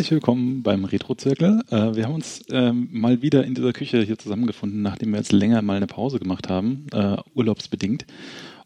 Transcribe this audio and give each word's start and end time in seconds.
herzlich 0.00 0.12
willkommen 0.12 0.62
beim 0.62 0.86
Retro-Zirkel. 0.86 1.60
Äh, 1.68 1.94
wir 1.94 2.06
haben 2.06 2.14
uns 2.14 2.42
ähm, 2.50 2.88
mal 2.90 3.20
wieder 3.20 3.44
in 3.44 3.54
dieser 3.54 3.74
Küche 3.74 4.00
hier 4.00 4.16
zusammengefunden, 4.16 4.80
nachdem 4.80 5.10
wir 5.10 5.18
jetzt 5.18 5.30
länger 5.30 5.60
mal 5.60 5.76
eine 5.76 5.86
Pause 5.86 6.18
gemacht 6.18 6.48
haben, 6.48 6.86
äh, 6.94 7.18
urlaubsbedingt, 7.34 8.06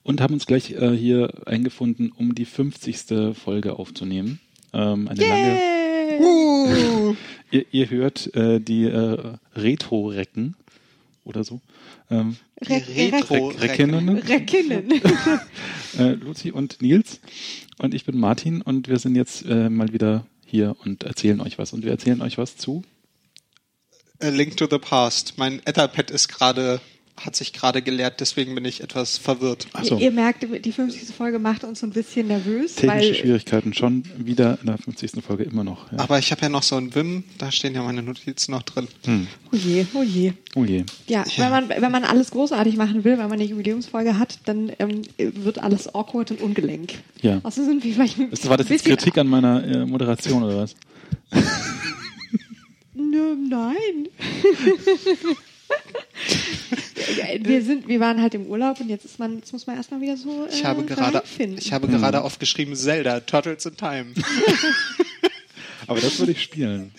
und 0.04 0.20
haben 0.20 0.34
uns 0.34 0.46
gleich 0.46 0.70
äh, 0.74 0.96
hier 0.96 1.44
eingefunden, 1.48 2.12
um 2.16 2.36
die 2.36 2.44
50. 2.44 3.34
Folge 3.36 3.80
aufzunehmen. 3.80 4.38
Ähm, 4.72 5.08
eine 5.08 5.26
lange. 5.26 5.58
Uh, 6.20 7.16
Ihr, 7.50 7.64
ihr 7.72 7.90
hört 7.90 8.32
äh, 8.36 8.60
die 8.60 8.84
äh, 8.84 9.34
Retro-Recken 9.56 10.54
oder 11.24 11.42
so. 11.42 11.60
Ähm, 12.10 12.36
Re 12.62 12.80
Retro- 12.96 13.48
Re- 13.48 13.60
Reckinnen, 13.60 14.08
Reckinnen. 14.08 14.92
äh, 15.98 16.12
Luzi 16.12 16.52
und 16.52 16.80
Nils. 16.80 17.20
Und 17.78 17.92
ich 17.92 18.04
bin 18.04 18.18
Martin 18.18 18.62
und 18.62 18.86
wir 18.86 19.00
sind 19.00 19.16
jetzt 19.16 19.44
äh, 19.46 19.68
mal 19.68 19.92
wieder 19.92 20.24
hier 20.54 20.76
und 20.84 21.02
erzählen 21.02 21.40
euch 21.40 21.58
was. 21.58 21.72
Und 21.72 21.82
wir 21.82 21.90
erzählen 21.90 22.22
euch 22.22 22.38
was 22.38 22.56
zu 22.56 22.84
A 24.20 24.28
Link 24.28 24.56
to 24.56 24.68
the 24.70 24.78
Past. 24.78 25.34
Mein 25.36 25.60
Etherpad 25.66 26.12
ist 26.12 26.28
gerade, 26.28 26.80
hat 27.16 27.36
sich 27.36 27.52
gerade 27.52 27.80
geleert, 27.80 28.20
deswegen 28.20 28.54
bin 28.54 28.64
ich 28.64 28.82
etwas 28.82 29.18
verwirrt. 29.18 29.68
Achso, 29.72 29.96
Ihr, 29.96 30.02
ihr 30.06 30.10
merkt, 30.10 30.42
die 30.42 30.72
50. 30.72 31.14
Folge 31.14 31.38
macht 31.38 31.62
uns 31.62 31.80
so 31.80 31.86
ein 31.86 31.92
bisschen 31.92 32.26
nervös, 32.26 32.74
technische 32.74 33.08
weil 33.08 33.14
Schwierigkeiten 33.14 33.72
schon 33.72 34.02
wieder 34.16 34.58
in 34.60 34.66
der 34.66 34.78
50. 34.78 35.24
Folge 35.24 35.44
immer 35.44 35.62
noch. 35.62 35.92
Ja. 35.92 36.00
Aber 36.00 36.18
ich 36.18 36.32
habe 36.32 36.42
ja 36.42 36.48
noch 36.48 36.64
so 36.64 36.76
ein 36.76 36.94
Wim, 36.94 37.24
da 37.38 37.52
stehen 37.52 37.74
ja 37.74 37.82
meine 37.82 38.02
Notizen 38.02 38.50
noch 38.50 38.62
drin. 38.62 38.88
Hm. 39.04 39.28
oh 39.52 39.56
je, 39.56 39.86
oh 39.94 40.02
je. 40.02 40.32
Oh 40.56 40.64
je. 40.64 40.84
Ja, 41.06 41.24
Wenn, 41.36 41.50
man, 41.50 41.68
wenn 41.68 41.92
man 41.92 42.04
alles 42.04 42.30
großartig 42.32 42.76
machen 42.76 43.04
will, 43.04 43.12
wenn 43.12 43.28
man 43.28 43.32
eine 43.32 43.44
Jubiläumsfolge 43.44 44.18
hat, 44.18 44.38
dann 44.46 44.72
ähm, 44.78 45.02
wird 45.16 45.58
alles 45.58 45.94
awkward 45.94 46.32
und 46.32 46.40
ungelenk. 46.40 46.94
Ja. 47.22 47.40
Also 47.44 47.64
sind 47.64 47.84
wir 47.84 47.94
vielleicht 47.94 48.18
ein 48.18 48.30
Das 48.30 48.48
war 48.48 48.56
das 48.56 48.68
jetzt 48.68 48.84
Kritik 48.84 49.16
an 49.18 49.28
meiner 49.28 49.64
äh, 49.64 49.86
Moderation 49.86 50.42
oder 50.42 50.58
was? 50.58 50.74
Nö, 52.94 53.36
nein. 53.48 54.08
Ja, 57.16 57.26
wir 57.40 57.62
sind, 57.62 57.88
wir 57.88 58.00
waren 58.00 58.20
halt 58.20 58.34
im 58.34 58.46
Urlaub 58.46 58.80
und 58.80 58.88
jetzt 58.88 59.04
ist 59.04 59.18
man, 59.18 59.36
jetzt 59.38 59.52
muss 59.52 59.66
man 59.66 59.76
erstmal 59.76 60.00
wieder 60.00 60.16
so. 60.16 60.46
Äh, 60.46 60.50
Ich 60.52 60.64
habe 60.64 60.84
gerade, 60.84 61.18
reinfinden. 61.18 61.58
ich 61.58 61.72
habe 61.72 61.88
gerade 61.88 62.22
aufgeschrieben 62.22 62.74
Zelda, 62.76 63.20
Turtles 63.20 63.66
in 63.66 63.76
Time. 63.76 64.06
Aber 65.86 66.00
das 66.00 66.18
würde 66.18 66.32
ich 66.32 66.42
spielen. 66.42 66.92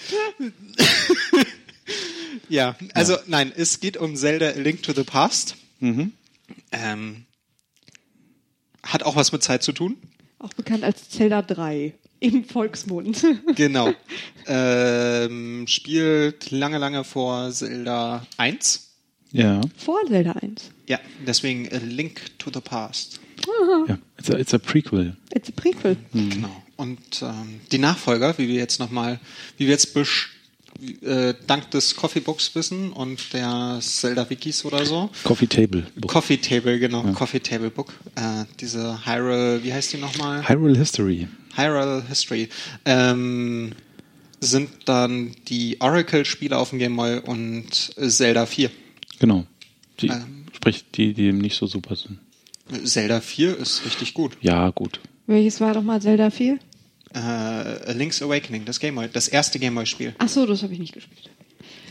ja, 2.50 2.75
also 2.94 3.17
nein, 3.28 3.52
es 3.56 3.80
geht 3.80 3.97
um 3.97 4.16
Zelda 4.16 4.47
A 4.50 4.52
Link 4.59 4.84
to 4.84 4.94
the 4.94 5.03
Past. 5.03 5.56
Mhm. 5.80 6.12
Ähm, 6.72 7.25
hat 8.84 9.03
auch 9.03 9.16
was 9.16 9.31
mit 9.31 9.42
Zeit 9.44 9.64
zu 9.64 9.72
tun. 9.72 9.97
Auch 10.38 10.53
bekannt 10.53 10.84
als 10.84 11.09
Zelda 11.09 11.42
3 11.42 11.94
im 12.19 12.44
Volksmund. 12.45 13.25
Genau. 13.56 13.94
ähm, 14.47 15.66
spielt 15.67 16.52
lange, 16.52 16.78
lange 16.78 17.03
vor 17.03 17.52
Zelda 17.52 18.25
1. 18.38 18.84
Ja. 19.36 19.61
Vor 19.78 20.00
Zelda 20.08 20.31
1. 20.33 20.72
Ja, 20.88 21.00
deswegen 21.25 21.67
A 21.72 21.78
Link 21.78 22.38
to 22.39 22.50
the 22.53 22.61
Past. 22.61 23.19
ja. 23.88 23.97
It's, 24.18 24.31
a, 24.31 24.38
it's 24.38 24.53
a 24.53 24.57
prequel. 24.57 25.16
It's 25.34 25.50
a 25.50 25.51
Prequel. 25.56 25.97
Genau. 26.13 26.63
Und 26.78 27.22
ähm, 27.22 27.62
die 27.72 27.78
Nachfolger, 27.78 28.38
wie 28.38 28.47
wir 28.47 28.56
jetzt 28.56 28.79
nochmal, 28.79 29.19
wie 29.57 29.66
wir 29.66 29.72
jetzt 29.72 29.94
besch 29.94 30.31
äh, 31.01 31.34
dank 31.47 31.72
des 31.72 31.96
Coffee 31.96 32.19
Books 32.19 32.53
wissen 32.56 32.91
und 32.91 33.34
der 33.34 33.79
Zelda 33.81 34.29
Wikis 34.29 34.66
oder 34.66 34.85
so. 34.85 35.09
Coffee 35.23 35.47
Table. 35.47 35.85
Book. 35.96 36.12
Coffee 36.12 36.38
Table, 36.38 36.79
genau, 36.79 37.03
Coffee 37.13 37.40
Table 37.40 37.69
Book. 37.69 37.94
Äh, 38.16 38.46
diese 38.59 39.06
Hyrule, 39.06 39.63
wie 39.63 39.73
heißt 39.73 39.94
die 39.94 39.97
nochmal? 39.97 40.47
Hyrule 40.47 40.78
History. 40.78 41.28
Hyrule 41.56 42.03
History. 42.07 42.50
Ähm, 42.84 43.72
sind 44.41 44.69
dann 44.85 45.35
die 45.47 45.78
Oracle-Spiele 45.79 46.57
auf 46.57 46.72
dem 46.72 46.79
Game 46.79 46.96
Boy 46.96 47.19
und 47.19 47.94
Zelda 47.97 48.46
4. 48.46 48.69
Genau. 49.20 49.46
Die, 50.00 50.08
Ähm. 50.08 50.46
sprich, 50.53 50.86
die, 50.94 51.14
die 51.14 51.31
nicht 51.31 51.56
so 51.58 51.68
super 51.68 51.96
sind. 51.96 52.20
Zelda 52.86 53.22
4 53.22 53.58
ist 53.58 53.86
richtig 53.86 54.14
gut. 54.14 54.38
Ja, 54.42 54.70
gut. 54.72 55.00
Welches 55.28 55.62
war 55.62 55.74
doch 55.74 55.84
mal 55.84 56.02
Zelda 56.02 56.30
4? 56.30 56.59
Äh, 57.14 57.18
A 57.20 57.92
Link's 57.94 58.22
Awakening, 58.22 58.66
das 58.66 58.80
Game 58.80 58.96
Boy, 58.96 59.08
das 59.12 59.28
erste 59.28 59.59
Game 59.59 59.76
Boy 59.76 59.86
Spiel. 59.86 60.14
Ach 60.18 60.28
so, 60.28 60.46
das 60.46 60.64
habe 60.64 60.74
ich 60.74 60.80
nicht 60.80 60.94
gespielt. 60.94 61.30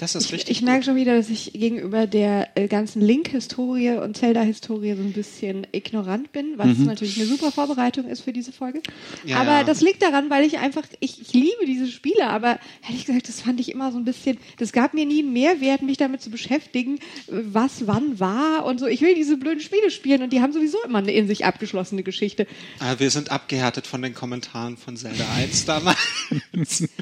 Das 0.00 0.15
ist 0.15 0.27
Ich, 0.27 0.32
richtig 0.32 0.50
ich 0.59 0.62
merke 0.62 0.81
gut. 0.81 0.87
schon 0.87 0.97
wieder, 0.97 1.16
dass 1.16 1.31
ich 1.31 1.53
gegenüber 1.53 2.06
der 2.06 2.49
äh, 2.56 2.69
ganzen 2.69 3.00
Link-Historie 3.00 3.91
und 3.93 4.16
Zelda-Historie 4.16 4.94
so 4.94 5.03
ein 5.03 5.12
bisschen 5.12 5.66
ignorant 5.72 6.32
bin, 6.32 6.55
was 6.56 6.78
natürlich 6.78 7.16
eine 7.19 7.27
super 7.27 7.53
Vorbereitung 7.53 8.06
ist 8.09 8.22
für 8.22 8.32
diese 8.32 8.53
Folge. 8.53 8.81
Ja, 9.25 9.38
aber 9.38 9.53
ja. 9.53 9.65
das 9.65 9.81
liegt 9.81 10.03
daran, 10.03 10.31
weil 10.31 10.44
ich 10.44 10.59
einfach, 10.59 10.82
ich, 11.00 11.21
ich 11.21 11.32
liebe 11.32 11.65
diese 11.66 11.87
Spiele, 11.87 12.27
aber 12.28 12.59
ehrlich 12.88 13.06
gesagt, 13.06 13.28
das 13.28 13.41
fand 13.41 13.60
ich 13.60 13.71
immer 13.71 13.93
so 13.93 13.99
ein 13.99 14.05
bisschen, 14.05 14.38
das 14.59 14.72
gab 14.72 14.94
mir 14.94 15.06
nie 15.06 15.21
einen 15.22 15.32
Mehrwert, 15.32 15.82
mich 15.82 15.97
damit 15.97 16.22
zu 16.22 16.31
beschäftigen, 16.31 16.99
was 17.28 17.87
wann 17.87 18.19
war 18.21 18.65
und 18.66 18.81
so. 18.81 18.87
Ich 18.87 19.00
will 19.00 19.15
diese 19.15 19.37
blöden 19.37 19.61
Spiele 19.61 19.91
spielen 19.91 20.22
und 20.22 20.32
die 20.32 20.41
haben 20.41 20.53
sowieso 20.53 20.78
immer 20.84 20.99
eine 20.99 21.12
in 21.12 21.26
sich 21.28 21.44
abgeschlossene 21.44 22.03
Geschichte. 22.03 22.47
Äh, 22.81 22.99
wir 22.99 23.11
sind 23.11 23.31
abgehärtet 23.31 23.87
von 23.87 24.03
den 24.03 24.15
Kommentaren 24.15 24.76
von 24.76 24.97
Zelda 24.97 25.25
1 25.37 25.65
damals. 25.66 25.99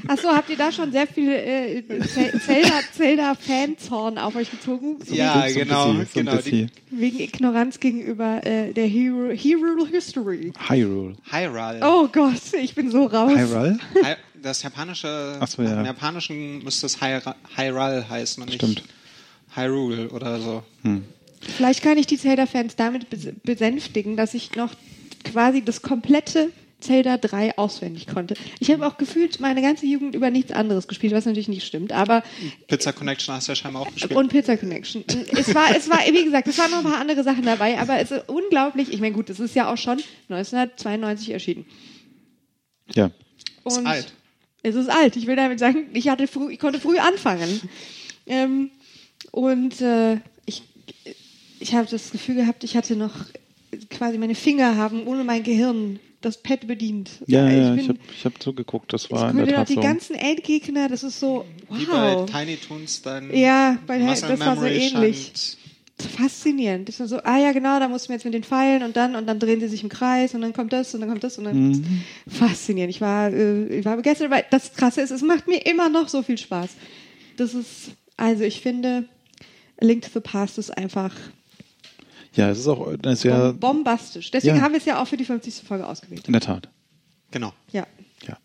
Achso, 0.08 0.28
habt 0.28 0.50
ihr 0.50 0.56
da 0.56 0.72
schon 0.72 0.92
sehr 0.92 1.06
viel 1.06 1.30
äh, 1.30 1.82
Zel- 2.94 3.16
Zelda, 3.16 3.36
Zelda-Fanzorn 3.38 4.18
auf 4.18 4.34
euch 4.36 4.50
gezogen? 4.50 4.96
So 5.04 5.14
ja, 5.14 5.34
So 5.34 5.38
ein 5.40 5.54
genau, 5.54 5.92
bisschen, 5.94 6.26
so 6.26 6.30
genau. 6.32 6.36
Die. 6.42 6.66
Wegen 6.90 7.20
Ignoranz 7.20 7.80
gegenüber 7.80 8.44
äh, 8.46 8.72
der 8.72 8.86
Hero, 8.86 9.30
Hero 9.30 9.86
History. 9.86 10.52
Hyrule. 10.68 11.14
Hyrule. 11.30 11.80
Oh 11.82 12.08
Gott, 12.08 12.40
ich 12.60 12.74
bin 12.74 12.90
so 12.90 13.04
raus. 13.06 13.32
Hyrule? 13.36 13.78
Hy- 14.02 14.16
Das 14.42 14.62
japanische, 14.62 15.38
so, 15.48 15.62
ja. 15.62 15.80
im 15.80 15.86
japanischen 15.86 16.62
müsste 16.64 16.86
es 16.86 16.98
Hyrule 17.00 18.08
heißen 18.08 18.42
und 18.42 18.48
nicht 18.50 18.60
Stimmt. 18.62 18.82
Hyrule 19.54 20.08
oder 20.10 20.40
so. 20.40 20.62
Vielleicht 21.40 21.82
kann 21.82 21.98
ich 21.98 22.06
die 22.06 22.18
Zelda-Fans 22.18 22.74
damit 22.76 23.06
bes- 23.12 23.34
besänftigen, 23.44 24.16
dass 24.16 24.34
ich 24.34 24.54
noch 24.56 24.70
quasi 25.24 25.62
das 25.62 25.82
komplette 25.82 26.50
Zelda 26.82 27.16
3 27.16 27.58
auswendig 27.58 28.06
konnte. 28.06 28.34
Ich 28.60 28.70
habe 28.70 28.86
auch 28.86 28.98
gefühlt 28.98 29.40
meine 29.40 29.62
ganze 29.62 29.86
Jugend 29.86 30.14
über 30.14 30.30
nichts 30.30 30.52
anderes 30.52 30.88
gespielt, 30.88 31.12
was 31.12 31.24
natürlich 31.24 31.48
nicht 31.48 31.66
stimmt, 31.66 31.92
aber 31.92 32.22
Pizza 32.66 32.92
Connection 32.92 33.34
hast 33.34 33.48
du 33.48 33.52
ja 33.52 33.56
scheinbar 33.56 33.82
auch 33.82 33.92
gespielt. 33.92 34.16
und 34.16 34.28
Pizza 34.28 34.56
Connection. 34.56 35.04
Es 35.32 35.54
war, 35.54 35.74
es 35.74 35.88
war, 35.88 35.98
wie 35.98 36.24
gesagt, 36.24 36.48
es 36.48 36.58
waren 36.58 36.70
noch 36.70 36.78
ein 36.78 36.90
paar 36.90 37.00
andere 37.00 37.22
Sachen 37.24 37.44
dabei, 37.44 37.78
aber 37.78 37.98
es 37.98 38.10
ist 38.10 38.28
unglaublich. 38.28 38.92
Ich 38.92 39.00
meine, 39.00 39.14
gut, 39.14 39.30
es 39.30 39.40
ist 39.40 39.54
ja 39.54 39.72
auch 39.72 39.78
schon 39.78 40.00
1992 40.28 41.30
erschienen. 41.30 41.66
Ja. 42.94 43.10
Und 43.62 43.72
Ist 43.72 43.86
alt. 43.86 44.12
Es 44.62 44.74
ist 44.74 44.88
alt. 44.88 45.16
Ich 45.16 45.26
will 45.26 45.36
damit 45.36 45.58
sagen, 45.58 45.88
ich 45.92 46.08
hatte 46.08 46.26
früh, 46.26 46.52
ich 46.52 46.58
konnte 46.58 46.80
früh 46.80 46.98
anfangen. 46.98 47.60
Ähm, 48.26 48.70
und 49.30 49.80
äh, 49.80 50.18
ich, 50.46 50.62
ich 51.58 51.74
habe 51.74 51.88
das 51.90 52.10
Gefühl 52.10 52.36
gehabt, 52.36 52.64
ich 52.64 52.76
hatte 52.76 52.96
noch 52.96 53.12
quasi 53.90 54.18
meine 54.18 54.34
Finger 54.34 54.76
haben 54.76 55.06
ohne 55.06 55.24
mein 55.24 55.42
Gehirn 55.42 55.98
das 56.22 56.42
Pad 56.42 56.66
bedient. 56.66 57.10
Ja, 57.26 57.46
ich 57.48 57.56
ja, 57.56 57.70
bin, 57.70 57.78
ich 57.80 57.88
habe 57.88 57.98
ich 58.16 58.24
hab 58.24 58.42
so 58.42 58.52
geguckt, 58.52 58.92
das 58.92 59.04
ich 59.04 59.10
war 59.10 59.30
in 59.30 59.36
der 59.38 59.46
Tat 59.48 59.68
die 59.68 59.74
so. 59.74 59.80
ganzen 59.80 60.14
Endgegner, 60.16 60.88
das 60.88 61.02
ist 61.02 61.20
so, 61.20 61.44
Wie 61.70 61.84
bei 61.86 62.14
wow. 62.16 62.30
Tiny 62.30 62.56
Toons 62.56 63.02
dann 63.02 63.34
Ja, 63.34 63.78
bei 63.86 63.98
Muscle 63.98 64.28
das 64.30 64.40
war 64.40 64.56
so 64.56 64.62
Memory 64.62 64.78
ähnlich. 64.78 65.26
scheint- 65.26 65.58
Faszinierend. 66.16 66.88
Das 66.88 66.98
war 66.98 67.06
so, 67.06 67.18
ah 67.22 67.38
ja, 67.38 67.52
genau, 67.52 67.78
da 67.78 67.86
mussten 67.86 68.08
wir 68.08 68.16
jetzt 68.16 68.24
mit 68.24 68.34
den 68.34 68.42
Pfeilen 68.42 68.82
und 68.82 68.96
dann 68.96 69.14
und 69.14 69.26
dann 69.26 69.38
drehen 69.38 69.60
sie 69.60 69.68
sich 69.68 69.84
im 69.84 69.88
Kreis 69.88 70.34
und 70.34 70.40
dann 70.40 70.52
kommt 70.52 70.72
das 70.72 70.92
und 70.94 71.00
dann 71.00 71.08
kommt 71.10 71.22
das 71.22 71.38
und 71.38 71.44
dann 71.44 71.70
Mhm. 71.70 72.02
faszinierend. 72.28 72.92
Ich 72.92 73.00
war, 73.00 73.30
äh, 73.32 73.66
ich 73.78 73.84
war 73.84 73.96
begeistert, 73.96 74.30
weil 74.30 74.44
das 74.50 74.72
Krasse 74.74 75.00
ist, 75.00 75.10
es 75.12 75.22
macht 75.22 75.46
mir 75.46 75.64
immer 75.64 75.88
noch 75.88 76.08
so 76.08 76.22
viel 76.22 76.38
Spaß. 76.38 76.70
Das 77.36 77.54
ist, 77.54 77.92
also 78.16 78.42
ich 78.42 78.60
finde, 78.62 79.04
A 79.80 79.84
Link 79.84 80.02
to 80.02 80.08
the 80.12 80.20
Past 80.20 80.58
ist 80.58 80.76
einfach 80.76 81.14
Ja, 82.34 82.50
es 82.50 82.58
ist 82.58 82.66
auch 82.68 82.86
eine 83.02 83.16
sehr, 83.16 83.52
bom- 83.52 83.58
bombastisch. 83.58 84.30
Deswegen 84.30 84.56
Ja. 84.56 84.62
haben 84.62 84.72
wir 84.72 84.78
es 84.78 84.84
ja 84.86 85.00
auch 85.02 85.06
für 85.06 85.16
die 85.16 85.24
50. 85.24 85.54
Folge 85.66 85.86
ausgewählt. 85.86 86.26
in 86.26 86.32
der 86.32 86.40
Tat. 86.40 86.68
Genau. 87.30 87.52
Ja. 87.72 87.86
Ja. 88.26 88.38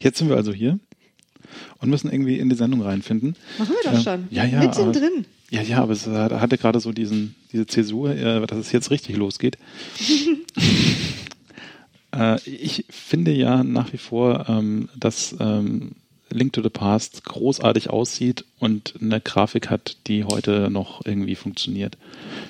Jetzt 0.00 0.18
sind 0.18 0.28
wir 0.28 0.36
also 0.36 0.52
hier 0.52 0.78
und 1.78 1.90
müssen 1.90 2.10
irgendwie 2.10 2.38
in 2.38 2.48
die 2.48 2.56
Sendung 2.56 2.82
reinfinden. 2.82 3.36
Machen 3.58 3.74
wir 3.82 3.90
doch 3.90 3.98
Ja. 3.98 4.00
schon. 4.00 4.28
Ja, 4.30 4.44
ja. 4.44 4.60
Mitten 4.60 4.80
aber- 4.82 4.92
drin. 4.92 5.26
Ja, 5.50 5.62
ja, 5.62 5.82
aber 5.82 5.92
es 5.92 6.06
hat- 6.06 6.32
hatte 6.32 6.58
gerade 6.58 6.80
so 6.80 6.92
diesen, 6.92 7.34
diese 7.52 7.66
Zäsur, 7.66 8.10
äh, 8.14 8.46
dass 8.46 8.58
es 8.58 8.72
jetzt 8.72 8.90
richtig 8.90 9.16
losgeht. 9.16 9.58
äh, 12.16 12.40
ich 12.48 12.84
finde 12.88 13.32
ja 13.32 13.64
nach 13.64 13.92
wie 13.92 13.98
vor, 13.98 14.48
ähm, 14.48 14.88
dass 14.96 15.34
ähm, 15.40 15.92
Link 16.32 16.52
to 16.52 16.62
the 16.62 16.68
Past 16.70 17.24
großartig 17.24 17.90
aussieht 17.90 18.44
und 18.58 18.94
eine 19.00 19.20
Grafik 19.20 19.70
hat, 19.70 19.96
die 20.06 20.24
heute 20.24 20.70
noch 20.70 21.04
irgendwie 21.04 21.34
funktioniert. 21.34 21.96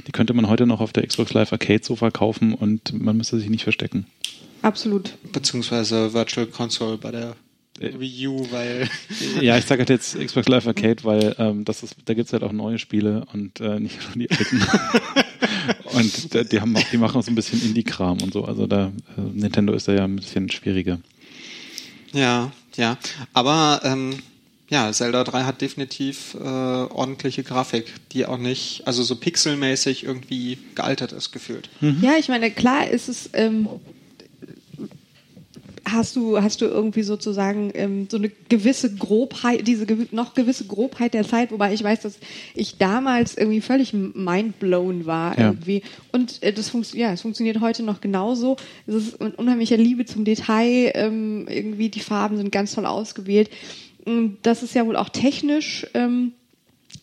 Die 0.06 0.12
könnte 0.12 0.34
man 0.34 0.48
heute 0.48 0.66
noch 0.66 0.80
auf 0.80 0.92
der 0.92 1.06
Xbox 1.06 1.32
Live 1.32 1.52
Arcade 1.52 1.82
so 1.82 1.96
verkaufen 1.96 2.54
und 2.54 2.92
man 3.00 3.16
müsste 3.16 3.38
sich 3.38 3.48
nicht 3.50 3.64
verstecken. 3.64 4.06
Absolut. 4.62 5.14
Beziehungsweise 5.32 6.12
Virtual 6.12 6.46
Console 6.46 6.98
bei 6.98 7.10
der 7.10 7.36
Äh. 7.80 7.98
Wii 7.98 8.26
U, 8.28 8.46
weil 8.50 8.88
Ja, 9.40 9.56
ich 9.56 9.64
sage 9.64 9.80
halt 9.80 9.90
jetzt 9.90 10.18
Xbox 10.18 10.48
Live 10.48 10.66
Arcade, 10.66 11.02
weil 11.04 11.34
ähm, 11.38 11.64
das 11.64 11.82
ist, 11.82 11.96
da 12.04 12.14
gibt's 12.14 12.32
halt 12.32 12.42
auch 12.42 12.52
neue 12.52 12.78
Spiele 12.78 13.24
und 13.32 13.60
äh, 13.60 13.80
nicht 13.80 13.98
nur 14.14 14.26
die 14.26 14.30
alten. 14.30 14.62
und 15.94 16.34
äh, 16.34 16.44
die, 16.44 16.60
haben 16.60 16.76
auch, 16.76 16.84
die 16.92 16.98
machen 16.98 17.18
auch 17.18 17.24
so 17.24 17.30
ein 17.30 17.34
bisschen 17.34 17.62
Indie-Kram 17.62 18.18
und 18.22 18.32
so. 18.32 18.44
Also 18.44 18.66
da 18.66 18.92
äh, 19.16 19.20
Nintendo 19.20 19.72
ist 19.72 19.88
da 19.88 19.92
ja 19.94 20.04
ein 20.04 20.16
bisschen 20.16 20.50
schwieriger. 20.50 21.00
Ja, 22.12 22.52
ja. 22.76 22.98
Aber 23.32 23.80
ähm, 23.84 24.18
ja, 24.68 24.92
Zelda 24.92 25.24
3 25.24 25.42
hat 25.42 25.60
definitiv 25.60 26.34
äh, 26.34 26.38
ordentliche 26.38 27.42
Grafik, 27.42 27.92
die 28.12 28.24
auch 28.26 28.38
nicht, 28.38 28.86
also 28.86 29.02
so 29.02 29.16
pixelmäßig 29.16 30.04
irgendwie 30.04 30.58
gealtert 30.76 31.12
ist, 31.12 31.32
gefühlt. 31.32 31.68
Ja, 31.80 32.12
ich 32.18 32.28
meine, 32.28 32.50
klar 32.50 32.88
ist 32.88 33.08
es. 33.08 33.30
Ähm, 33.32 33.68
hast 35.92 36.16
du 36.16 36.40
hast 36.40 36.60
du 36.60 36.66
irgendwie 36.66 37.02
sozusagen 37.02 37.70
ähm, 37.74 38.08
so 38.10 38.16
eine 38.16 38.30
gewisse 38.48 38.94
Grobheit, 38.94 39.66
diese 39.66 39.86
gew 39.86 40.06
noch 40.12 40.34
gewisse 40.34 40.66
Grobheit 40.66 41.14
der 41.14 41.26
Zeit, 41.26 41.52
wobei 41.52 41.72
ich 41.72 41.82
weiß, 41.82 42.00
dass 42.00 42.18
ich 42.54 42.78
damals 42.78 43.36
irgendwie 43.36 43.60
völlig 43.60 43.92
mindblown 43.92 45.06
war 45.06 45.38
Ja. 45.38 45.48
irgendwie. 45.48 45.82
Und 46.12 46.42
äh, 46.42 46.52
das 46.52 46.68
funktioniert, 46.70 47.08
ja, 47.08 47.12
es 47.14 47.22
funktioniert 47.22 47.60
heute 47.60 47.82
noch 47.82 48.00
genauso. 48.00 48.56
Es 48.86 48.94
ist 48.94 49.20
eine 49.20 49.32
unheimliche 49.32 49.76
Liebe 49.76 50.04
zum 50.06 50.24
Detail. 50.24 50.92
Ähm, 50.94 51.46
irgendwie 51.48 51.88
die 51.88 52.00
Farben 52.00 52.36
sind 52.36 52.52
ganz 52.52 52.74
toll 52.74 52.86
ausgewählt. 52.86 53.50
Und 54.04 54.38
Das 54.42 54.62
ist 54.62 54.74
ja 54.74 54.86
wohl 54.86 54.96
auch 54.96 55.08
technisch. 55.10 55.86
Ähm, 55.94 56.32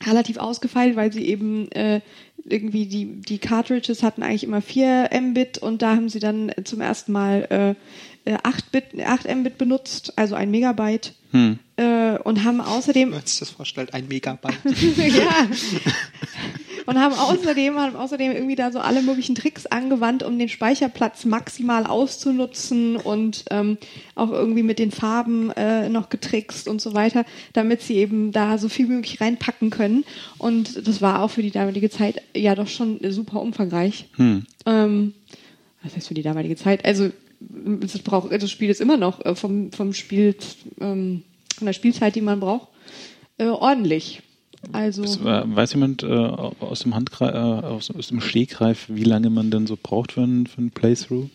relativ 0.05 0.37
ausgefeilt, 0.37 0.95
weil 0.95 1.11
sie 1.11 1.25
eben 1.25 1.71
äh, 1.71 2.01
irgendwie 2.45 2.85
die, 2.85 3.05
die 3.21 3.39
Cartridges 3.39 4.03
hatten 4.03 4.21
eigentlich 4.21 4.43
immer 4.43 4.61
4 4.61 5.09
Mbit 5.19 5.57
und 5.57 5.81
da 5.81 5.95
haben 5.95 6.09
sie 6.09 6.19
dann 6.19 6.51
zum 6.65 6.81
ersten 6.81 7.11
Mal 7.13 7.47
äh, 7.49 7.75
äh, 8.27 8.37
8, 8.43 8.71
Bit, 8.71 8.85
8 9.03 9.33
Mbit 9.35 9.57
benutzt, 9.57 10.13
also 10.15 10.35
ein 10.35 10.51
Megabyte. 10.51 11.13
Hm. 11.31 11.59
Äh, 11.77 12.17
und 12.19 12.43
haben 12.43 12.61
außerdem 12.61 13.09
Wenn 13.09 13.17
man 13.17 13.25
sich 13.25 13.39
das 13.39 13.49
vorstellt, 13.49 13.93
ein 13.93 14.07
Megabyte. 14.07 14.57
ja. 14.97 15.47
Und 16.85 16.97
haben 16.97 17.15
außerdem, 17.15 17.77
haben 17.77 17.95
außerdem 17.97 18.31
irgendwie 18.31 18.55
da 18.55 18.71
so 18.71 18.79
alle 18.79 19.01
möglichen 19.01 19.35
Tricks 19.35 19.65
angewandt, 19.65 20.23
um 20.23 20.39
den 20.39 20.47
Speicherplatz 20.47 21.25
maximal 21.25 21.85
auszunutzen 21.85 22.95
und 22.95 23.43
ähm, 23.51 23.77
auch 24.15 24.31
irgendwie 24.31 24.63
mit 24.63 24.79
den 24.79 24.91
Farben 24.91 25.51
äh, 25.51 25.89
noch 25.89 26.09
getrickst 26.09 26.67
und 26.67 26.81
so 26.81 26.93
weiter, 26.93 27.25
damit 27.51 27.81
sie 27.81 27.95
eben 27.95 28.31
da 28.31 28.57
so 28.57 28.69
viel 28.69 28.87
wie 28.87 28.93
möglich 28.93 29.19
reinpacken 29.19 29.69
können. 29.69 30.05
Und 30.37 30.87
das 30.87 31.01
war 31.01 31.21
auch 31.21 31.29
für 31.29 31.41
die 31.41 31.51
damalige 31.51 31.89
Zeit 31.89 32.21
ja 32.35 32.55
doch 32.55 32.67
schon 32.67 32.99
super 33.11 33.41
umfangreich. 33.41 34.05
Hm. 34.15 34.45
Ähm, 34.65 35.13
was 35.83 35.95
heißt 35.95 36.07
für 36.07 36.13
die 36.13 36.23
damalige 36.23 36.55
Zeit? 36.55 36.85
Also 36.85 37.11
das, 37.39 37.99
braucht, 37.99 38.31
das 38.31 38.49
Spiel 38.49 38.69
ist 38.69 38.81
immer 38.81 38.97
noch 38.97 39.23
äh, 39.25 39.35
vom, 39.35 39.71
vom 39.71 39.93
Spiel, 39.93 40.35
ähm, 40.79 41.23
von 41.55 41.65
der 41.65 41.73
Spielzeit, 41.73 42.15
die 42.15 42.21
man 42.21 42.39
braucht, 42.39 42.69
äh, 43.37 43.45
ordentlich. 43.45 44.21
Also 44.71 45.03
Das, 45.03 45.17
äh, 45.17 45.43
weiß 45.55 45.73
jemand 45.73 46.03
äh, 46.03 46.07
aus, 46.07 46.79
dem 46.79 46.95
Handgreif, 46.95 47.33
äh, 47.33 47.37
aus, 47.37 47.91
aus 47.91 48.07
dem 48.07 48.21
Stegreif, 48.21 48.85
wie 48.87 49.03
lange 49.03 49.29
man 49.29 49.51
denn 49.51 49.67
so 49.67 49.77
braucht 49.81 50.13
für 50.13 50.21
ein, 50.21 50.47
für 50.47 50.61
ein 50.61 50.71
Playthrough? 50.71 51.29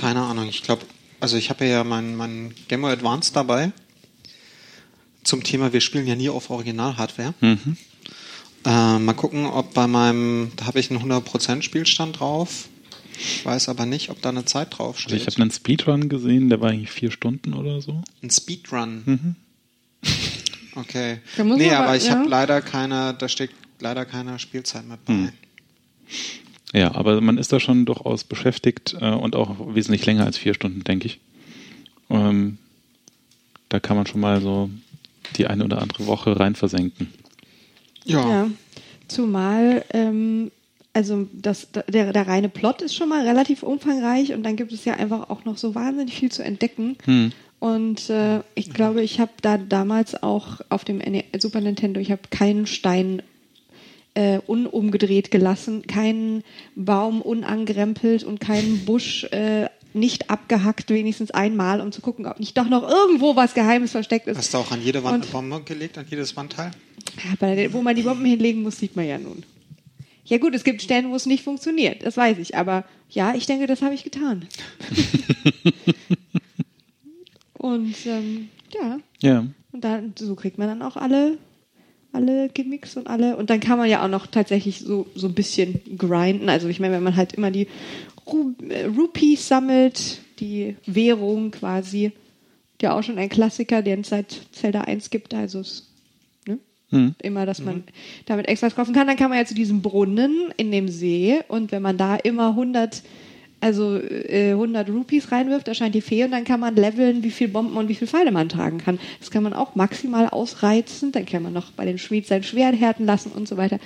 Keine 0.00 0.22
Ahnung, 0.22 0.48
ich 0.48 0.62
glaube, 0.62 0.82
also 1.20 1.36
ich 1.36 1.50
habe 1.50 1.66
ja 1.66 1.84
mein, 1.84 2.16
mein 2.16 2.54
Game 2.68 2.82
Boy 2.82 2.92
Advance 2.92 3.32
dabei. 3.32 3.72
Zum 5.22 5.42
Thema, 5.44 5.72
wir 5.72 5.80
spielen 5.80 6.06
ja 6.06 6.14
nie 6.14 6.28
auf 6.28 6.50
Original-Hardware. 6.50 7.34
Mhm. 7.40 7.76
Äh, 8.64 8.98
mal 8.98 9.14
gucken, 9.14 9.46
ob 9.46 9.74
bei 9.74 9.86
meinem, 9.86 10.52
da 10.56 10.66
habe 10.66 10.80
ich 10.80 10.90
einen 10.90 11.02
100% 11.02 11.62
Spielstand 11.62 12.20
drauf. 12.20 12.68
Ich 13.18 13.44
weiß 13.44 13.68
aber 13.68 13.84
nicht, 13.86 14.10
ob 14.10 14.22
da 14.22 14.28
eine 14.28 14.44
Zeit 14.44 14.78
drauf 14.78 14.96
Also 14.96 15.08
steht. 15.08 15.20
ich 15.22 15.26
habe 15.26 15.42
einen 15.42 15.50
Speedrun 15.50 16.08
gesehen, 16.08 16.48
der 16.48 16.60
war 16.60 16.70
eigentlich 16.70 16.90
vier 16.90 17.10
Stunden 17.10 17.52
oder 17.54 17.80
so. 17.82 18.02
Ein 18.22 18.30
Speedrun. 18.30 19.02
Mhm. 19.04 19.36
Okay. 20.76 21.18
Nee, 21.36 21.70
aber 21.72 21.86
aber- 21.86 21.96
ich 21.96 22.06
ja. 22.06 22.12
habe 22.18 22.28
leider 22.28 22.60
keine, 22.62 23.14
da 23.18 23.28
steht 23.28 23.50
leider 23.80 24.04
keine 24.04 24.38
Spielzeit 24.38 24.86
mit 24.86 25.04
bei. 25.04 25.12
Hm. 25.14 25.32
Ja, 26.72 26.94
aber 26.94 27.20
man 27.20 27.38
ist 27.38 27.52
da 27.52 27.58
schon 27.60 27.84
durchaus 27.86 28.24
beschäftigt 28.24 28.94
äh, 29.00 29.10
und 29.10 29.34
auch 29.34 29.74
wesentlich 29.74 30.04
länger 30.06 30.24
als 30.26 30.38
vier 30.38 30.54
Stunden, 30.54 30.84
denke 30.84 31.06
ich. 31.06 31.18
Ähm, 32.10 32.58
da 33.68 33.80
kann 33.80 33.96
man 33.96 34.06
schon 34.06 34.20
mal 34.20 34.40
so 34.40 34.70
die 35.36 35.46
eine 35.46 35.64
oder 35.64 35.82
andere 35.82 36.06
Woche 36.06 36.38
rein 36.38 36.54
versenken. 36.54 37.12
Ja. 38.04 38.28
Ja, 38.28 38.50
zumal, 39.08 39.84
ähm, 39.92 40.50
also 40.92 41.28
das, 41.32 41.68
der, 41.88 42.12
der 42.12 42.26
reine 42.26 42.48
Plot 42.48 42.82
ist 42.82 42.94
schon 42.94 43.08
mal 43.08 43.26
relativ 43.26 43.62
umfangreich 43.62 44.32
und 44.32 44.42
dann 44.42 44.56
gibt 44.56 44.72
es 44.72 44.84
ja 44.84 44.94
einfach 44.94 45.30
auch 45.30 45.44
noch 45.44 45.56
so 45.58 45.74
wahnsinnig 45.74 46.14
viel 46.14 46.32
zu 46.32 46.42
entdecken. 46.42 46.96
Hm. 47.04 47.32
Und 47.60 48.08
äh, 48.10 48.40
ich 48.54 48.72
glaube, 48.72 49.02
ich 49.02 49.18
habe 49.20 49.32
da 49.42 49.58
damals 49.58 50.22
auch 50.22 50.60
auf 50.68 50.84
dem 50.84 50.98
NE 50.98 51.24
Super 51.38 51.60
Nintendo, 51.60 52.00
ich 52.00 52.10
habe 52.10 52.22
keinen 52.30 52.66
Stein 52.66 53.22
äh, 54.14 54.38
unumgedreht 54.46 55.30
gelassen, 55.30 55.86
keinen 55.86 56.42
Baum 56.74 57.20
unangerempelt 57.20 58.24
und 58.24 58.40
keinen 58.40 58.84
Busch 58.84 59.24
äh, 59.24 59.68
nicht 59.94 60.30
abgehackt, 60.30 60.90
wenigstens 60.90 61.30
einmal, 61.30 61.80
um 61.80 61.92
zu 61.92 62.00
gucken, 62.00 62.26
ob 62.26 62.38
nicht 62.38 62.56
doch 62.56 62.68
noch 62.68 62.88
irgendwo 62.88 63.36
was 63.36 63.54
Geheimes 63.54 63.92
versteckt 63.92 64.26
ist. 64.26 64.36
Hast 64.36 64.54
du 64.54 64.58
auch 64.58 64.70
an 64.70 64.82
jede 64.82 65.02
Wand 65.02 65.16
Und- 65.16 65.22
eine 65.22 65.32
Bombe 65.32 65.62
gelegt, 65.64 65.98
an 65.98 66.06
jedes 66.08 66.36
Wandteil? 66.36 66.70
Ja, 67.16 67.34
bei 67.40 67.54
der, 67.54 67.72
wo 67.72 67.82
man 67.82 67.96
die 67.96 68.02
Bomben 68.02 68.24
hinlegen 68.24 68.62
muss, 68.62 68.78
sieht 68.78 68.94
man 68.96 69.06
ja 69.06 69.18
nun. 69.18 69.42
Ja 70.28 70.38
gut, 70.38 70.54
es 70.54 70.62
gibt 70.64 70.82
Stellen, 70.82 71.10
wo 71.10 71.16
es 71.16 71.26
nicht 71.26 71.42
funktioniert, 71.42 72.04
das 72.04 72.16
weiß 72.16 72.38
ich. 72.38 72.54
Aber 72.56 72.84
ja, 73.10 73.34
ich 73.34 73.46
denke, 73.46 73.66
das 73.66 73.82
habe 73.82 73.94
ich 73.94 74.04
getan. 74.04 74.46
Und 77.54 77.94
ähm, 78.06 78.48
ja, 78.72 78.98
Ja. 79.20 79.46
und 79.72 79.84
dann 79.84 80.14
so 80.18 80.34
kriegt 80.34 80.58
man 80.58 80.68
dann 80.68 80.82
auch 80.82 80.96
alle, 80.96 81.38
alle 82.12 82.48
Gimmicks 82.50 82.96
und 82.96 83.08
alle. 83.08 83.36
Und 83.36 83.50
dann 83.50 83.60
kann 83.60 83.78
man 83.78 83.88
ja 83.90 84.04
auch 84.04 84.08
noch 84.08 84.26
tatsächlich 84.26 84.80
so, 84.80 85.06
so 85.14 85.26
ein 85.28 85.34
bisschen 85.34 85.80
grinden. 85.96 86.48
Also 86.48 86.68
ich 86.68 86.78
meine, 86.80 86.94
wenn 86.94 87.02
man 87.02 87.16
halt 87.16 87.32
immer 87.32 87.50
die 87.50 87.66
Ru 88.26 88.52
äh, 88.68 88.84
Rupees 88.84 89.48
sammelt, 89.48 90.20
die 90.38 90.76
Währung 90.86 91.50
quasi, 91.50 92.12
ja 92.80 92.96
auch 92.96 93.02
schon 93.02 93.18
ein 93.18 93.28
Klassiker, 93.28 93.82
den 93.82 94.00
es 94.02 94.10
seit 94.10 94.40
Zelda 94.52 94.82
1 94.82 95.10
gibt. 95.10 95.34
Also 95.34 95.60
es, 95.60 95.87
ne? 96.90 96.98
Hm. 96.98 97.14
immer, 97.22 97.46
dass 97.46 97.60
man 97.62 97.84
damit 98.26 98.48
extra 98.48 98.70
kaufen 98.70 98.94
kann. 98.94 99.06
Dann 99.06 99.16
kann 99.16 99.30
man 99.30 99.38
ja 99.38 99.44
zu 99.44 99.54
diesem 99.54 99.82
Brunnen 99.82 100.52
in 100.56 100.70
dem 100.70 100.88
See 100.88 101.38
und 101.48 101.72
wenn 101.72 101.82
man 101.82 101.96
da 101.96 102.16
immer 102.16 102.50
100, 102.50 103.02
also 103.60 103.98
äh, 103.98 104.52
100 104.52 104.88
Rupees 104.88 105.32
reinwirft, 105.32 105.68
erscheint 105.68 105.94
die 105.94 106.00
Fee 106.00 106.24
und 106.24 106.30
dann 106.30 106.44
kann 106.44 106.60
man 106.60 106.76
leveln, 106.76 107.22
wie 107.22 107.30
viel 107.30 107.48
Bomben 107.48 107.76
und 107.76 107.88
wie 107.88 107.94
viel 107.94 108.08
Pfeile 108.08 108.30
man 108.30 108.48
tragen 108.48 108.78
kann. 108.78 108.98
Das 109.20 109.30
kann 109.30 109.42
man 109.42 109.52
auch 109.52 109.74
maximal 109.74 110.28
ausreizen. 110.28 111.12
Dann 111.12 111.26
kann 111.26 111.42
man 111.42 111.52
noch 111.52 111.72
bei 111.72 111.84
dem 111.84 111.98
Schmied 111.98 112.26
sein 112.26 112.42
Schwert 112.42 112.78
härten 112.78 113.06
lassen 113.06 113.32
und 113.32 113.48
so 113.48 113.56
weiter. 113.56 113.78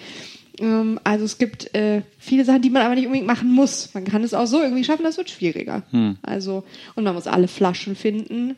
Ähm, 0.59 1.01
also 1.05 1.25
es 1.25 1.39
gibt 1.39 1.75
äh, 1.75 2.03
viele 2.19 2.45
Sachen, 2.45 2.63
die 2.63 2.71
man 2.71 2.83
aber 2.83 2.95
nicht 2.95 3.07
unbedingt 3.07 3.27
machen 3.27 3.53
muss. 3.53 3.93
Man 3.95 4.05
kann 4.05 4.23
es 4.23 4.35
auch 4.35 4.47
so 4.47 4.61
irgendwie 4.61 4.85
schaffen, 4.85 5.05
das 5.05 5.17
wird 5.17 5.31
schwieriger. 5.31 5.83
Hm. 5.91 6.17
Also 6.23 6.65
und 6.95 7.05
man 7.05 7.15
muss 7.15 7.27
alle 7.27 7.49
Flaschen 7.49 7.97
finden. 7.97 8.57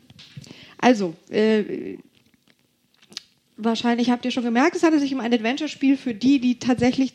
Also 0.77 1.13
äh, 1.29 1.97
wahrscheinlich 3.57 4.09
habt 4.09 4.25
ihr 4.25 4.31
schon 4.31 4.43
gemerkt, 4.43 4.75
es 4.75 4.83
handelt 4.83 5.01
sich 5.01 5.13
um 5.13 5.19
ein 5.19 5.33
Adventure-Spiel 5.33 5.97
für 5.97 6.13
die, 6.13 6.39
die 6.39 6.59
tatsächlich 6.59 7.13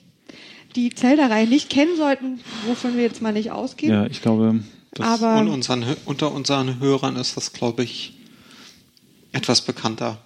die 0.76 0.90
Zelda-Reihe 0.90 1.46
nicht 1.46 1.68
kennen 1.70 1.96
sollten, 1.96 2.40
wovon 2.66 2.96
wir 2.96 3.02
jetzt 3.02 3.22
mal 3.22 3.32
nicht 3.32 3.50
ausgehen. 3.50 3.92
Ja, 3.92 4.06
ich 4.06 4.22
glaube, 4.22 4.60
das 4.92 5.06
Aber 5.06 5.40
Und 5.40 5.48
unseren, 5.48 5.84
unter 6.04 6.32
unseren 6.32 6.78
Hörern 6.80 7.16
ist 7.16 7.36
das, 7.36 7.52
glaube 7.52 7.82
ich, 7.82 8.14
etwas 9.32 9.62
bekannter. 9.62 10.18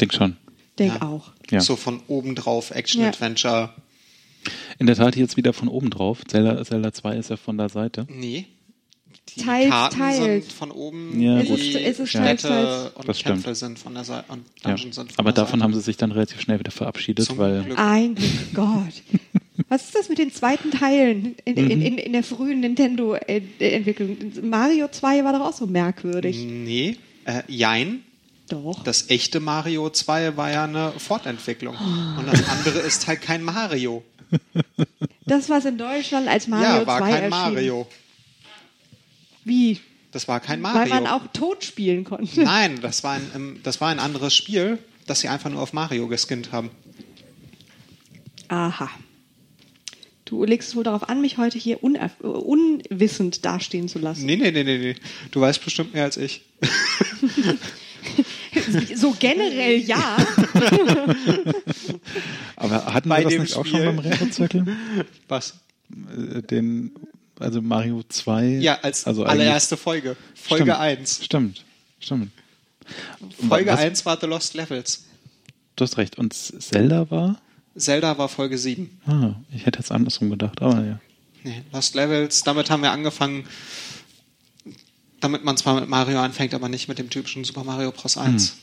denk 0.00 0.12
schon. 0.14 0.36
denk 0.78 0.94
Ja. 0.94 1.02
auch. 1.02 1.32
Ja. 1.50 1.60
So 1.60 1.76
von 1.76 2.00
oben 2.06 2.34
drauf, 2.34 2.70
Action-Adventure. 2.70 3.70
In 4.78 4.86
der 4.86 4.96
Tat 4.96 5.16
jetzt 5.16 5.36
wieder 5.36 5.52
von 5.52 5.68
oben 5.68 5.90
drauf. 5.90 6.24
Zelda, 6.26 6.62
Zelda 6.64 6.92
2 6.92 7.16
ist 7.16 7.30
ja 7.30 7.36
von 7.36 7.58
der 7.58 7.68
Seite. 7.68 8.06
Nee. 8.10 8.46
Die 9.36 9.42
Teils, 9.42 9.70
Karten 9.70 9.98
teils. 9.98 10.18
sind 10.44 10.52
von 10.52 10.70
oben, 10.70 11.20
Ja, 11.20 11.38
die 11.40 11.48
gut. 11.48 11.58
Es 11.60 11.66
ist- 11.66 11.74
es 11.76 11.98
ist 12.00 12.08
Städte 12.10 12.24
teils, 12.24 12.42
teils. 12.42 12.92
und 12.94 13.08
Das 13.08 13.20
stimmt. 13.20 13.34
Kämpfe 13.42 13.54
sind 13.54 13.78
von 13.78 13.94
der 13.94 14.04
Seite 14.04 14.24
und 14.32 14.44
Ja. 14.64 14.70
Dungeons 14.70 14.94
sind 14.96 15.12
von 15.12 15.18
Aber 15.18 15.32
der 15.32 15.44
davon 15.44 15.60
Seite. 15.60 15.64
haben 15.64 15.74
sie 15.74 15.80
sich 15.82 15.96
dann 15.96 16.12
relativ 16.12 16.40
schnell 16.40 16.58
wieder 16.58 16.70
verabschiedet, 16.70 17.26
Zum 17.26 17.38
weil 17.38 17.62
Glück. 17.64 17.78
Ein 17.78 18.16
Gott. 18.54 19.02
Was 19.68 19.84
ist 19.84 19.94
das 19.94 20.08
mit 20.08 20.18
den 20.18 20.32
zweiten 20.32 20.70
Teilen 20.70 21.34
in, 21.44 21.56
in, 21.56 21.80
in, 21.82 21.98
in 21.98 22.12
der 22.12 22.22
frühen 22.22 22.60
Nintendo-Entwicklung? 22.60 24.16
Mario 24.42 24.88
2 24.90 25.24
war 25.24 25.32
doch 25.32 25.40
auch 25.46 25.52
so 25.52 25.66
merkwürdig. 25.66 26.36
Nee, 26.38 26.96
äh, 27.24 27.42
jein. 27.48 28.02
Doch. 28.48 28.84
Das 28.84 29.10
echte 29.10 29.40
Mario 29.40 29.90
2 29.90 30.36
war 30.36 30.50
ja 30.52 30.64
eine 30.64 30.92
Fortentwicklung. 30.98 31.74
Und 32.18 32.26
das 32.30 32.48
andere 32.48 32.78
ist 32.80 33.06
halt 33.06 33.20
kein 33.22 33.42
Mario. 33.42 34.04
Das, 35.24 35.48
was 35.50 35.64
in 35.64 35.78
Deutschland 35.78 36.28
als 36.28 36.46
Mario 36.46 36.80
ja, 36.82 36.86
war 36.86 36.98
2 37.00 37.10
kein 37.10 37.22
erschien. 37.24 37.30
Mario. 37.30 37.86
Wie? 39.46 39.80
Das 40.12 40.28
war 40.28 40.40
kein 40.40 40.62
Weil 40.62 40.72
Mario. 40.74 40.94
man 40.94 41.06
auch 41.06 41.26
tot 41.32 41.64
spielen 41.64 42.04
konnte. 42.04 42.42
Nein, 42.42 42.80
das 42.82 43.02
war, 43.04 43.14
ein, 43.14 43.30
ähm, 43.34 43.60
das 43.62 43.80
war 43.80 43.88
ein 43.88 43.98
anderes 43.98 44.34
Spiel, 44.34 44.78
das 45.06 45.20
sie 45.20 45.28
einfach 45.28 45.48
nur 45.50 45.60
auf 45.62 45.72
Mario 45.72 46.08
geskinnt 46.08 46.52
haben. 46.52 46.70
Aha. 48.48 48.90
Du 50.24 50.44
legst 50.44 50.70
es 50.70 50.76
wohl 50.76 50.82
darauf 50.84 51.08
an, 51.08 51.20
mich 51.20 51.38
heute 51.38 51.58
hier 51.58 51.82
unerf- 51.84 52.20
äh, 52.22 52.26
unwissend 52.26 53.44
dastehen 53.44 53.88
zu 53.88 53.98
lassen. 54.00 54.26
Nee, 54.26 54.36
nee, 54.36 54.50
nee, 54.50 54.64
nee, 54.64 54.78
nee. 54.78 54.94
Du 55.30 55.40
weißt 55.40 55.62
bestimmt 55.64 55.94
mehr 55.94 56.04
als 56.04 56.16
ich. 56.16 56.42
So 58.94 59.14
generell 59.18 59.78
ja. 59.80 60.16
Aber 62.56 62.92
hatten 62.94 63.08
Bei 63.08 63.18
wir 63.18 63.24
das 63.24 63.38
nicht 63.38 63.56
auch 63.56 63.66
Spiel. 63.66 63.84
schon 63.84 63.96
beim 63.96 63.98
Retro-Zirkel? 63.98 64.64
Was? 65.28 65.58
Äh, 66.36 66.42
Den, 66.42 66.92
also 67.40 67.62
Mario 67.62 68.02
2. 68.08 68.58
Ja, 68.60 68.78
als 68.82 69.06
also 69.06 69.24
allererste 69.24 69.76
Folge. 69.76 70.16
Folge 70.34 70.64
Stimmt. 70.64 70.78
1. 70.78 71.24
Stimmt. 71.24 71.64
Stimmt. 71.98 72.30
Folge 73.48 73.70
Was- 73.72 73.80
1 73.80 74.06
war 74.06 74.18
The 74.20 74.26
Lost 74.26 74.54
Levels. 74.54 75.04
Du 75.76 75.84
hast 75.84 75.98
recht. 75.98 76.18
Und 76.18 76.32
Zelda 76.32 77.10
war? 77.10 77.40
Zelda 77.76 78.16
war 78.16 78.28
Folge 78.28 78.56
7. 78.56 79.00
Ah, 79.06 79.34
ich 79.54 79.66
hätte 79.66 79.78
jetzt 79.78 79.92
andersrum 79.92 80.30
gedacht, 80.30 80.62
aber 80.62 80.82
ja. 80.84 81.00
Nee, 81.44 81.62
Lost 81.72 81.94
Levels, 81.94 82.42
damit 82.42 82.70
haben 82.70 82.82
wir 82.82 82.90
angefangen, 82.90 83.44
damit 85.20 85.44
man 85.44 85.56
zwar 85.56 85.78
mit 85.78 85.88
Mario 85.88 86.20
anfängt, 86.20 86.54
aber 86.54 86.68
nicht 86.68 86.88
mit 86.88 86.98
dem 86.98 87.10
typischen 87.10 87.44
Super 87.44 87.64
Mario 87.64 87.92
Bros. 87.92 88.16
1. 88.16 88.56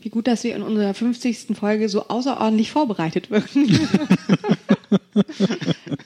Wie 0.00 0.08
gut, 0.08 0.26
dass 0.26 0.42
wir 0.44 0.56
in 0.56 0.62
unserer 0.62 0.94
50. 0.94 1.48
Folge 1.58 1.88
so 1.88 2.08
außerordentlich 2.08 2.70
vorbereitet 2.70 3.30
wirken. 3.30 3.68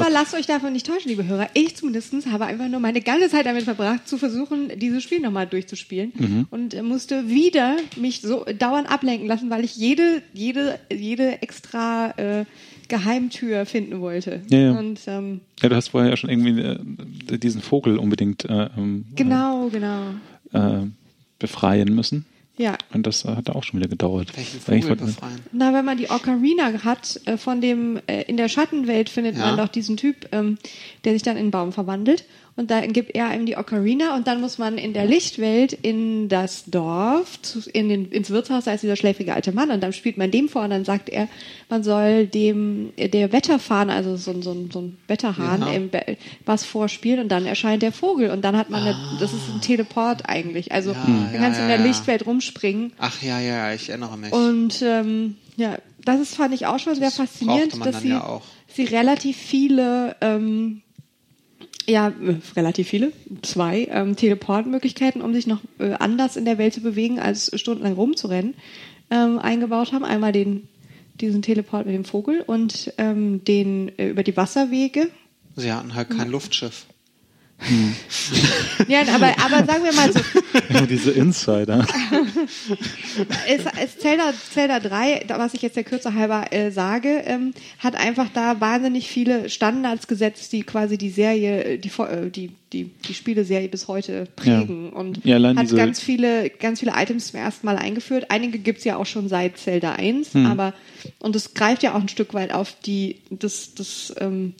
Aber 0.00 0.10
lasst 0.10 0.34
euch 0.34 0.46
davon 0.46 0.72
nicht 0.72 0.86
täuschen, 0.86 1.08
liebe 1.10 1.26
Hörer. 1.26 1.48
Ich 1.54 1.76
zumindest 1.76 2.12
habe 2.30 2.46
einfach 2.46 2.68
nur 2.68 2.80
meine 2.80 3.00
ganze 3.00 3.28
Zeit 3.28 3.46
damit 3.46 3.64
verbracht, 3.64 4.06
zu 4.06 4.18
versuchen, 4.18 4.70
dieses 4.76 5.02
Spiel 5.02 5.20
nochmal 5.20 5.46
durchzuspielen. 5.46 6.46
Und 6.50 6.74
äh, 6.74 6.82
musste 6.82 7.28
wieder 7.28 7.76
mich 7.96 8.20
so 8.20 8.44
dauernd 8.58 8.90
ablenken 8.90 9.26
lassen, 9.26 9.50
weil 9.50 9.64
ich 9.64 9.76
jede, 9.76 10.22
jede, 10.32 10.78
jede 10.90 11.42
extra 11.42 12.10
äh, 12.16 12.44
Geheimtür 12.88 13.66
finden 13.66 14.00
wollte. 14.00 14.42
Ja, 14.50 14.58
ja. 14.58 14.72
Und 14.72 15.00
ähm, 15.06 15.40
Ja, 15.62 15.68
du 15.68 15.76
hast 15.76 15.88
vorher 15.88 16.10
ja 16.10 16.16
schon 16.16 16.30
irgendwie 16.30 16.60
äh, 16.60 17.38
diesen 17.38 17.62
Vogel 17.62 17.98
unbedingt 17.98 18.44
äh, 18.44 18.68
ähm, 18.76 19.06
genau, 19.14 19.68
genau. 19.68 20.10
äh, 20.52 20.86
befreien 21.38 21.94
müssen. 21.94 22.26
Ja. 22.56 22.78
Und 22.92 23.06
das 23.06 23.24
äh, 23.24 23.28
hat 23.34 23.50
auch 23.50 23.64
schon 23.64 23.80
wieder 23.80 23.88
gedauert. 23.88 24.28
Na, 25.52 25.72
wenn 25.72 25.84
man 25.84 25.96
die 25.96 26.08
Ocarina 26.10 26.84
hat, 26.84 27.20
äh, 27.24 27.36
von 27.36 27.60
dem, 27.60 28.00
äh, 28.06 28.22
in 28.22 28.36
der 28.36 28.48
Schattenwelt 28.48 29.08
findet 29.08 29.36
Ja. 29.36 29.46
man 29.46 29.56
doch 29.56 29.68
diesen 29.68 29.96
Typ, 29.96 30.28
ähm, 30.32 30.58
der 31.04 31.14
sich 31.14 31.22
dann 31.22 31.36
in 31.36 31.42
einen 31.42 31.50
Baum 31.50 31.72
verwandelt. 31.72 32.24
Und 32.56 32.70
da 32.70 32.86
gibt 32.86 33.16
er 33.16 33.26
einem 33.28 33.46
die 33.46 33.56
Ocarina 33.56 34.14
und 34.14 34.28
dann 34.28 34.40
muss 34.40 34.58
man 34.58 34.78
in 34.78 34.92
der 34.92 35.06
Lichtwelt 35.06 35.72
in 35.72 36.28
das 36.28 36.66
Dorf, 36.66 37.40
in 37.72 37.88
den, 37.88 38.06
ins 38.12 38.30
Wirtshaus, 38.30 38.62
da 38.64 38.72
ist 38.74 38.82
dieser 38.82 38.94
schläfrige 38.94 39.34
alte 39.34 39.50
Mann 39.50 39.72
und 39.72 39.82
dann 39.82 39.92
spielt 39.92 40.16
man 40.18 40.30
dem 40.30 40.48
vor 40.48 40.62
und 40.62 40.70
dann 40.70 40.84
sagt 40.84 41.08
er, 41.08 41.26
man 41.68 41.82
soll 41.82 42.28
dem, 42.28 42.92
der 42.96 43.32
Wetterfahne, 43.32 43.92
also 43.92 44.14
so, 44.16 44.30
ein- 44.30 44.42
so, 44.42 44.52
ein- 44.52 44.70
so 44.72 44.82
ein 44.82 44.98
Wetterhahn, 45.08 45.62
Ja. 45.62 45.72
im 45.72 45.90
was 46.46 46.64
vorspielen 46.64 47.18
und 47.20 47.28
dann 47.28 47.44
erscheint 47.44 47.82
der 47.82 47.90
Vogel 47.90 48.30
und 48.30 48.42
dann 48.44 48.56
hat 48.56 48.70
man, 48.70 48.82
eine, 48.82 48.96
das 49.18 49.32
ist 49.32 49.48
ein 49.52 49.60
Teleport 49.60 50.28
eigentlich. 50.28 50.70
Also 50.70 50.92
Ja, 50.92 50.98
man 51.08 51.32
ja, 51.34 51.40
kann 51.40 51.52
in 51.54 51.58
ja, 51.58 51.66
der. 51.76 51.78
Lichtwelt 51.78 52.24
rumspringen 52.24 52.92
Ach 52.98 53.20
ja, 53.20 53.40
ja, 53.40 53.72
ich 53.74 53.88
erinnere 53.88 54.16
mich. 54.16 54.32
und 54.32 54.80
ähm, 54.80 55.34
ja, 55.56 55.78
das 56.04 56.20
ist, 56.20 56.36
fand 56.36 56.54
ich 56.54 56.66
auch 56.66 56.78
schon 56.78 56.94
sehr 56.94 57.06
Das 57.06 57.16
faszinierend, 57.16 57.72
dass 57.84 57.94
dann 57.94 58.00
sie, 58.02 58.12
auch. 58.14 58.42
sie 58.68 58.84
relativ 58.84 59.36
viele, 59.36 60.14
ähm, 60.20 60.82
ja, 61.86 62.08
äh, 62.08 62.36
relativ 62.56 62.88
viele, 62.88 63.12
zwei 63.42 63.88
ähm, 63.90 64.16
Teleportmöglichkeiten, 64.16 65.22
um 65.22 65.34
sich 65.34 65.46
noch 65.46 65.60
äh, 65.78 65.92
anders 65.92 66.36
in 66.36 66.44
der 66.44 66.58
Welt 66.58 66.74
zu 66.74 66.80
bewegen, 66.80 67.18
als 67.18 67.50
stundenlang 67.58 67.94
rumzurennen, 67.94 68.54
ähm, 69.10 69.38
eingebaut 69.38 69.92
haben. 69.92 70.04
Einmal 70.04 70.32
den, 70.32 70.68
diesen 71.20 71.42
Teleport 71.42 71.86
mit 71.86 71.94
dem 71.94 72.04
Vogel 72.04 72.42
und 72.46 72.92
ähm, 72.98 73.44
den 73.44 73.96
äh, 73.98 74.08
über 74.08 74.22
die 74.22 74.36
Wasserwege. 74.36 75.10
Sie 75.56 75.72
hatten 75.72 75.94
halt 75.94 76.10
kein 76.10 76.30
Luftschiff. 76.30 76.86
Ja, 78.88 79.00
aber, 79.14 79.34
aber 79.44 79.64
sagen 79.66 79.84
wir 79.84 79.92
mal 79.92 80.12
so, 80.12 80.86
Diese 80.86 81.10
Insider. 81.12 81.86
es, 83.48 83.62
es 83.82 83.98
Zelda, 83.98 84.32
Zelda 84.52 84.80
3, 84.80 85.24
da- 85.26 85.38
was 85.38 85.54
ich 85.54 85.62
jetzt 85.62 85.76
der 85.76 85.84
Kürze 85.84 86.14
halber 86.14 86.52
äh, 86.52 86.70
sage, 86.70 87.22
ähm, 87.26 87.52
hat 87.78 87.96
einfach 87.96 88.28
da 88.34 88.60
wahnsinnig 88.60 89.08
viele 89.08 89.48
Standards 89.48 90.06
gesetzt, 90.08 90.52
die 90.52 90.62
quasi 90.62 90.98
die 90.98 91.10
Serie, 91.10 91.78
die, 91.78 91.88
äh, 92.02 92.30
die, 92.30 92.50
die, 92.72 92.90
die 93.06 93.14
Spieleserie 93.14 93.68
bis 93.68 93.88
heute 93.88 94.26
prägen. 94.36 94.90
Und 94.90 95.24
Ja, 95.24 95.38
hat 95.40 95.74
ganz 95.74 96.00
viele, 96.00 96.50
ganz 96.50 96.80
viele 96.80 96.92
Items 96.96 97.28
zum 97.28 97.40
ersten 97.40 97.66
Mal 97.66 97.76
eingeführt. 97.76 98.26
Einige 98.30 98.58
gibt's 98.58 98.84
ja 98.84 98.96
auch 98.96 99.06
schon 99.06 99.28
seit 99.28 99.58
Zelda 99.58 99.92
1, 99.92 100.34
Hm. 100.34 100.46
aber 100.46 100.74
und 101.18 101.36
es 101.36 101.54
greift 101.54 101.82
ja 101.82 101.94
auch 101.94 102.00
ein 102.00 102.08
Stück 102.08 102.34
weit 102.34 102.52
auf 102.52 102.74
die, 102.84 103.16
das, 103.30 103.74
das 103.74 104.14
ähm, 104.20 104.54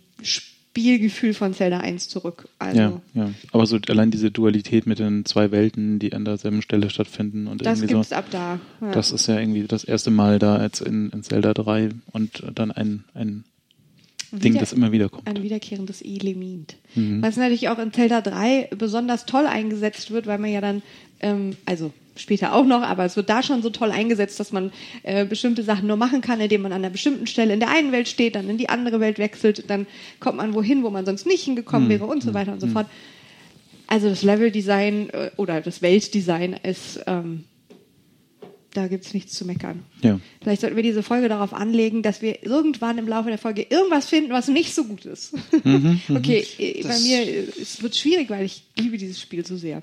Spielgefühl 0.74 1.34
von 1.34 1.54
Zelda 1.54 1.78
1 1.78 2.08
zurück. 2.08 2.48
Also 2.58 2.80
Ja, 2.80 3.00
ja. 3.14 3.30
Aber 3.52 3.64
so 3.64 3.78
allein 3.88 4.10
diese 4.10 4.32
Dualität 4.32 4.86
mit 4.88 4.98
den 4.98 5.24
zwei 5.24 5.52
Welten, 5.52 6.00
die 6.00 6.12
an 6.12 6.24
derselben 6.24 6.62
Stelle 6.62 6.90
stattfinden 6.90 7.46
und 7.46 7.64
das 7.64 7.78
irgendwie 7.78 7.94
gibt's 7.94 8.08
so. 8.08 8.16
ab 8.16 8.24
da. 8.32 8.58
Ja. 8.80 8.90
Das 8.90 9.12
ist 9.12 9.28
ja 9.28 9.38
irgendwie 9.38 9.68
das 9.68 9.84
erste 9.84 10.10
Mal 10.10 10.40
da 10.40 10.60
jetzt 10.64 10.80
in, 10.80 11.10
in 11.10 11.22
Zelda 11.22 11.54
3 11.54 11.90
und 12.10 12.42
dann 12.56 12.72
ein, 12.72 13.04
ein 13.14 13.44
Ding, 14.32 14.54
Wieder- 14.54 14.60
das 14.60 14.72
immer 14.72 14.90
wieder 14.90 15.08
kommt. 15.10 15.28
Ein 15.28 15.44
wiederkehrendes 15.44 16.02
Element. 16.02 16.74
Mhm. 16.96 17.22
Was 17.22 17.36
natürlich 17.36 17.68
auch 17.68 17.78
in 17.78 17.92
Zelda 17.92 18.20
3 18.20 18.70
besonders 18.76 19.26
toll 19.26 19.46
eingesetzt 19.46 20.10
wird, 20.10 20.26
weil 20.26 20.38
man 20.38 20.50
ja 20.50 20.60
dann, 20.60 20.82
ähm, 21.20 21.56
also 21.66 21.92
später 22.16 22.52
auch 22.54 22.64
noch, 22.64 22.82
aber 22.82 23.04
es 23.04 23.16
wird 23.16 23.28
da 23.28 23.42
schon 23.42 23.62
so 23.62 23.70
toll 23.70 23.90
eingesetzt, 23.90 24.38
dass 24.38 24.52
man 24.52 24.72
äh, 25.02 25.24
bestimmte 25.24 25.62
Sachen 25.62 25.86
nur 25.88 25.96
machen 25.96 26.20
kann, 26.20 26.40
indem 26.40 26.62
man 26.62 26.72
an 26.72 26.78
einer 26.82 26.90
bestimmten 26.90 27.26
Stelle 27.26 27.54
in 27.54 27.60
der 27.60 27.70
einen 27.70 27.90
Welt 27.92 28.08
steht, 28.08 28.36
dann 28.36 28.48
in 28.48 28.58
die 28.58 28.68
andere 28.68 29.00
Welt 29.00 29.18
wechselt, 29.18 29.68
dann 29.68 29.86
kommt 30.20 30.36
man 30.36 30.54
wohin, 30.54 30.82
wo 30.82 30.90
man 30.90 31.04
sonst 31.04 31.26
nicht 31.26 31.42
Mhm. 31.42 31.54
hingekommen 31.56 31.88
wäre 31.88 32.06
und 32.06 32.22
so 32.22 32.32
weiter 32.34 32.52
und 32.52 32.60
so 32.60 32.66
fort. 32.68 32.86
Also 33.86 34.08
das 34.08 34.22
Leveldesign 34.22 35.10
äh, 35.10 35.30
oder 35.36 35.60
das 35.60 35.82
Weltdesign 35.82 36.54
ist, 36.62 37.00
ähm, 37.06 37.44
da 38.72 38.88
gibt's 38.88 39.14
nichts 39.14 39.34
zu 39.34 39.44
meckern. 39.44 39.84
Ja. 40.02 40.18
Vielleicht 40.42 40.62
sollten 40.62 40.76
wir 40.76 40.82
diese 40.82 41.02
Folge 41.02 41.28
darauf 41.28 41.52
anlegen, 41.54 42.02
dass 42.02 42.22
wir 42.22 42.44
irgendwann 42.44 42.98
im 42.98 43.06
Laufe 43.06 43.28
der 43.28 43.38
Folge 43.38 43.62
irgendwas 43.68 44.06
finden, 44.08 44.32
was 44.32 44.48
nicht 44.48 44.74
so 44.74 44.84
gut 44.84 45.04
ist. 45.04 45.34
okay, 46.10 46.44
äh, 46.58 46.82
bei 46.82 46.98
mir 46.98 47.22
äh, 47.22 47.46
es 47.60 47.82
wird 47.82 47.94
schwierig, 47.94 48.30
weil 48.30 48.44
ich 48.44 48.64
liebe 48.76 48.98
dieses 48.98 49.20
Spiel 49.20 49.46
so 49.46 49.56
sehr. 49.56 49.82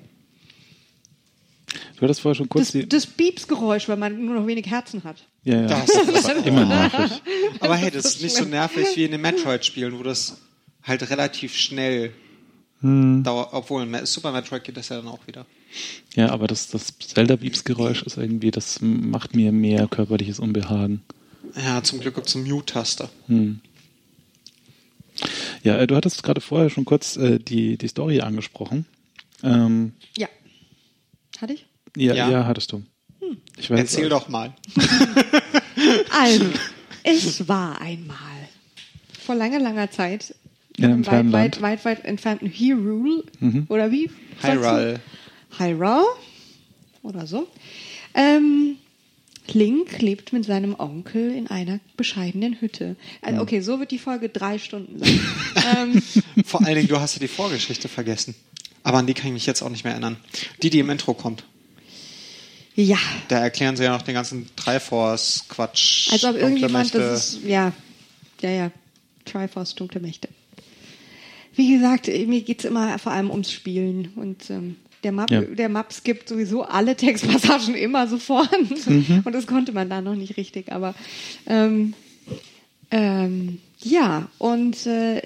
Du 1.96 2.02
hattest 2.02 2.20
vorher 2.20 2.34
schon 2.34 2.48
kurz 2.48 2.72
Das, 2.72 2.88
das 2.88 3.06
Piepsgeräusch, 3.06 3.88
weil 3.88 3.96
man 3.96 4.24
nur 4.24 4.34
noch 4.34 4.46
wenig 4.46 4.66
Herzen 4.70 5.04
hat. 5.04 5.16
ja, 5.44 5.62
ja. 5.62 5.66
Das 5.68 5.88
ist 5.90 6.30
aber 6.30 6.44
immer 6.46 6.64
nervig. 6.66 7.22
Aber 7.60 7.76
hey, 7.76 7.90
das 7.90 8.04
ist 8.06 8.22
nicht 8.22 8.34
so 8.36 8.44
nervig 8.44 8.86
wie 8.96 9.04
in 9.04 9.12
den 9.12 9.20
Metroid-Spielen, 9.20 9.98
wo 9.98 10.02
das 10.02 10.38
halt 10.82 11.08
relativ 11.10 11.56
schnell 11.56 12.12
Hm. 12.80 13.22
dauert. 13.22 13.50
Obwohl, 13.52 13.84
in 13.84 14.06
Super 14.06 14.32
Metroid 14.32 14.64
geht 14.64 14.76
das 14.76 14.88
ja 14.88 14.96
dann 14.96 15.06
auch 15.06 15.24
wieder. 15.28 15.46
Ja, 16.16 16.30
aber 16.30 16.48
das, 16.48 16.66
das 16.68 16.92
Zelda-Beeps-Geräusch 16.98 18.02
ist 18.02 18.16
irgendwie, 18.16 18.50
das 18.50 18.80
macht 18.80 19.36
mir 19.36 19.52
mehr 19.52 19.86
körperliches 19.86 20.40
Unbehagen. 20.40 21.00
Ja, 21.56 21.82
zum 21.84 22.00
Glück 22.00 22.16
gibt 22.16 22.26
es 22.26 22.34
eine 22.34 22.44
Mute-Taste. 22.48 23.08
Ja, 25.62 25.76
äh, 25.78 25.86
du 25.86 25.94
hattest 25.94 26.22
gerade 26.22 26.40
vorher 26.40 26.70
schon 26.70 26.84
kurz 26.84 27.16
äh, 27.16 27.38
die, 27.38 27.76
die 27.76 27.88
Story 27.88 28.20
angesprochen. 28.20 28.86
Ähm, 29.44 29.92
Ja. 30.16 30.28
Hatte 31.42 31.54
ich? 31.54 31.66
ja, 31.96 32.14
ja. 32.14 32.30
Ja. 32.30 32.46
hattest 32.46 32.72
du. 32.72 32.82
Ich 33.58 33.70
weiß, 33.70 33.78
Erzähl 33.80 34.08
doch 34.08 34.28
mal. 34.28 34.54
Also, 36.10 36.44
es 37.02 37.48
war 37.48 37.80
einmal 37.80 38.16
vor 39.24 39.34
langer, 39.34 39.58
langer 39.58 39.90
Zeit 39.90 40.34
In 40.76 40.84
einem 40.84 41.06
weit, 41.06 41.12
Land. 41.12 41.32
weit, 41.32 41.62
weit, 41.62 41.84
weit 41.84 42.04
entfernten 42.04 42.48
Hyrule 42.48 43.24
oder 43.68 43.90
wie? 43.90 44.10
Hyrule. 44.42 45.00
Hyrule 45.58 46.04
oder 47.02 47.26
so. 47.26 47.48
Ähm, 48.14 48.76
Link 49.48 50.00
lebt 50.00 50.32
mit 50.32 50.44
seinem 50.44 50.78
Onkel 50.78 51.34
in 51.34 51.48
einer 51.48 51.80
bescheidenen 51.96 52.60
Hütte. 52.60 52.96
Also, 53.22 53.40
okay, 53.40 53.60
so 53.60 53.80
wird 53.80 53.90
die 53.90 53.98
Folge 53.98 54.28
drei 54.28 54.58
Stunden 54.58 54.98
sein. 54.98 55.20
ähm, 55.76 56.02
Vor 56.44 56.64
allen 56.64 56.76
Dingen, 56.76 56.88
du 56.88 57.00
hast 57.00 57.14
ja 57.14 57.20
die 57.20 57.28
Vorgeschichte 57.28 57.88
vergessen. 57.88 58.34
Aber 58.84 58.98
an 58.98 59.06
die 59.06 59.14
kann 59.14 59.28
ich 59.28 59.32
mich 59.32 59.46
jetzt 59.46 59.62
auch 59.62 59.68
nicht 59.70 59.84
mehr 59.84 59.92
erinnern. 59.92 60.16
Die, 60.62 60.70
die 60.70 60.78
im 60.80 60.90
Intro 60.90 61.14
kommt. 61.14 61.44
ja, 62.74 62.98
Da 63.28 63.38
erklären 63.38 63.76
sie 63.76 63.84
ja 63.84 63.92
noch 63.92 64.02
den 64.02 64.14
ganzen 64.14 64.48
Triforce-Quatsch. 64.56 66.10
als 66.12 66.24
ob 66.24 66.36
irgendjemand, 66.36 66.94
das 66.94 67.34
ist, 67.34 67.44
ja, 67.44 67.72
ja, 68.40 68.50
ja, 68.50 68.70
Triforce, 69.24 69.74
dunkle 69.74 70.00
Mächte. 70.00 70.28
Wie 71.54 71.70
gesagt, 71.72 72.06
mir 72.08 72.40
geht's 72.42 72.64
immer 72.64 72.98
vor 72.98 73.12
allem 73.12 73.30
ums 73.30 73.52
Spielen 73.52 74.08
und 74.16 74.48
ähm, 74.50 74.76
der 75.04 75.12
Map, 75.12 75.30
Ja. 75.30 75.42
der 75.42 75.68
Map 75.68 75.92
skippt 75.92 76.28
sowieso 76.28 76.62
alle 76.62 76.96
Textpassagen 76.96 77.74
immer 77.86 78.08
sofort 78.08 78.48
Mhm. 78.86 79.22
und 79.24 79.32
das 79.32 79.46
konnte 79.46 79.72
man 79.72 79.90
da 79.90 80.00
noch 80.00 80.14
nicht 80.14 80.36
richtig, 80.38 80.72
aber 80.72 80.94
ähm, 81.46 81.92
ähm, 82.90 83.58
ja, 83.80 84.28
und 84.38 84.86
äh, 84.86 85.22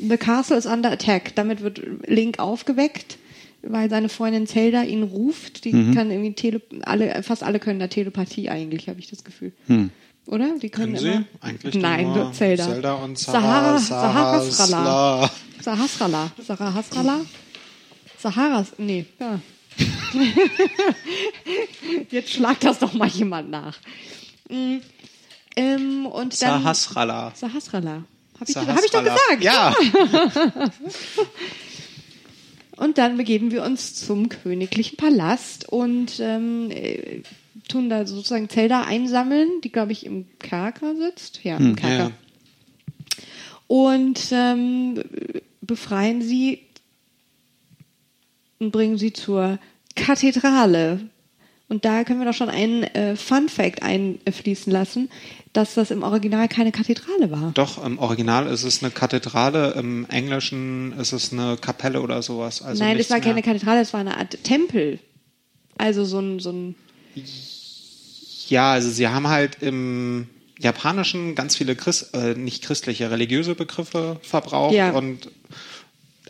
The 0.00 0.16
Castle 0.16 0.56
is 0.56 0.66
under 0.66 0.90
attack. 0.90 1.34
Damit 1.34 1.62
wird 1.62 1.80
Link 2.06 2.38
aufgeweckt, 2.38 3.18
weil 3.62 3.88
seine 3.90 4.08
Freundin 4.08 4.46
Zelda 4.46 4.82
ihn 4.82 5.02
ruft. 5.02 5.64
Die 5.64 5.72
Mhm. 5.72 5.94
kann 5.94 6.10
irgendwie 6.10 6.32
Tele 6.34 6.60
alle, 6.82 7.22
fast 7.22 7.42
alle 7.42 7.58
können 7.58 7.80
da 7.80 7.88
Telepathie 7.88 8.48
eigentlich, 8.50 8.88
habe 8.88 9.00
ich 9.00 9.08
das 9.08 9.24
Gefühl. 9.24 9.52
Hm. 9.66 9.90
Oder? 10.26 10.58
Die 10.60 10.68
können, 10.68 10.94
Können 10.94 10.98
sie? 10.98 11.08
immer. 11.08 11.24
Eigentlich 11.40 11.74
Nein, 11.74 12.06
nur 12.12 12.32
Zelda. 12.32 12.64
Zelda 12.66 12.94
und 12.94 13.18
Sahara, 13.18 13.78
Sahara, 13.78 14.40
Sahasrala. 14.44 15.30
Sahasla. 15.62 15.62
Sahasrala. 15.62 16.30
Sahasrala? 16.46 17.20
Saharas, 18.18 18.72
nee, 18.78 19.06
ja. 19.18 19.40
Jetzt 22.10 22.30
schlagt 22.30 22.64
das 22.64 22.78
doch 22.78 22.92
mal 22.92 23.08
jemand 23.08 23.50
nach. 23.50 23.76
Mm, 24.50 24.78
Ähm, 25.56 26.06
und 26.06 26.40
dann, 26.42 26.62
Sahasrala. 26.62 27.32
Sahasrala. 27.34 28.04
Habe 28.40 28.50
ich, 28.50 28.56
hab 28.56 28.84
ich 28.84 28.90
doch 28.90 29.04
gesagt. 29.04 29.42
Ja. 29.42 29.74
Und 32.76 32.96
dann 32.96 33.16
begeben 33.16 33.50
wir 33.50 33.64
uns 33.64 33.94
zum 33.94 34.28
königlichen 34.28 34.96
Palast 34.96 35.68
und 35.68 36.20
ähm, 36.20 36.70
äh, 36.70 37.22
tun 37.66 37.90
da 37.90 38.06
sozusagen 38.06 38.48
Zelda 38.48 38.82
einsammeln, 38.82 39.48
die, 39.64 39.72
glaube 39.72 39.90
ich, 39.90 40.06
im 40.06 40.26
Kerker 40.38 40.94
sitzt. 40.94 41.42
Ja, 41.42 41.56
im 41.56 41.74
Kerker. 41.74 42.10
Ja. 42.10 42.10
Und 43.66 44.28
ähm, 44.30 45.02
befreien 45.60 46.22
sie 46.22 46.62
und 48.60 48.70
bringen 48.70 48.96
sie 48.96 49.12
zur 49.12 49.58
Kathedrale. 49.96 51.00
Und 51.70 51.84
da 51.84 52.02
können 52.04 52.18
wir 52.18 52.24
doch 52.26 52.34
schon 52.34 52.48
einen 52.48 52.82
äh, 52.84 53.14
Fun 53.14 53.48
Fact 53.50 53.82
einfließen 53.82 54.72
lassen, 54.72 55.10
dass 55.52 55.74
das 55.74 55.90
im 55.90 56.02
Original 56.02 56.48
keine 56.48 56.72
Kathedrale 56.72 57.30
war. 57.30 57.50
Doch, 57.54 57.84
im 57.84 57.98
Original 57.98 58.46
ist 58.46 58.62
es 58.64 58.82
eine 58.82 58.90
Kathedrale, 58.90 59.72
im 59.72 60.06
Englischen 60.08 60.92
ist 60.98 61.12
es 61.12 61.30
eine 61.32 61.58
Kapelle 61.58 62.00
oder 62.00 62.22
sowas. 62.22 62.62
Also 62.62 62.82
Nein, 62.82 62.96
es 62.98 63.10
war 63.10 63.20
keine 63.20 63.34
mehr. 63.34 63.42
Kathedrale, 63.42 63.80
es 63.80 63.92
war 63.92 64.00
eine 64.00 64.16
Art 64.16 64.42
Tempel. 64.44 64.98
Also 65.76 66.04
so 66.06 66.20
ein, 66.20 66.40
so 66.40 66.50
ein 66.50 66.74
Ja, 68.48 68.72
also 68.72 68.88
sie 68.90 69.08
haben 69.08 69.28
halt 69.28 69.62
im 69.62 70.28
Japanischen 70.58 71.34
ganz 71.34 71.54
viele 71.56 71.76
Christ, 71.76 72.14
äh, 72.14 72.34
nicht 72.34 72.64
christliche, 72.64 73.10
religiöse 73.10 73.54
Begriffe 73.54 74.18
verbraucht 74.22 74.74
Ja. 74.74 74.90
und 74.92 75.28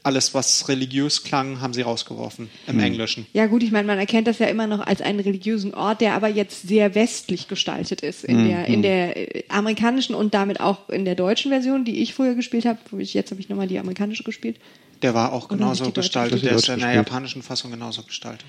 alles, 0.09 0.33
was 0.33 0.69
religiös 0.69 1.23
klang, 1.23 1.61
haben 1.61 1.75
sie 1.75 1.83
rausgeworfen 1.83 2.49
im 2.67 2.81
Englischen. 2.81 3.27
Ja 3.35 3.45
gut, 3.45 3.63
ich 3.63 3.71
meine, 3.71 3.87
man 3.87 3.99
erkennt 3.99 4.27
das 4.27 4.39
ja 4.39 4.47
immer 4.47 4.67
noch 4.67 4.81
als 4.81 5.03
einen 5.03 5.21
religiösen 5.21 5.75
Ort, 5.75 6.01
der 6.01 6.15
aber 6.15 6.29
jetzt 6.29 6.67
sehr 6.67 6.95
westlich 6.95 7.47
gestaltet 7.47 8.01
ist 8.01 8.25
in 8.25 8.49
der 8.49 8.67
in 8.67 8.81
der 8.81 9.37
äh, 9.37 9.45
amerikanischen 9.49 10.15
und 10.15 10.33
damit 10.33 10.61
auch 10.61 10.89
in 10.89 11.05
der 11.05 11.15
deutschen 11.15 11.51
Version, 11.51 11.85
die 11.85 12.01
ich 12.01 12.15
früher 12.15 12.35
gespielt 12.35 12.65
habe. 12.65 12.79
Jetzt 12.99 13.31
habe 13.31 13.41
ich 13.41 13.51
nochmal 13.51 13.69
die 13.69 13.79
amerikanische 13.79 14.25
gespielt. 14.25 14.57
Der 15.03 15.13
war 15.13 15.35
auch 15.35 15.49
genauso 15.49 15.93
gestaltet. 15.93 16.43
Der 16.43 16.53
ist 16.53 16.69
in 16.69 16.81
der 16.81 16.95
japanischen 16.95 17.43
Fassung 17.43 17.71
genauso 17.71 18.03
gestaltet. 18.03 18.47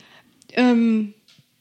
Ähm, 0.53 1.13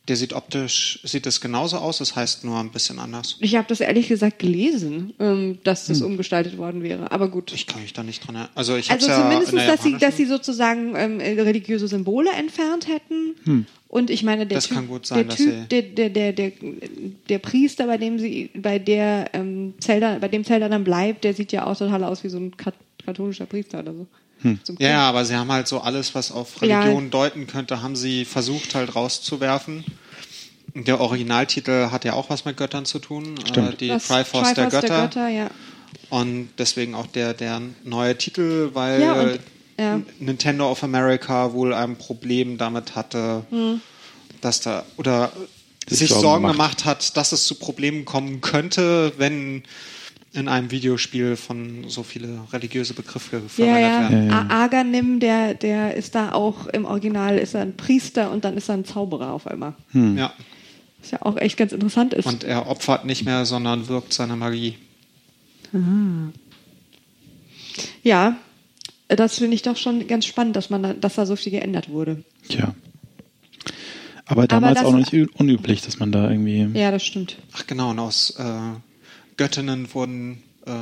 Der 0.09 0.17
sieht 0.17 0.33
optisch, 0.33 1.01
sieht 1.05 1.27
es 1.27 1.41
genauso 1.41 1.77
aus, 1.77 1.99
das 1.99 2.17
heißt 2.17 2.45
nur 2.45 2.59
ein 2.59 2.71
bisschen 2.71 2.99
anders. 2.99 3.37
ich 3.41 3.57
habe 3.57 3.69
das 3.69 3.81
ehrlich 3.81 4.09
gesagt 4.09 4.39
gelesen, 4.39 5.13
ähm, 5.19 5.59
dass 5.65 5.87
das 5.87 6.01
umgestaltet 6.01 6.57
worden 6.57 6.83
wäre. 6.83 7.13
Aber 7.13 7.29
gut. 7.29 7.53
Ich 7.53 7.67
kann 7.67 7.83
mich 7.83 7.93
da 7.93 8.03
nicht 8.03 8.27
dran 8.27 8.35
erinnern. 8.35 8.53
Also 8.55 8.77
ich 8.77 8.91
Also 8.91 9.09
ja 9.09 9.23
zumindest, 9.23 9.53
in 9.53 9.59
der 9.59 9.67
dass 9.67 9.83
sie, 9.83 9.99
dass 9.99 10.17
sie 10.17 10.25
sozusagen 10.25 10.95
ähm, 10.97 11.21
äh, 11.21 11.41
religiöse 11.41 11.89
Symbole 11.89 12.31
entfernt 12.31 12.89
hätten. 12.89 13.67
Und 13.89 14.11
ich 14.11 14.23
meine, 14.23 14.47
der 14.47 14.59
Das 14.59 14.67
Typ, 14.67 14.77
kann 14.77 14.89
gut 14.89 15.07
sein, 15.07 15.27
der, 15.27 15.37
typ 15.37 15.69
der, 15.71 15.83
der, 15.83 16.11
der, 16.11 16.33
der, 16.33 16.53
der 17.29 17.39
Priester, 17.39 17.87
bei 17.87 17.97
dem 17.97 18.19
sie, 18.19 18.51
bei 18.55 18.79
der 18.79 19.31
ähm, 19.33 19.75
Zelda, 19.81 20.19
bei 20.19 20.29
dem 20.29 20.45
Zelda 20.45 20.69
dann 20.69 20.85
bleibt, 20.85 21.25
der 21.25 21.35
sieht 21.35 21.53
ja 21.53 21.67
auch 21.67 21.77
total 21.77 22.05
aus 22.05 22.23
wie 22.23 22.29
so 22.29 22.39
ein 22.39 22.57
kat 22.57 22.75
katholischer 23.05 23.47
Priester 23.47 23.81
oder 23.81 23.95
so. 23.95 24.07
Ein 24.45 24.61
Ja, 24.79 24.89
ja, 24.91 25.09
aber 25.09 25.25
sie 25.25 25.35
haben 25.37 25.51
halt 25.51 25.67
so 25.69 25.81
alles, 25.81 26.15
was 26.15 26.31
auf 26.31 26.63
Ja. 26.63 26.81
Religion 26.81 27.11
deuten 27.11 27.47
könnte, 27.47 27.83
haben 27.83 27.97
sie 27.97 28.25
versucht 28.25 28.75
halt 28.75 28.95
rauszuwerfen. 28.95 29.85
Der 30.75 31.01
Originaltitel 31.01 31.91
hat 31.91 32.05
ja 32.05 32.13
auch 32.13 32.31
was 32.31 32.45
mit 32.45 32.57
Göttern 32.57 32.85
zu 32.85 32.99
tun. 32.99 33.35
Stimmt. 33.49 33.75
Äh, 33.75 33.77
die 33.77 33.89
Das 33.89 34.07
Triforce 34.07 34.55
der 34.55 34.67
Götter. 34.67 35.29
ja. 35.29 35.49
Und 36.11 36.51
deswegen 36.59 36.95
auch 36.95 37.07
der, 37.07 37.35
der 37.35 37.61
neue 37.85 38.17
Titel, 38.17 38.71
weil 38.75 39.01
Ja, 39.01 39.13
und- 39.15 39.41
ja. 39.79 40.01
Nintendo 40.21 40.71
of 40.71 40.85
America 40.85 41.53
wohl 41.53 41.75
ein 41.75 41.97
Problem 41.97 42.59
damit 42.59 42.95
hatte, 42.95 43.45
Hm. 43.51 43.81
dass 44.41 44.61
da 44.61 44.85
oder 44.97 45.33
Sich 45.89 46.01
sich 46.01 46.09
Sorgen 46.11 46.23
Sorgen, 46.23 46.43
macht. 46.43 46.53
gemacht 46.53 46.85
hat, 46.85 47.17
dass 47.17 47.33
es 47.33 47.45
zu 47.45 47.55
Problemen 47.57 48.05
kommen 48.05 48.41
könnte, 48.43 49.13
wenn 49.17 49.63
in 50.33 50.47
einem 50.49 50.71
Videospiel 50.71 51.37
von 51.37 51.85
so 51.89 52.03
viele 52.03 52.41
religiöse 52.53 52.93
Begriffe 52.95 53.37
Ja, 53.37 53.49
verwendet 53.49 53.83
ja. 53.83 54.11
werden. 54.11 54.29
Ja, 54.29 54.47
ja. 54.49 54.65
Aganim, 54.65 55.21
der, 55.21 55.55
der 55.55 55.95
ist 55.95 56.15
da 56.15 56.33
auch 56.33 56.67
im 56.67 56.85
Original, 56.85 57.39
ist 57.39 57.55
er 57.55 57.63
ein 57.63 57.77
Priester 57.77 58.31
und 58.31 58.45
dann 58.45 58.57
ist 58.57 58.69
er 58.69 58.75
ein 58.77 58.85
Zauberer 58.85 59.33
auf 59.33 59.47
einmal. 59.47 59.75
Ja. 59.93 60.33
Was 61.01 61.13
ja 61.13 61.23
auch 61.23 61.37
echt 61.39 61.57
ganz 61.57 61.73
interessant 61.73 62.13
ist. 62.13 62.27
Und 62.27 62.45
er 62.45 62.69
opfert 62.69 63.05
nicht 63.07 63.25
mehr, 63.25 63.47
sondern 63.47 63.89
wirkt 63.89 64.13
seine 64.13 64.37
Magie. 64.37 64.77
ja, 68.03 68.37
das 69.09 69.39
finde 69.39 69.55
ich 69.55 69.63
doch 69.63 69.77
schon 69.77 70.07
ganz 70.07 70.27
spannend, 70.27 70.57
dass 70.57 70.71
man 70.71 70.83
da, 70.83 70.93
dass 70.93 71.15
da 71.15 71.27
so 71.27 71.37
viel 71.37 71.53
geändert 71.53 71.89
wurde. 71.89 72.23
Tja. 72.49 72.75
Aber 74.27 74.47
damals 74.47 74.79
das- 74.79 74.85
auch 74.87 74.93
noch 74.93 75.11
nicht 75.11 75.35
unüblich, 75.39 75.81
dass 75.83 75.99
man 75.99 76.13
da 76.13 76.31
irgendwie. 76.31 76.69
Ja, 76.79 76.91
das 76.91 77.05
stimmt. 77.05 77.39
Ach 77.55 77.67
genau, 77.67 77.91
und 77.91 77.99
aus 77.99 78.31
äh, 78.39 78.45
Göttinnen 79.39 79.93
wurden 79.95 80.43
äh, 80.67 80.73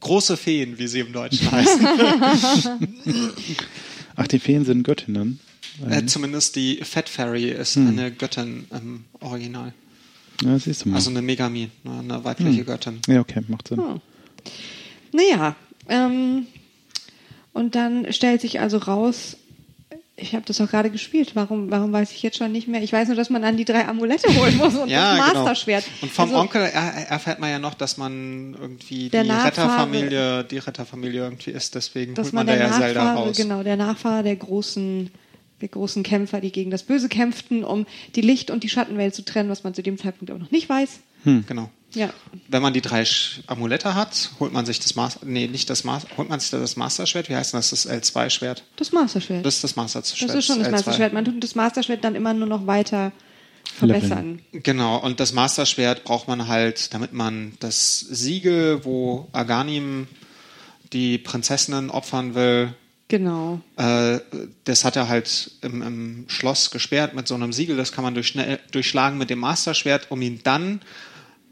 große 0.00 0.36
Feen, 0.36 0.78
wie 0.78 0.88
sie 0.88 0.98
im 1.00 1.12
Deutschen 1.12 1.50
heißen. 1.50 1.86
Ach, 4.16 4.26
die 4.26 4.38
Feen 4.40 4.64
sind 4.64 4.82
Göttinnen. 4.82 5.38
äh, 5.88 6.04
zumindest 6.06 6.56
die 6.56 6.78
Fat 6.82 7.08
Fairy 7.08 7.50
ist 7.50 7.76
Hm. 7.76 7.88
eine 7.88 8.10
Göttin 8.10 8.64
im 8.72 9.04
Original. 9.20 9.72
Ja, 10.42 10.58
siehst 10.58 10.84
du 10.84 10.88
mal. 10.90 10.96
Also 10.96 11.10
eine 11.10 11.22
Megami, 11.22 11.70
ne, 11.84 11.98
eine 12.00 12.24
weibliche 12.24 12.58
Hm. 12.60 12.66
Göttin. 12.66 13.00
ja, 13.06 13.20
okay, 13.20 13.42
macht 13.48 13.68
Sinn. 13.68 13.78
Oh. 13.78 14.00
Naja, 15.12 15.54
ähm, 15.88 16.46
und 17.52 17.74
dann 17.74 18.12
stellt 18.12 18.40
sich 18.42 18.60
also 18.60 18.76
raus, 18.78 19.36
ich 20.18 20.34
habe 20.34 20.44
das 20.46 20.60
auch 20.62 20.70
gerade 20.70 20.90
gespielt, 20.90 21.32
warum, 21.34 21.70
warum 21.70 21.92
weiß 21.92 22.10
ich 22.12 22.22
jetzt 22.22 22.38
schon 22.38 22.50
nicht 22.50 22.68
mehr? 22.68 22.82
Ich 22.82 22.92
weiß 22.92 23.08
nur, 23.08 23.16
dass 23.16 23.28
man 23.28 23.42
dann 23.42 23.56
die 23.58 23.66
drei 23.66 23.86
Amulette 23.86 24.28
holen 24.34 24.56
muss 24.56 24.74
und 24.74 24.88
Ja, 24.90 25.16
das 25.16 25.26
genau. 25.28 25.40
Masterschwert. 25.44 25.84
Und 26.00 26.10
vom 26.10 26.24
Also, 26.30 26.36
Onkel 26.40 26.62
er, 26.62 27.08
erfährt 27.10 27.38
man 27.38 27.50
ja 27.50 27.58
noch, 27.58 27.74
dass 27.74 27.98
man 27.98 28.54
irgendwie 28.58 29.10
die 29.10 29.16
Retterfamilie, 29.18 30.44
die 30.44 30.58
Retterfamilie 30.58 31.20
irgendwie 31.22 31.50
ist, 31.50 31.74
deswegen 31.74 32.14
dass 32.14 32.26
holt 32.28 32.32
man 32.34 32.46
man, 32.46 32.56
da 32.58 32.62
der 32.62 32.70
ja 32.72 32.78
Zelda 32.80 33.04
Nachfahre, 33.04 33.26
raus. 33.28 33.36
genau, 33.36 33.62
der 33.62 33.76
Nachfahre 33.76 34.22
der 34.22 34.36
großen, 34.36 35.10
der 35.60 35.68
großen 35.68 36.02
Kämpfer, 36.02 36.40
die 36.40 36.52
gegen 36.52 36.70
das 36.70 36.82
Böse 36.82 37.08
kämpften, 37.08 37.62
um 37.64 37.86
die 38.14 38.22
Licht- 38.22 38.50
und 38.50 38.62
die 38.64 38.68
Schattenwelt 38.70 39.14
zu 39.14 39.22
trennen, 39.24 39.50
was 39.50 39.64
man 39.64 39.74
zu 39.74 39.82
dem 39.82 39.98
Zeitpunkt 39.98 40.30
auch 40.32 40.38
noch 40.38 40.50
nicht 40.50 40.68
weiß. 40.68 41.00
Genau. 41.24 41.70
Ja. 41.96 42.10
Wenn 42.48 42.62
man 42.62 42.74
die 42.74 42.82
drei 42.82 43.04
Amulette 43.46 43.94
hat, 43.94 44.30
holt 44.38 44.52
man 44.52 44.66
sich 44.66 44.78
das 44.78 44.94
Master, 44.94 45.24
nee, 45.24 45.46
nicht 45.46 45.70
das 45.70 45.82
Master, 45.82 46.08
holt 46.18 46.28
man 46.28 46.38
sich 46.38 46.50
das 46.50 46.76
Master-Schwert, 46.76 47.30
wie 47.30 47.36
heißt 47.36 47.54
das, 47.54 47.70
das 47.70 47.88
L2-Schwert? 47.88 48.64
Das 48.76 48.92
Masterschwert. 48.92 49.44
Das 49.46 49.54
ist 49.56 49.64
das 49.64 49.76
Master-Schwert. 49.76 50.28
Das 50.30 50.36
ist 50.36 50.46
schon 50.46 50.58
das 50.58 50.68
L2. 50.68 50.72
Masterschwert. 50.72 51.12
Man 51.14 51.24
tut 51.24 51.42
das 51.42 51.54
Masterschwert 51.54 52.04
dann 52.04 52.14
immer 52.14 52.34
nur 52.34 52.46
noch 52.46 52.66
weiter 52.66 53.12
verbessern. 53.64 54.40
Genau, 54.52 54.98
und 54.98 55.20
das 55.20 55.32
Master-Schwert 55.32 56.04
braucht 56.04 56.28
man 56.28 56.48
halt, 56.48 56.92
damit 56.92 57.14
man 57.14 57.54
das 57.60 58.00
Siegel, 58.00 58.84
wo 58.84 59.28
Aganim 59.32 60.06
die 60.92 61.16
Prinzessinnen 61.18 61.90
opfern 61.90 62.34
will, 62.34 62.74
Genau. 63.08 63.60
äh, 63.76 64.18
das 64.64 64.84
hat 64.84 64.96
er 64.96 65.08
halt 65.08 65.52
im, 65.62 65.80
im 65.80 66.24
Schloss 66.28 66.70
gesperrt 66.70 67.14
mit 67.14 67.28
so 67.28 67.34
einem 67.36 67.52
Siegel. 67.52 67.76
Das 67.76 67.92
kann 67.92 68.02
man 68.04 68.14
durch, 68.14 68.26
schnell, 68.28 68.58
durchschlagen 68.72 69.16
mit 69.16 69.30
dem 69.30 69.38
Master-Schwert, 69.38 70.10
um 70.10 70.20
ihn 70.22 70.40
dann 70.42 70.80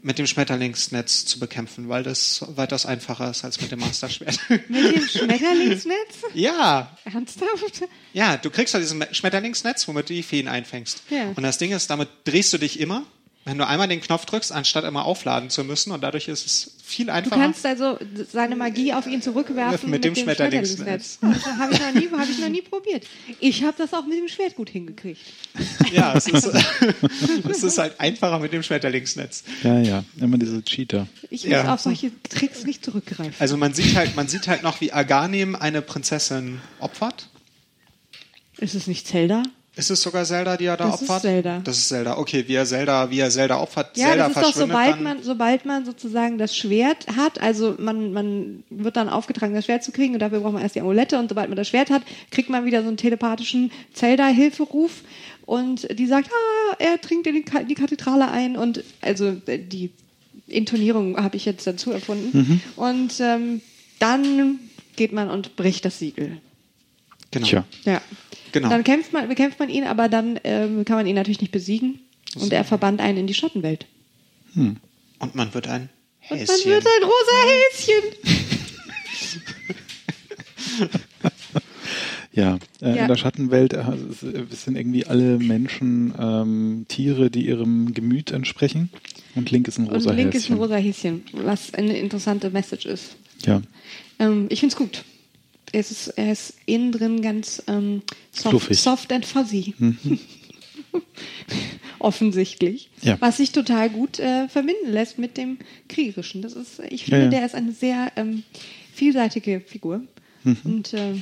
mit 0.05 0.19
dem 0.19 0.27
Schmetterlingsnetz 0.27 1.25
zu 1.25 1.39
bekämpfen, 1.39 1.89
weil 1.89 2.03
das 2.03 2.45
weitaus 2.49 2.85
einfacher 2.85 3.31
ist 3.31 3.43
als 3.43 3.59
mit 3.59 3.71
dem 3.71 3.79
Master-Schwert. 3.79 4.39
Mit 4.69 4.95
dem 4.95 5.07
Schmetterlingsnetz? 5.07 6.21
ja, 6.35 6.95
Ernsthaft? 7.05 7.89
ja, 8.13 8.37
du 8.37 8.51
kriegst 8.51 8.75
halt 8.75 8.83
dieses 8.83 9.17
Schmetterlingsnetz, 9.17 9.87
womit 9.87 10.07
du 10.09 10.13
die 10.13 10.21
Feen 10.21 10.47
einfängst. 10.47 11.01
Ja. 11.09 11.29
Und 11.35 11.41
das 11.41 11.57
Ding 11.57 11.71
ist, 11.71 11.89
damit 11.89 12.09
drehst 12.23 12.53
du 12.53 12.59
dich 12.59 12.79
immer, 12.79 13.03
wenn 13.45 13.59
du 13.59 13.67
einmal 13.67 13.87
den 13.87 14.01
Knopf 14.01 14.25
drückst, 14.25 14.51
anstatt 14.51 14.83
immer 14.85 15.05
aufladen 15.05 15.51
zu 15.51 15.63
müssen. 15.63 15.91
Und 15.91 16.01
dadurch 16.01 16.27
ist 16.27 16.45
es 16.47 16.71
viel 16.83 17.05
Du 17.05 17.13
einfacher. 17.13 17.39
kannst 17.41 17.63
also 17.65 17.97
seine 18.31 18.55
Magie 18.55 18.91
auf 18.93 19.05
ihn 19.05 19.21
zurückwerfen 19.21 19.89
Mit 19.91 20.03
dem 20.03 20.15
Schmetterlingsnetz. 20.15 21.19
Das 21.21 21.45
habe 21.59 21.73
ich, 21.73 21.79
noch 21.79 21.93
nie- 21.93 22.09
hab 22.11 22.27
ich 22.29 22.39
noch 22.39 22.49
nie 22.49 22.61
probiert. 22.63 23.05
Ich 23.39 23.63
habe 23.63 23.75
das 23.77 23.93
auch 23.93 24.05
mit 24.07 24.17
dem 24.17 24.27
Schwert 24.27 24.55
gut 24.55 24.69
hingekriegt. 24.71 25.21
ja, 25.93 26.13
es 26.15 26.27
ist, 26.27 26.45
es 27.49 27.63
ist 27.63 27.77
halt 27.77 27.99
einfacher 27.99 28.39
mit 28.39 28.51
dem 28.51 28.63
Schmetterlingsnetz. 28.63 29.43
Ja, 29.63 29.79
ja, 29.79 30.03
immer 30.19 30.37
diese 30.39 30.63
Cheater. 30.63 31.07
Ich 31.29 31.43
muss 31.43 31.51
Ja. 31.51 31.71
auf 31.73 31.81
solche 31.81 32.11
Tricks 32.23 32.63
nicht 32.65 32.83
zurückgreifen. 32.83 33.35
Also 33.39 33.57
man 33.57 33.73
sieht 33.75 33.95
halt, 33.95 34.15
man 34.15 34.27
sieht 34.27 34.47
halt 34.47 34.63
noch, 34.63 34.81
wie 34.81 34.91
Aganim 34.91 35.55
eine 35.55 35.83
Prinzessin 35.83 36.61
opfert. 36.79 37.29
Ist 38.57 38.73
es 38.73 38.87
nicht 38.87 39.05
Zelda? 39.07 39.43
Ist 39.77 39.91
es 39.91 40.01
sogar 40.01 40.23
Zelda, 40.23 40.55
die 40.55 40.65
er 40.65 40.77
da 40.77 40.85
Das 40.87 41.01
ist 41.01 41.09
opfert? 41.09 41.21
Zelda. 41.23 41.61
Das 41.63 41.77
ist 41.77 41.89
Zelda. 41.89 42.17
Okay, 42.17 42.45
wie 42.47 42.53
er 42.55 42.65
Zelda, 42.65 43.09
wie 43.11 43.19
er 43.19 43.29
Zelda 43.29 43.59
opfert. 43.59 43.97
Ja, 43.97 44.07
Zelda 44.09 44.27
das 44.29 44.37
ist 44.37 44.43
doch, 44.43 44.53
sobald 44.61 44.91
dann. 44.95 45.03
man, 45.03 45.23
sobald 45.23 45.65
man 45.65 45.83
sozusagen 45.85 46.37
das 46.37 46.55
Schwert 46.55 47.07
hat, 47.17 47.41
also 47.41 47.75
man, 47.77 48.13
man 48.13 48.63
wird 48.69 48.95
dann 48.95 49.09
aufgetragen, 49.09 49.53
das 49.53 49.65
Schwert 49.65 49.83
zu 49.83 49.91
kriegen 49.91 50.13
und 50.13 50.19
dafür 50.19 50.39
braucht 50.39 50.53
man 50.53 50.61
erst 50.61 50.75
die 50.75 50.81
Amulette 50.81 51.19
und 51.19 51.27
sobald 51.27 51.49
man 51.49 51.57
das 51.57 51.67
Schwert 51.67 51.89
hat, 51.89 52.03
kriegt 52.31 52.49
man 52.49 52.63
wieder 52.65 52.81
so 52.83 52.87
einen 52.87 52.95
telepathischen 52.97 53.69
Zelda-Hilferuf 53.93 55.01
und 55.45 55.87
die 55.99 56.07
sagt, 56.07 56.29
ah, 56.31 56.75
er 56.79 56.99
trinkt 57.01 57.27
in 57.27 57.35
die 57.35 57.41
Ka- 57.43 57.63
die 57.63 57.75
Kathedrale 57.75 58.31
ein 58.31 58.55
und 58.57 58.83
also 59.01 59.35
äh, 59.45 59.59
die 59.59 59.91
Intonierung 60.47 61.17
habe 61.17 61.35
ich 61.37 61.45
jetzt 61.45 61.67
dazu 61.67 61.91
erfunden 61.91 62.61
und 62.75 63.13
ähm, 63.19 63.61
dann 63.99 64.59
geht 64.95 65.11
man 65.11 65.29
und 65.29 65.55
bricht 65.55 65.83
das 65.85 65.99
Siegel. 65.99 66.37
genau. 67.31 67.45
Tja. 67.47 67.63
Ja. 67.83 68.01
Genau. 68.55 68.69
Dann 68.69 68.85
kämpft 68.85 69.11
man, 69.11 69.27
bekämpft 69.27 69.59
man 69.59 69.67
ihn, 69.67 69.83
aber 69.83 70.07
dann 70.07 70.39
ähm, 70.45 70.85
kann 70.85 70.95
man 70.95 71.05
ihn 71.07 71.15
natürlich 71.15 71.41
nicht 71.41 71.51
besiegen 71.51 71.99
und 72.39 72.53
er 72.53 72.63
verbannt 72.63 73.01
einen 73.01 73.17
in 73.17 73.27
die 73.27 73.33
Schattenwelt. 73.33 73.85
Und 74.55 74.79
man 75.33 75.53
wird 75.53 75.67
ein 75.67 75.89
Und 76.29 76.37
Häschen. 76.37 76.55
man 76.55 76.65
wird 76.73 76.85
ein 76.87 77.03
rosa 77.03 77.37
Häschen. 77.51 78.03
Ja, 82.33 82.59
äh, 82.81 82.89
Ja. 82.95 83.01
in 83.03 83.07
der 83.07 83.15
Schattenwelt 83.15 83.71
äh, 83.73 83.83
sind 84.49 84.75
irgendwie 84.75 85.05
alle 85.05 85.37
Menschen 85.37 86.13
ähm, 86.19 86.85
Tiere, 86.89 87.29
die 87.31 87.47
ihrem 87.47 87.93
Gemüt 87.93 88.31
entsprechen. 88.31 88.89
Und 89.35 89.51
Link 89.51 89.69
ist 89.69 89.77
ein 89.77 89.87
Und 89.87 89.95
rosa 89.95 90.11
Link 90.11 90.33
ist 90.35 90.43
ein 90.49 90.53
Häschen. 90.53 90.57
rosa 90.57 90.75
Häschen, 90.75 91.23
was 91.31 91.73
eine 91.73 91.97
interessante 91.97 92.49
Message 92.49 92.85
ist. 92.87 93.15
Ja, 93.45 93.61
Ähm, 94.19 94.47
ich 94.49 94.59
finde 94.59 94.73
es 94.73 94.77
gut. 94.77 95.03
Es 95.71 95.91
ist, 95.91 96.07
er 96.09 96.31
ist 96.31 96.53
innen 96.65 96.91
drin 96.91 97.21
ganz 97.21 97.61
ähm, 97.67 98.01
soft, 98.31 98.73
soft 98.75 99.11
and 99.11 99.25
fuzzy. 99.25 99.73
Offensichtlich. 101.99 102.89
Ja. 103.01 103.17
Was 103.19 103.37
sich 103.37 103.51
total 103.51 103.89
gut 103.89 104.19
äh, 104.19 104.47
verbinden 104.47 104.91
lässt 104.91 105.17
mit 105.17 105.37
dem 105.37 105.57
Kriegerischen. 105.89 106.41
Das 106.41 106.53
ist, 106.53 106.79
ich 106.89 107.05
finde, 107.05 107.17
Ja, 107.19 107.23
ja. 107.25 107.29
der 107.29 107.45
ist 107.45 107.55
eine 107.55 107.71
sehr 107.71 108.11
ähm, 108.15 108.43
vielseitige 108.93 109.61
Figur. 109.61 110.01
Und 110.63 110.93
äh, 110.93 111.15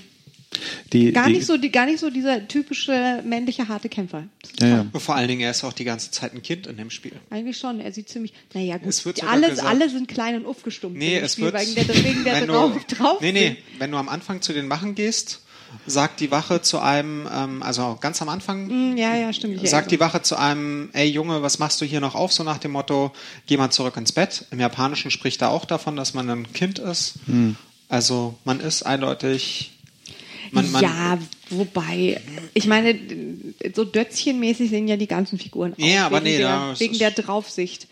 die, 0.92 1.12
gar, 1.12 1.28
die, 1.28 1.34
nicht 1.34 1.46
so, 1.46 1.58
die, 1.58 1.72
gar 1.72 1.86
nicht 1.86 2.00
so 2.00 2.10
dieser 2.10 2.48
typische 2.48 3.22
männliche 3.26 3.68
harte 3.68 3.90
Kämpfer. 3.90 4.24
Ja, 4.60 4.68
ja. 4.68 4.86
Vor 5.00 5.16
allen 5.16 5.28
Dingen, 5.28 5.42
er 5.42 5.52
ist 5.52 5.64
auch 5.64 5.74
die 5.74 5.84
ganze 5.84 6.12
Zeit 6.12 6.34
ein 6.34 6.42
Kind 6.42 6.68
in 6.68 6.78
dem 6.78 6.90
Spiel. 6.90 7.14
Eigentlich 7.30 7.58
schon. 7.58 7.80
Er 7.80 7.92
sieht 7.92 8.10
ziemlich. 8.10 8.34
Naja, 8.54 8.78
gut. 8.78 8.88
Es 8.90 9.06
wird 9.06 9.24
alle, 9.24 9.50
gesagt- 9.50 9.68
alle 9.68 9.90
sind 9.90 10.08
klein 10.08 10.36
und 10.36 10.46
aufgestumpft. 10.46 10.98
Nee, 10.98 11.18
es 11.18 11.34
Spiel, 11.34 11.46
wird. 11.46 11.56
Wegen 11.60 11.76
der, 12.24 12.42
wegen 12.42 12.48
drauf, 12.48 12.72
du, 12.88 12.96
drauf 12.96 13.22
nee, 13.22 13.32
nee, 13.32 13.58
wenn 13.80 13.92
du 13.92 13.98
am 13.98 14.10
Anfang 14.10 14.42
zu 14.42 14.54
den 14.54 14.70
Wachen 14.70 14.96
gehst, 14.96 15.42
sagt 15.88 16.20
die 16.20 16.30
Wache 16.30 16.62
zu 16.62 16.80
einem, 16.80 17.28
ähm, 17.34 17.64
also 17.64 17.98
ganz 18.00 18.22
am 18.22 18.30
Anfang, 18.30 18.70
Hm, 18.70 18.96
Ja, 18.98 19.16
ja, 19.16 19.34
stimmt. 19.34 19.68
Sagt 19.68 19.90
die 19.92 20.00
Wache 20.00 20.22
zu 20.22 20.36
einem, 20.36 20.90
ey 20.94 21.08
Junge, 21.10 21.42
was 21.42 21.58
machst 21.58 21.82
du 21.82 21.86
hier 21.86 22.00
noch 22.00 22.14
auf? 22.14 22.32
So 22.32 22.44
nach 22.44 22.60
dem 22.60 22.72
Motto, 22.74 23.12
geh 23.48 23.58
mal 23.58 23.72
zurück 23.72 23.98
ins 23.98 24.12
Bett. 24.12 24.46
Im 24.52 24.60
Japanischen 24.60 25.10
spricht 25.10 25.42
er 25.42 25.50
auch 25.50 25.66
davon, 25.66 25.96
dass 25.96 26.14
man 26.14 26.30
ein 26.30 26.54
Kind 26.54 26.78
ist. 26.78 27.16
Also 27.90 28.36
man 28.46 28.60
ist 28.60 28.84
eindeutig. 28.84 29.72
Man, 30.54 30.72
man, 30.72 30.84
ja, 30.84 31.18
wobei, 31.50 32.22
ich 32.54 32.68
meine, 32.68 32.96
so 33.74 33.84
Dötzchenmäßig 33.84 34.70
sehen 34.70 34.88
ja 34.88 34.98
die 34.98 35.08
ganzen 35.08 35.40
Figuren 35.40 35.74
aus. 35.74 35.80
Ja, 35.80 36.06
aber 36.06 36.18
wegen 36.18 36.26
nee, 36.26 36.38
der, 36.38 36.48
da 36.48 36.72
ist 36.74 36.80
wegen 36.80 37.00
der 37.00 37.10
Draufsicht. 37.10 37.88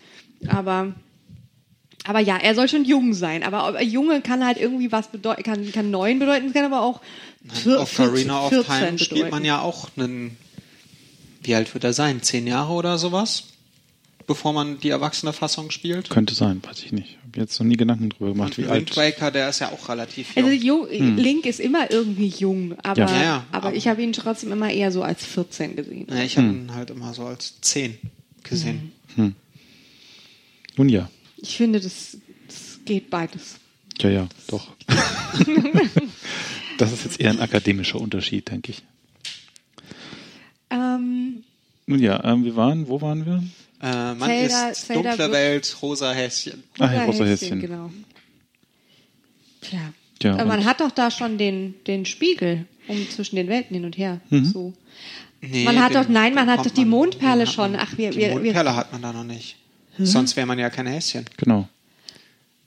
Aber, 0.46 0.92
aber 2.04 2.20
ja, 2.20 2.36
er 2.36 2.54
soll 2.54 2.68
schon 2.68 2.84
jung 2.84 3.14
sein. 3.14 3.42
Aber 3.42 3.74
er 3.74 3.82
Junge 3.82 4.20
kann 4.20 4.46
halt 4.46 4.58
irgendwie 4.58 4.92
was 4.92 5.08
bedeuten, 5.08 5.42
kann, 5.42 5.72
kann 5.72 5.90
neun 5.90 6.20
bedeuten, 6.20 6.46
es 6.46 6.52
kann 6.52 6.64
aber 6.64 6.82
auch 6.82 7.00
vier, 7.52 7.80
Ocarina 7.80 8.46
of 8.46 8.50
14 8.50 8.64
Time 8.64 8.98
spielt 8.98 9.10
bedeuten. 9.10 9.30
man 9.30 9.44
ja 9.44 9.60
auch 9.60 9.88
einen, 9.96 10.36
wie 11.42 11.56
alt 11.56 11.74
wird 11.74 11.82
er 11.82 11.92
sein? 11.92 12.22
Zehn 12.22 12.46
Jahre 12.46 12.72
oder 12.74 12.96
sowas? 12.96 13.44
Bevor 14.26 14.52
man 14.52 14.78
die 14.80 14.88
erwachsene 14.90 15.32
Fassung 15.32 15.70
spielt? 15.70 16.08
könnte 16.10 16.34
sein, 16.34 16.60
weiß 16.62 16.82
ich 16.84 16.92
nicht. 16.92 17.18
Habe 17.24 17.40
jetzt 17.40 17.58
noch 17.58 17.66
nie 17.66 17.76
Gedanken 17.76 18.10
drüber 18.10 18.32
gemacht, 18.32 18.56
wie 18.58 18.62
Wind 18.62 18.70
alt. 18.72 18.96
Waker, 18.96 19.30
der 19.30 19.48
ist 19.48 19.58
ja 19.60 19.70
auch 19.72 19.88
relativ 19.88 20.34
jung. 20.36 20.44
Also 20.44 20.56
jung, 20.56 21.16
Link 21.16 21.46
ist 21.46 21.60
immer 21.60 21.90
irgendwie 21.90 22.28
jung, 22.28 22.76
aber, 22.82 23.00
Ja. 23.00 23.06
Ja, 23.10 23.22
ja, 23.22 23.44
aber, 23.52 23.68
aber- 23.68 23.76
ich 23.76 23.88
habe 23.88 24.02
ihn 24.02 24.12
trotzdem 24.12 24.52
immer 24.52 24.70
eher 24.70 24.92
so 24.92 25.02
als 25.02 25.24
14 25.24 25.76
gesehen. 25.76 26.06
Ja, 26.10 26.22
ich 26.22 26.36
habe 26.36 26.48
ihn 26.48 26.74
halt 26.74 26.90
immer 26.90 27.12
so 27.14 27.24
als 27.24 27.60
zehn 27.60 27.98
gesehen. 28.42 28.92
Nun 30.76 30.88
ja, 30.88 31.10
Ich 31.36 31.56
finde, 31.56 31.80
das, 31.80 32.16
das 32.48 32.80
geht 32.84 33.10
beides. 33.10 33.56
ja, 34.00 34.08
ja, 34.10 34.28
doch. 34.48 34.68
das 36.78 36.92
ist 36.92 37.04
jetzt 37.04 37.20
eher 37.20 37.30
ein 37.30 37.40
akademischer 37.40 38.00
Unterschied, 38.00 38.50
denke 38.50 38.72
ich. 38.72 38.82
Ähm, 40.70 41.42
Nun 41.86 41.98
ja, 42.00 42.22
ähm, 42.24 42.44
wir 42.44 42.56
waren, 42.56 42.88
wo 42.88 43.00
waren 43.00 43.26
wir? 43.26 43.42
Äh, 43.82 44.14
man 44.14 44.28
Zelda- 44.28 44.68
ist 44.70 44.88
dunkle 44.90 45.18
wird- 45.18 45.32
Welt, 45.32 45.76
rosa 45.82 46.12
Häschen. 46.12 46.62
Ach 46.78 46.92
ja, 46.92 47.04
Rosa 47.04 47.24
rosa 47.24 47.24
Häschen. 47.24 47.60
Genau. 47.60 47.90
Tja. 49.60 49.92
Ja, 50.22 50.34
Aber 50.34 50.44
man 50.44 50.64
hat 50.64 50.80
doch 50.80 50.92
da 50.92 51.10
schon 51.10 51.36
den, 51.36 51.74
den 51.86 52.04
Spiegel 52.06 52.66
um 52.86 53.08
zwischen 53.10 53.34
den 53.36 53.48
Welten 53.48 53.74
hin 53.74 53.84
und 53.84 53.98
her. 53.98 54.20
Mhm. 54.30 54.44
So. 54.44 54.72
Nee, 55.40 55.64
Man 55.64 55.80
hat 55.82 55.90
den- 55.94 56.02
doch- 56.02 56.08
nein, 56.08 56.34
man 56.34 56.48
hat 56.48 56.60
doch 56.64 56.70
die 56.70 56.82
man- 56.82 56.90
Mondperle 56.90 57.46
schon. 57.48 57.72
man- 57.72 57.80
Ach, 57.82 57.98
wir- 57.98 58.10
die 58.10 58.18
wir- 58.18 58.28
wir- 58.28 58.34
Mondperle 58.34 58.76
hat 58.76 58.92
man 58.92 59.02
da 59.02 59.12
noch 59.12 59.24
nicht. 59.24 59.56
Sonst 59.98 60.36
wäre 60.36 60.46
man 60.46 60.58
ja 60.58 60.70
kein 60.70 60.86
Häschen. 60.86 61.26
Genau. 61.36 61.68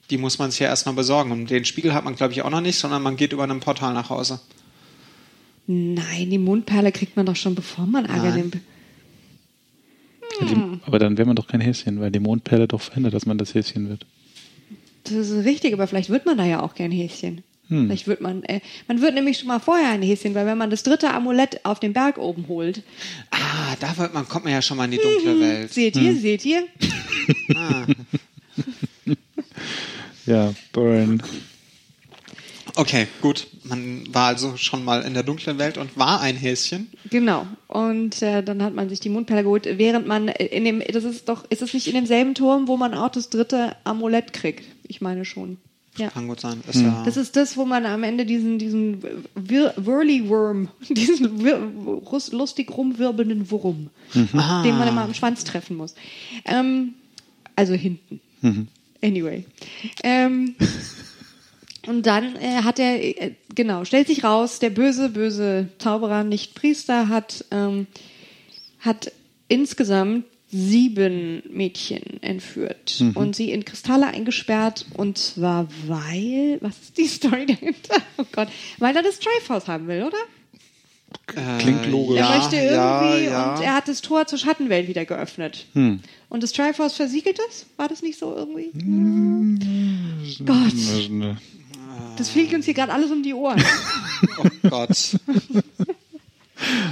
Die 0.10 0.18
muss 0.18 0.38
man 0.38 0.52
sich 0.52 0.60
ja 0.60 0.68
erstmal 0.68 0.94
besorgen. 0.96 1.32
Und 1.32 1.50
den 1.50 1.66
Spiegel 1.66 1.94
hat 1.94 2.04
man, 2.04 2.16
glaube 2.16 2.34
ich, 2.34 2.42
auch 2.44 2.50
noch 2.52 2.62
nicht, 2.62 2.78
sondern 2.78 3.02
man 3.02 3.16
geht 3.16 3.34
über 3.34 3.44
ein 3.46 3.60
Portal 3.62 3.94
nach 3.94 4.10
Hause. 4.10 4.40
Nein, 5.66 6.30
die 6.30 6.38
Mondperle 6.38 6.92
kriegt 6.92 7.16
man 7.18 7.26
doch 7.26 7.36
schon, 7.36 7.56
bevor 7.56 7.88
man 7.88 8.04
Nein. 8.04 8.36
nimmt. 8.36 8.58
Ja, 10.40 10.48
die, 10.48 10.80
aber 10.86 11.00
dann 11.00 11.18
wäre 11.18 11.26
man 11.28 11.36
doch 11.36 11.48
kein 11.48 11.62
Häschen, 11.62 12.00
weil 12.00 12.12
die 12.12 12.20
Mondperle 12.20 12.68
doch 12.68 12.82
verhindert, 12.82 13.14
dass 13.14 13.26
man 13.26 13.38
das 13.38 13.54
Häschen 13.54 13.90
wird. 13.90 14.06
Das 15.04 15.30
ist 15.30 15.46
richtig, 15.46 15.74
aber 15.74 15.88
vielleicht 15.88 16.10
wird 16.10 16.26
man 16.26 16.38
da 16.38 16.46
ja 16.46 16.62
auch 16.62 16.74
gern 16.76 16.92
Häschen. 16.92 17.44
Hm. 17.68 17.88
Vielleicht 17.88 18.08
wird 18.08 18.22
man, 18.22 18.44
äh, 18.44 18.60
man 18.88 19.02
wird 19.02 19.16
nämlich 19.16 19.40
schon 19.40 19.48
mal 19.48 19.60
vorher 19.60 19.90
ein 19.90 20.02
Häschen, 20.04 20.36
weil 20.36 20.46
wenn 20.46 20.58
man 20.58 20.70
das 20.70 20.84
dritte 20.84 21.12
Amulett 21.12 21.66
auf 21.66 21.80
dem 21.80 21.94
Berg 21.94 22.18
oben 22.20 22.48
holt, 22.48 22.84
Ah, 23.32 23.76
da 23.80 23.98
wird 23.98 24.14
man, 24.14 24.28
kommt 24.28 24.46
man 24.46 24.54
ja 24.54 24.62
schon 24.62 24.78
mal 24.78 24.86
in 24.86 24.92
die 24.92 24.98
dunkle 24.98 25.40
Welt. 25.40 25.74
seht 25.74 25.96
ihr, 25.96 26.16
seht 26.16 26.46
ihr, 26.46 26.64
Ja, 30.26 30.54
Burn. 30.74 31.22
Okay, 32.78 33.08
gut. 33.22 33.48
Man 33.64 34.04
war 34.14 34.28
also 34.28 34.58
schon 34.58 34.84
mal 34.84 35.02
in 35.04 35.14
der 35.14 35.24
dunklen 35.24 35.58
Welt 35.58 35.78
und 35.78 35.96
war 35.98 36.20
ein 36.22 36.36
Häschen. 36.36 36.88
Genau. 37.10 37.48
Und 37.68 38.22
äh, 38.22 38.44
dann 38.44 38.62
hat 38.62 38.74
man 38.76 38.90
sich 38.90 39.00
die 39.00 39.10
Mondperle 39.10 39.44
geholt, 39.44 39.66
während 39.78 40.08
man 40.08 40.28
in 40.28 40.66
dem, 40.66 40.82
das 40.92 41.04
ist 41.06 41.30
doch, 41.30 41.46
ist 41.50 41.62
es 41.62 41.74
nicht 41.74 41.88
in 41.88 41.94
demselben 41.96 42.36
Turm, 42.36 42.68
wo 42.68 42.76
man 42.78 42.94
auch 42.94 43.10
das 43.10 43.30
dritte 43.30 43.76
Amulett 43.86 44.34
kriegt? 44.34 44.66
Ich 44.88 45.00
meine 45.02 45.24
schon. 45.26 45.58
Ja. 45.98 46.10
Kann 46.10 46.28
gut 46.28 46.42
sein. 46.42 46.62
Ist 46.68 46.82
ja, 46.82 47.04
Das 47.06 47.16
ist 47.16 47.38
das, 47.38 47.56
wo 47.56 47.64
man 47.64 47.86
am 47.86 48.04
Ende 48.04 48.26
diesen, 48.26 48.60
diesen 48.60 49.02
Wir 49.36 49.74
Whirly-Worm, 49.78 50.68
diesen 50.90 51.44
wir 51.46 51.58
lustig 52.34 52.70
rumwirbelnden 52.78 53.50
Wurm, 53.50 53.90
Ah. 54.34 54.62
den 54.64 54.78
man 54.78 54.90
immer 54.90 55.04
am 55.04 55.14
Schwanz 55.14 55.46
treffen 55.46 55.78
muss. 55.78 55.96
Ähm, 56.44 56.96
also 57.56 57.74
hinten. 57.74 58.20
Anyway. 59.02 59.46
Ähm, 60.04 60.56
und 61.88 62.06
dann 62.06 62.36
äh, 62.38 62.64
hat 62.64 62.80
er, 62.80 63.04
äh, 63.04 63.32
genau, 63.54 63.86
stellt 63.86 64.08
sich 64.08 64.24
raus, 64.24 64.60
der 64.60 64.70
böse, 64.70 65.10
böse 65.10 65.70
Zauberer, 65.80 66.24
nicht 66.24 66.56
Priester, 66.56 67.10
hat, 67.10 67.46
ähm, 67.52 67.88
hat 68.80 69.12
insgesamt 69.48 70.26
sieben 70.52 71.44
Mädchen 71.50 72.22
entführt 72.22 73.04
und 73.16 73.36
sie 73.36 73.52
in 73.52 73.66
Kristalle 73.66 74.08
eingesperrt. 74.08 74.86
Und 74.96 75.18
zwar 75.18 75.68
weil, 75.88 76.60
was 76.62 76.78
ist 76.80 76.98
die 76.98 77.08
Story 77.08 77.46
dahinter? 77.46 77.96
Oh 78.18 78.24
Gott, 78.32 78.48
weil 78.78 78.96
er 78.96 79.04
das 79.04 79.20
Triforce 79.20 79.68
haben 79.68 79.88
will, 79.88 80.04
oder? 80.04 80.18
äh, 81.36 81.58
Klingt 81.62 81.86
logisch. 81.88 82.18
Er 82.18 82.30
Ja, 82.30 82.38
möchte 82.38 82.56
irgendwie 82.56 83.26
ja, 83.26 83.32
ja. 83.32 83.56
und 83.56 83.62
er 83.62 83.74
hat 83.76 83.88
das 83.90 84.02
Tor 84.02 84.26
zur 84.28 84.40
Schattenwelt 84.40 84.88
wieder 84.88 85.04
geöffnet. 85.04 85.66
Hm. 85.74 86.00
Und 86.30 86.44
das 86.44 86.54
Triforce 86.54 86.96
versiegelt 86.96 87.40
es? 87.50 87.66
War 87.76 87.90
das 87.90 88.02
nicht 88.02 88.18
so 88.20 88.34
irgendwie? 88.34 88.72
Gott, 90.46 91.10
ne. 91.10 91.38
Das 92.18 92.30
fliegt 92.30 92.54
uns 92.54 92.66
hier 92.66 92.74
gerade 92.74 92.94
alles 92.94 93.12
um 93.12 93.24
die 93.24 93.34
Ohren. 93.34 93.62
Oh 94.38 94.70
Gott. 94.70 95.18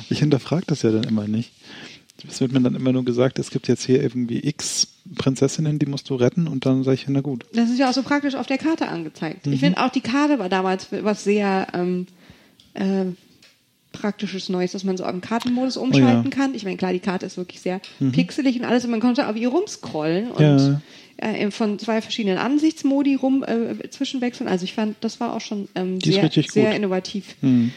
Ich 0.10 0.20
hinterfrage 0.20 0.66
das 0.68 0.82
ja 0.82 0.92
dann 0.92 1.04
immer 1.04 1.28
nicht. 1.28 1.52
Es 2.28 2.42
wird 2.42 2.52
mir 2.52 2.62
dann 2.62 2.76
immer 2.76 2.92
nur 2.94 3.04
gesagt, 3.04 3.40
es 3.40 3.50
gibt 3.50 3.68
jetzt 3.68 3.86
hier 3.86 4.02
irgendwie 4.02 4.46
x 4.48 4.88
Prinzessinnen, 5.16 5.80
die 5.80 5.86
musst 5.86 6.10
du 6.10 6.16
retten 6.16 6.48
und 6.48 6.66
dann 6.66 6.84
sage 6.84 6.96
ich, 6.96 7.06
na 7.08 7.22
gut. 7.22 7.46
Das 7.54 7.70
ist 7.70 7.80
ja 7.80 7.90
auch 7.90 7.94
so 7.94 8.04
praktisch 8.04 8.36
auf 8.36 8.48
der 8.48 8.58
Karte 8.58 8.88
angezeigt. 8.88 9.48
Ich 9.48 9.60
finde 9.60 9.84
auch 9.84 9.90
die 9.90 10.02
Karte 10.02 10.40
war 10.40 10.50
damals 10.50 10.88
was 10.92 11.24
sehr 11.24 11.68
ähm, 11.74 12.08
äh, 12.74 13.06
praktisches 13.94 14.50
Neues, 14.50 14.74
dass 14.74 14.84
man 14.84 14.98
so 14.98 15.06
am 15.06 15.22
Kartenmodus 15.22 15.78
umschalten 15.78 16.30
kann. 16.30 16.54
Ich 16.54 16.66
meine, 16.66 16.76
klar, 16.76 16.92
die 16.92 17.00
Karte 17.00 17.26
ist 17.26 17.38
wirklich 17.38 17.62
sehr 17.62 17.80
pixelig 18.12 18.60
und 18.60 18.66
alles 18.66 18.84
und 18.84 18.92
man 18.92 19.00
konnte 19.00 19.28
auf 19.30 19.38
ihr 19.38 19.48
rumscrollen 19.48 20.32
und 20.32 20.42
Ja. 20.42 20.82
äh, 21.18 21.50
von 21.52 21.80
zwei 21.80 22.02
verschiedenen 22.02 22.38
Ansichtsmodi 22.38 23.16
rum 23.16 23.44
äh, 23.44 23.90
zwischenwechseln. 23.90 24.50
Also 24.50 24.66
ich 24.66 24.74
fand, 24.74 24.98
das 25.00 25.22
war 25.22 25.34
auch 25.34 25.42
schon 25.42 25.70
ähm, 25.76 26.02
sehr, 26.02 26.30
sehr 26.30 26.76
innovativ. 26.76 27.36
Hm. 27.42 27.72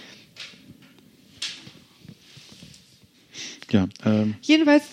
Ja, 3.70 3.86
ähm, 4.04 4.34
Jedenfalls 4.42 4.84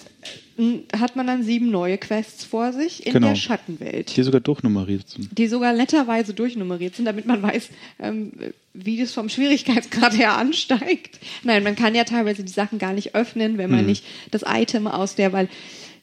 hat 0.96 1.16
man 1.16 1.26
dann 1.28 1.44
sieben 1.44 1.72
neue 1.72 1.98
Quests 1.98 2.44
vor 2.44 2.74
sich 2.74 3.06
in 3.08 3.14
Genau. 3.14 3.30
der 3.30 3.36
Schattenwelt. 3.36 4.16
die 4.16 4.24
sogar 4.24 4.42
durchnummeriert 4.42 5.10
sind. 5.10 5.36
die 5.38 5.48
sogar 5.48 5.74
netterweise 5.74 6.34
durchnummeriert 6.34 6.96
sind, 6.96 7.06
damit 7.06 7.26
man 7.26 7.42
weiß, 7.42 7.70
ähm, 8.00 8.32
wie 8.74 8.98
das 9.00 9.14
vom 9.14 9.30
Schwierigkeitsgrad 9.30 10.18
her 10.18 10.38
ansteigt. 10.38 11.20
Nein, 11.44 11.64
man 11.64 11.76
kann 11.76 11.96
ja 11.96 12.04
teilweise 12.04 12.44
die 12.44 12.52
Sachen 12.52 12.78
gar 12.80 12.94
nicht 12.94 13.16
öffnen, 13.16 13.58
wenn 13.58 13.72
man 13.72 13.86
nicht 13.86 14.04
das 14.32 14.44
Item 14.48 14.88
aus 14.88 15.16
der, 15.16 15.34
weil 15.34 15.48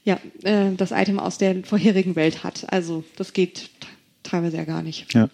ja, 0.04 0.18
äh, 0.42 0.72
das 0.76 0.90
Item 0.92 1.18
aus 1.18 1.38
der 1.38 1.62
vorherigen 1.62 2.16
Welt 2.16 2.42
hat. 2.42 2.72
Also 2.72 3.04
das 3.16 3.32
geht 3.32 3.70
teilweise 4.22 4.56
ja 4.56 4.64
gar 4.64 4.82
nicht. 4.82 5.12
Ja. 5.14 5.28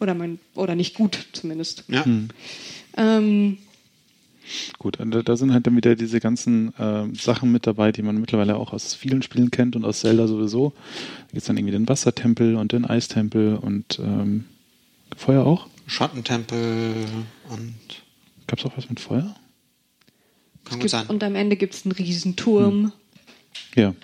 Oder 0.00 0.14
man 0.14 0.38
oder 0.54 0.74
nicht 0.74 0.94
gut 0.94 1.26
zumindest. 1.32 1.84
Ja. 1.88 2.04
Ähm, 2.96 3.58
Gut, 4.78 4.98
und 4.98 5.10
da- 5.12 5.36
sind 5.36 5.52
halt 5.52 5.66
dann 5.66 5.76
wieder 5.76 5.94
diese 5.94 6.18
ganzen 6.20 6.72
ähm, 6.78 7.14
Sachen 7.14 7.52
mit 7.52 7.66
dabei, 7.66 7.92
die 7.92 8.02
man 8.02 8.18
mittlerweile 8.20 8.56
auch 8.56 8.72
aus 8.72 8.94
vielen 8.94 9.22
Spielen 9.22 9.50
kennt 9.50 9.76
und 9.76 9.84
aus 9.84 10.00
Zelda 10.00 10.26
sowieso. 10.26 10.70
Da 10.70 11.26
gibt 11.28 11.38
es 11.38 11.44
dann 11.44 11.56
irgendwie 11.56 11.72
den 11.72 11.88
Wassertempel 11.88 12.56
und 12.56 12.72
den 12.72 12.84
Eistempel 12.84 13.56
und 13.56 13.98
ähm, 14.00 14.44
Feuer 15.16 15.46
auch? 15.46 15.68
Schattentempel 15.86 17.04
und 17.50 17.74
Gab 18.46 18.58
es 18.58 18.64
auch 18.66 18.76
was 18.76 18.88
mit 18.88 18.98
Feuer? 19.00 19.34
Kann 20.64 20.80
gut 20.80 20.90
sein. 20.90 21.06
und 21.06 21.22
am 21.24 21.34
Ende 21.34 21.56
gibt 21.56 21.74
es 21.74 21.84
einen 21.84 21.92
riesen 21.92 22.36
Turm 22.36 22.92
Ja. 23.74 23.94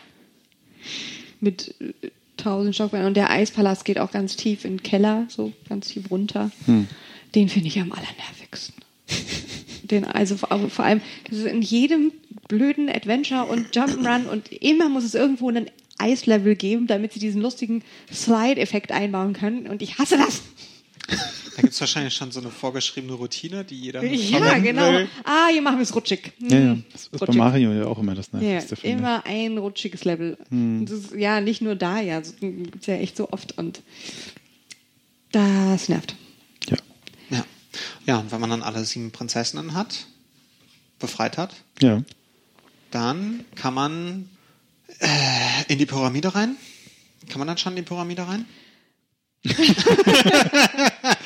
mit 1.40 1.74
äh, 1.80 1.92
tausend 2.36 2.74
Stockwerken. 2.74 3.06
Und 3.08 3.16
der 3.16 3.30
Eispalast 3.30 3.84
geht 3.84 3.98
auch 3.98 4.10
ganz 4.12 4.36
tief 4.36 4.64
in 4.64 4.76
den 4.78 4.82
Keller, 4.82 5.26
so 5.28 5.52
ganz 5.68 5.88
tief 5.88 6.10
runter. 6.10 6.50
Hm. 6.66 6.86
Den 7.34 7.48
finde 7.48 7.68
ich 7.68 7.78
am 7.80 7.92
allernervigsten. 7.92 8.74
Den, 9.90 10.04
also 10.04 10.36
vor, 10.36 10.50
allem, 10.84 11.00
das 11.28 11.38
ist 11.38 11.46
in 11.46 11.62
jedem 11.62 12.12
blöden 12.48 12.88
Adventure 12.88 13.44
und 13.46 13.74
Jump'n'Run 13.76 14.26
und 14.26 14.52
immer 14.52 14.88
muss 14.88 15.04
es 15.04 15.14
irgendwo 15.14 15.48
einen 15.48 15.70
Eislevel 15.98 16.54
geben, 16.56 16.86
damit 16.86 17.12
sie 17.12 17.18
diesen 17.20 17.42
lustigen 17.42 17.82
Slide-Effekt 18.12 18.92
einbauen 18.92 19.32
können. 19.32 19.66
Und 19.66 19.82
ich 19.82 19.98
hasse 19.98 20.16
das. 20.18 20.42
Da 21.56 21.62
gibt 21.62 21.72
es 21.72 21.80
wahrscheinlich 21.80 22.14
schon 22.14 22.30
so 22.30 22.38
eine 22.40 22.50
vorgeschriebene 22.50 23.14
Routine, 23.14 23.64
die 23.64 23.74
jeder 23.74 24.04
Ja, 24.04 24.38
verwenden 24.38 24.62
genau. 24.62 24.92
will. 24.92 25.08
Ah, 25.24 25.48
hier 25.50 25.60
machen 25.62 25.78
wir 25.78 25.82
es 25.82 25.94
rutschig. 25.94 26.32
Hm, 26.38 26.48
Ja, 26.50 26.58
ja. 26.60 26.76
Das 26.92 27.02
ist 27.02 27.10
bei 27.12 27.18
rutschig. 27.18 27.36
Mario 27.36 27.72
ja 27.72 27.86
auch 27.86 27.98
immer 27.98 28.14
das 28.14 28.28
Ja, 28.32 28.38
Nervigste. 28.38 28.74
ich. 28.76 28.84
immer 28.84 29.26
ein 29.26 29.58
rutschiges 29.58 30.04
Level. 30.04 30.36
Hm. 30.50 30.84
Ist, 30.84 31.14
ja, 31.16 31.40
nicht 31.40 31.60
nur 31.62 31.74
da, 31.74 32.00
ja, 32.00 32.20
das 32.20 32.36
gibt's 32.36 32.86
ja 32.86 32.94
echt 32.94 33.16
so 33.16 33.30
oft 33.32 33.58
und 33.58 33.80
das 35.32 35.88
nervt. 35.88 36.14
Ja. 38.06 38.18
Und 38.18 38.30
wenn 38.32 38.40
man 38.40 38.50
dann 38.50 38.62
alle 38.62 38.84
sieben 38.84 39.10
Prinzessinnen 39.10 39.74
hat, 39.74 40.06
befreit 40.98 41.38
hat, 41.38 41.54
Ja. 41.80 42.02
dann 42.90 43.44
kann 43.54 43.74
man 43.74 44.28
äh, 45.00 45.64
in 45.72 45.78
die 45.78 45.86
Pyramide 45.86 46.34
rein. 46.34 46.56
Kann 47.28 47.38
man 47.38 47.46
dann 47.48 47.58
schon 47.58 47.72
in 47.72 47.76
die 47.76 47.82
Pyramide 47.82 48.26
rein? 48.26 48.46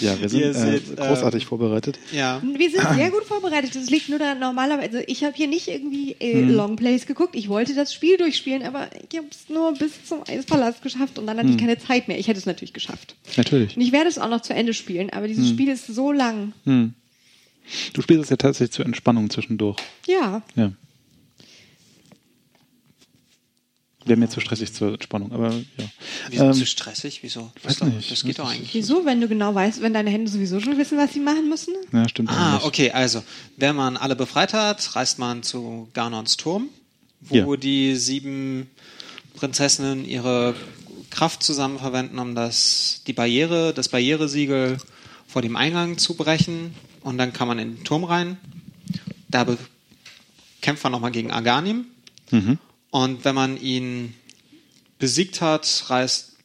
Ja, 0.00 0.20
wir 0.20 0.28
sind 0.28 0.42
äh, 0.42 0.52
seht, 0.54 0.96
großartig 0.96 1.46
vorbereitet. 1.46 1.98
Ja. 2.12 2.40
Wir 2.42 2.70
sind 2.70 2.86
sehr 2.94 3.10
gut 3.10 3.24
vorbereitet. 3.24 3.74
Das 3.74 3.90
liegt 3.90 4.08
nur 4.08 4.18
daran, 4.18 4.38
normalerweise, 4.38 4.98
also 4.98 4.98
ich 5.06 5.24
habe 5.24 5.34
hier 5.36 5.46
nicht 5.46 5.68
irgendwie 5.68 6.16
äh, 6.20 6.34
Hm. 6.34 6.54
Longplays 6.54 7.06
geguckt. 7.06 7.34
Ich 7.36 7.48
wollte 7.48 7.74
das 7.74 7.92
Spiel 7.94 8.16
durchspielen, 8.16 8.62
aber 8.62 8.88
ich 9.10 9.16
habe 9.18 9.28
es 9.30 9.48
nur 9.48 9.72
bis 9.74 10.04
zum 10.04 10.20
Eispalast 10.28 10.82
geschafft 10.82 11.18
und 11.18 11.26
dann 11.26 11.36
Hm. 11.38 11.44
hatte 11.44 11.54
ich 11.54 11.58
keine 11.60 11.78
Zeit 11.78 12.08
mehr. 12.08 12.18
Ich 12.18 12.28
hätte 12.28 12.38
es 12.38 12.46
natürlich 12.46 12.72
geschafft. 12.72 13.14
Natürlich. 13.36 13.76
Und 13.76 13.82
ich 13.82 13.92
werde 13.92 14.08
es 14.08 14.18
auch 14.18 14.28
noch 14.28 14.42
zu 14.42 14.54
Ende 14.54 14.74
spielen, 14.74 15.10
aber 15.10 15.28
dieses 15.28 15.48
Spiel 15.48 15.68
ist 15.68 15.86
so 15.86 16.12
lang. 16.12 16.52
Hm. 16.64 16.94
Du 17.94 18.02
spielst 18.02 18.24
es 18.24 18.30
ja 18.30 18.36
tatsächlich 18.36 18.72
zur 18.72 18.84
Entspannung 18.84 19.30
zwischendurch. 19.30 19.76
Ja. 20.06 20.42
Ja. 20.54 20.72
Wäre 24.06 24.18
mir 24.18 24.28
zu 24.28 24.40
stressig 24.40 24.72
zur 24.72 24.92
Entspannung, 24.94 25.32
aber 25.32 25.50
ja. 25.52 25.84
Wieso 26.30 26.44
Ähm, 26.44 26.52
zu 26.52 26.66
stressig? 26.66 27.20
Wieso? 27.22 27.50
weiß 27.62 27.76
Das, 27.78 27.88
nicht. 27.88 28.10
das 28.10 28.22
geht 28.24 28.38
doch 28.38 28.48
eigentlich. 28.50 28.74
Wieso, 28.74 29.04
wenn 29.06 29.20
du 29.20 29.28
genau 29.28 29.54
weißt, 29.54 29.80
wenn 29.80 29.94
deine 29.94 30.10
Hände 30.10 30.30
sowieso 30.30 30.60
schon 30.60 30.76
wissen, 30.78 30.98
was 30.98 31.12
sie 31.14 31.20
machen 31.20 31.48
müssen? 31.48 31.74
ja, 31.92 32.08
stimmt 32.08 32.30
Ah, 32.30 32.52
eigentlich. 32.54 32.64
okay, 32.64 32.90
also, 32.90 33.22
wenn 33.56 33.74
man 33.76 33.96
alle 33.96 34.14
befreit 34.16 34.52
hat, 34.52 34.94
reist 34.96 35.18
man 35.18 35.42
zu 35.42 35.88
Garnons 35.94 36.36
Turm, 36.36 36.68
wo 37.20 37.34
Ja. 37.36 37.56
die 37.56 37.94
sieben 37.96 38.68
Prinzessinnen 39.36 40.04
ihre 40.04 40.54
Kraft 41.10 41.42
zusammen 41.42 41.78
verwenden, 41.78 42.18
um 42.18 42.34
das, 42.34 43.02
die 43.06 43.12
Barriere, 43.12 43.72
das 43.74 43.88
Barrieresiegel 43.88 44.78
vor 45.26 45.42
dem 45.42 45.56
Eingang 45.56 45.96
zu 45.98 46.14
brechen. 46.14 46.74
Und 47.02 47.18
dann 47.18 47.32
kann 47.32 47.48
man 47.48 47.58
in 47.58 47.76
den 47.76 47.84
Turm 47.84 48.04
rein. 48.04 48.36
Da 49.28 49.46
kämpft 50.60 50.82
man 50.84 50.92
nochmal 50.92 51.10
gegen 51.10 51.30
Arganim. 51.30 51.86
Mhm. 52.30 52.58
Und 52.94 53.24
wenn 53.24 53.34
man 53.34 53.60
ihn 53.60 54.14
besiegt 55.00 55.40
hat, 55.40 55.86
reist, 55.88 56.36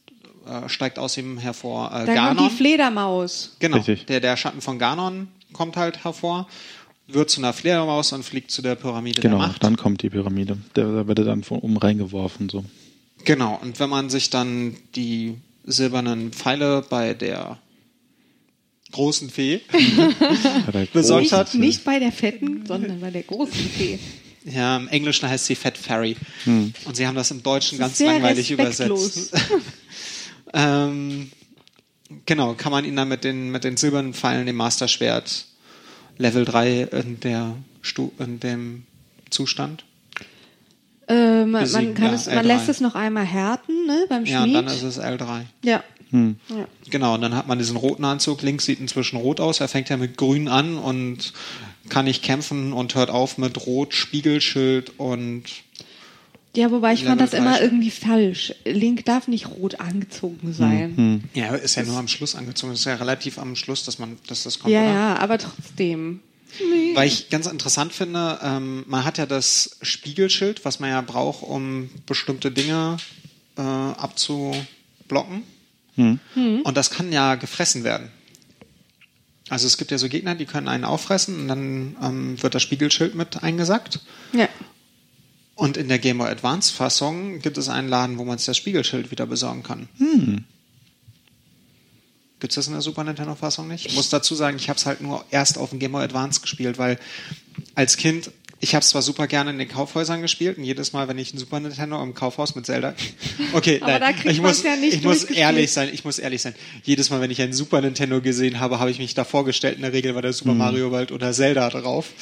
äh, 0.48 0.68
steigt 0.68 0.98
aus 0.98 1.16
ihm 1.16 1.38
hervor 1.38 1.92
äh, 1.94 2.06
Dann 2.06 2.14
Ganon. 2.16 2.36
kommt 2.38 2.50
die 2.50 2.56
Fledermaus. 2.56 3.54
Genau, 3.60 3.76
Richtig. 3.76 4.06
der, 4.06 4.18
der 4.18 4.36
Schatten 4.36 4.60
von 4.60 4.76
Ganon 4.80 5.28
kommt 5.52 5.76
halt 5.76 6.02
hervor, 6.02 6.48
wird 7.06 7.30
zu 7.30 7.40
einer 7.40 7.52
Fledermaus 7.52 8.12
und 8.12 8.24
fliegt 8.24 8.50
zu 8.50 8.62
der 8.62 8.74
Pyramide 8.74 9.22
Genau, 9.22 9.38
der 9.38 9.46
Macht. 9.46 9.62
dann 9.62 9.76
kommt 9.76 10.02
die 10.02 10.10
Pyramide. 10.10 10.58
Da 10.74 11.06
wird 11.06 11.20
er 11.20 11.24
dann 11.24 11.44
von 11.44 11.60
oben 11.60 11.76
reingeworfen. 11.76 12.48
So. 12.48 12.64
Genau, 13.24 13.56
und 13.62 13.78
wenn 13.78 13.88
man 13.90 14.10
sich 14.10 14.30
dann 14.30 14.76
die 14.96 15.36
silbernen 15.62 16.32
Pfeile 16.32 16.84
bei 16.90 17.14
der 17.14 17.58
großen 18.90 19.30
Fee, 19.30 19.60
Hat 20.66 20.92
Besorgt 20.92 21.22
Nicht, 21.22 21.32
hat. 21.32 21.54
nicht 21.54 21.84
bei 21.84 22.00
der 22.00 22.10
fetten, 22.10 22.66
sondern 22.66 23.00
bei 23.00 23.12
der 23.12 23.22
großen 23.22 23.54
Fee. 23.54 24.00
Ja, 24.44 24.76
im 24.76 24.88
Englischen 24.88 25.28
heißt 25.28 25.46
sie 25.46 25.54
Fat 25.54 25.76
Fairy. 25.76 26.16
Und 26.46 26.74
sie 26.96 27.06
haben 27.06 27.14
das 27.14 27.30
im 27.30 27.42
Deutschen 27.42 27.78
Das 27.78 27.88
ganz 27.88 27.98
sehr 27.98 28.12
langweilig 28.12 28.50
respektlos. 28.56 29.16
übersetzt. 29.28 29.34
ähm, 30.54 31.30
genau, 32.26 32.54
kann 32.54 32.72
man 32.72 32.84
ihn 32.84 32.96
dann 32.96 33.08
mit 33.08 33.24
den, 33.24 33.50
mit 33.50 33.64
den 33.64 33.76
silbernen 33.76 34.14
Pfeilen, 34.14 34.46
dem 34.46 34.56
Masterschwert, 34.56 35.46
Level 36.18 36.44
3 36.44 36.82
in, 36.82 37.20
der 37.20 37.54
Stu 37.82 38.10
in 38.18 38.40
dem 38.40 38.84
Zustand. 39.30 39.84
Ähm, 41.08 41.50
man, 41.50 41.62
Besiegen, 41.62 41.94
kann 41.94 42.06
ja, 42.06 42.12
es, 42.14 42.26
man 42.26 42.38
L3. 42.38 42.42
lässt 42.42 42.68
es 42.68 42.80
noch 42.80 42.94
einmal 42.94 43.24
härten, 43.24 43.86
ne, 43.86 44.06
beim 44.08 44.24
Ja, 44.26 44.42
und 44.44 44.50
Schmied. 44.50 44.56
dann 44.56 44.66
ist 44.68 44.82
es 44.82 45.00
L3. 45.00 45.42
ja. 45.62 45.82
Hm. 46.12 46.36
ja. 46.48 46.66
Genau, 46.90 47.14
und 47.14 47.20
dann 47.20 47.36
hat 47.36 47.46
man 47.46 47.58
diesen 47.60 47.76
roten 47.76 48.04
Anzug. 48.04 48.42
Links 48.42 48.64
sieht 48.64 48.80
inzwischen 48.80 49.16
rot 49.16 49.38
aus. 49.38 49.60
Er 49.60 49.68
fängt 49.68 49.90
ja 49.90 49.96
mit 49.96 50.16
grün 50.16 50.48
an 50.48 50.76
und 50.76 51.32
kann 51.90 52.06
nicht 52.06 52.22
kämpfen 52.22 52.72
und 52.72 52.94
hört 52.94 53.10
auf 53.10 53.38
mit 53.38 53.66
rot, 53.66 53.94
Spiegelschild 53.94 54.98
und 54.98 55.44
Ja, 56.56 56.70
wobei 56.70 56.94
ich 56.94 57.04
fand 57.04 57.20
das 57.20 57.32
immer 57.32 57.60
irgendwie 57.60 57.90
falsch. 57.90 58.54
Link 58.64 59.04
darf 59.04 59.28
nicht 59.28 59.48
rot 59.48 59.80
angezogen 59.80 60.52
sein. 60.52 60.96
Hm. 60.96 61.24
ja, 61.34 61.54
ist 61.54 61.76
ja 61.76 61.82
nur 61.82 61.98
am 61.98 62.08
Schluss 62.08 62.34
angezogen. 62.34 62.72
Ist 62.72 62.86
ja 62.86 62.94
relativ 62.94 63.38
am 63.38 63.56
Schluss, 63.56 63.84
dass 63.84 63.98
man, 63.98 64.18
dass 64.26 64.44
das 64.44 64.58
kommt. 64.58 64.72
Ja, 64.72 64.82
oder? 64.82 64.92
ja, 64.92 65.16
aber 65.18 65.38
trotzdem. 65.38 66.20
Weil 66.94 67.06
ich 67.06 67.30
ganz 67.30 67.46
interessant 67.46 67.92
finde, 67.92 68.40
ähm, 68.42 68.84
man 68.88 69.04
hat 69.04 69.18
ja 69.18 69.26
das 69.26 69.76
Spiegelschild, 69.82 70.64
was 70.64 70.80
man 70.80 70.90
ja 70.90 71.00
braucht, 71.00 71.44
um 71.44 71.90
bestimmte 72.06 72.50
Dinge 72.50 72.96
äh, 73.56 73.60
abzublocken. 73.60 75.44
Und 76.64 76.76
das 76.76 76.90
kann 76.90 77.12
ja 77.12 77.34
gefressen 77.34 77.84
werden. 77.84 78.10
Also 79.50 79.66
es 79.66 79.76
gibt 79.76 79.90
ja 79.90 79.98
so 79.98 80.08
Gegner, 80.08 80.36
die 80.36 80.46
können 80.46 80.68
einen 80.68 80.84
auffressen 80.84 81.40
und 81.40 81.48
dann 81.48 81.96
ähm, 82.02 82.42
wird 82.42 82.54
das 82.54 82.62
Spiegelschild 82.62 83.16
mit 83.16 83.42
eingesackt. 83.42 84.00
Ja. 84.32 84.48
Und 85.56 85.76
in 85.76 85.88
der 85.88 85.98
Game 85.98 86.18
Boy 86.18 86.30
Advance 86.30 86.72
Fassung 86.72 87.40
gibt 87.40 87.58
es 87.58 87.68
einen 87.68 87.88
Laden, 87.88 88.16
wo 88.16 88.24
man 88.24 88.38
sich 88.38 88.46
das 88.46 88.56
Spiegelschild 88.56 89.10
wieder 89.10 89.26
besorgen 89.26 89.62
kann. 89.62 89.88
Gibt 92.38 92.52
es 92.52 92.54
das 92.54 92.68
in 92.68 92.72
der 92.72 92.80
Super 92.80 93.04
Nintendo 93.04 93.34
Fassung 93.34 93.68
nicht? 93.68 93.84
Ich 93.84 93.94
muss 93.94 94.08
dazu 94.08 94.34
sagen, 94.34 94.56
ich 94.56 94.70
habe 94.70 94.78
es 94.78 94.86
halt 94.86 95.02
nur 95.02 95.24
erst 95.30 95.58
auf 95.58 95.70
dem 95.70 95.78
Game 95.80 95.92
Boy 95.92 96.04
Advance 96.04 96.40
gespielt, 96.40 96.78
weil 96.78 96.98
als 97.74 97.96
Kind, 97.96 98.30
ich 98.62 98.74
habe 98.74 98.82
es 98.82 98.90
zwar 98.90 99.00
super 99.00 99.26
gerne 99.26 99.50
in 99.50 99.58
den 99.58 99.68
Kaufhäusern 99.68 100.20
gespielt 100.20 100.58
und 100.58 100.64
jedes 100.64 100.92
Mal, 100.92 101.08
wenn 101.08 101.16
ich 101.16 101.32
ein 101.32 101.38
Super 101.38 101.60
Nintendo 101.60 102.02
im 102.02 102.12
Kaufhaus 102.12 102.54
mit 102.54 102.66
Zelda, 102.66 102.94
okay, 103.54 103.80
Aber 103.80 103.98
nein, 103.98 104.14
ich 104.24 104.40
muss, 104.40 104.62
ja 104.62 104.76
nicht 104.76 104.96
ich 104.96 105.02
muss 105.02 105.24
ehrlich 105.24 105.72
sein, 105.72 105.88
ich 105.92 106.04
muss 106.04 106.18
ehrlich 106.18 106.42
sein. 106.42 106.54
Jedes 106.82 107.08
Mal, 107.08 107.22
wenn 107.22 107.30
ich 107.30 107.40
ein 107.40 107.54
Super 107.54 107.80
Nintendo 107.80 108.20
gesehen 108.20 108.60
habe, 108.60 108.78
habe 108.78 108.90
ich 108.90 108.98
mich 108.98 109.14
da 109.14 109.24
vorgestellt. 109.24 109.76
In 109.76 109.82
der 109.82 109.94
Regel 109.94 110.14
war 110.14 110.22
der 110.22 110.34
Super 110.34 110.54
Mario 110.54 110.90
World 110.90 111.10
oder 111.10 111.32
Zelda 111.32 111.70
drauf. 111.70 112.12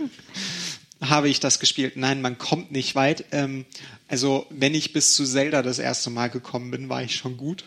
habe 1.00 1.28
ich 1.28 1.40
das 1.40 1.58
gespielt. 1.58 1.96
Nein, 1.96 2.20
man 2.20 2.38
kommt 2.38 2.70
nicht 2.70 2.94
weit. 2.94 3.24
Ähm, 3.32 3.64
also, 4.06 4.46
wenn 4.50 4.74
ich 4.74 4.92
bis 4.92 5.14
zu 5.14 5.24
Zelda 5.24 5.62
das 5.62 5.78
erste 5.78 6.10
Mal 6.10 6.28
gekommen 6.28 6.70
bin, 6.70 6.88
war 6.88 7.02
ich 7.02 7.16
schon 7.16 7.36
gut. 7.36 7.64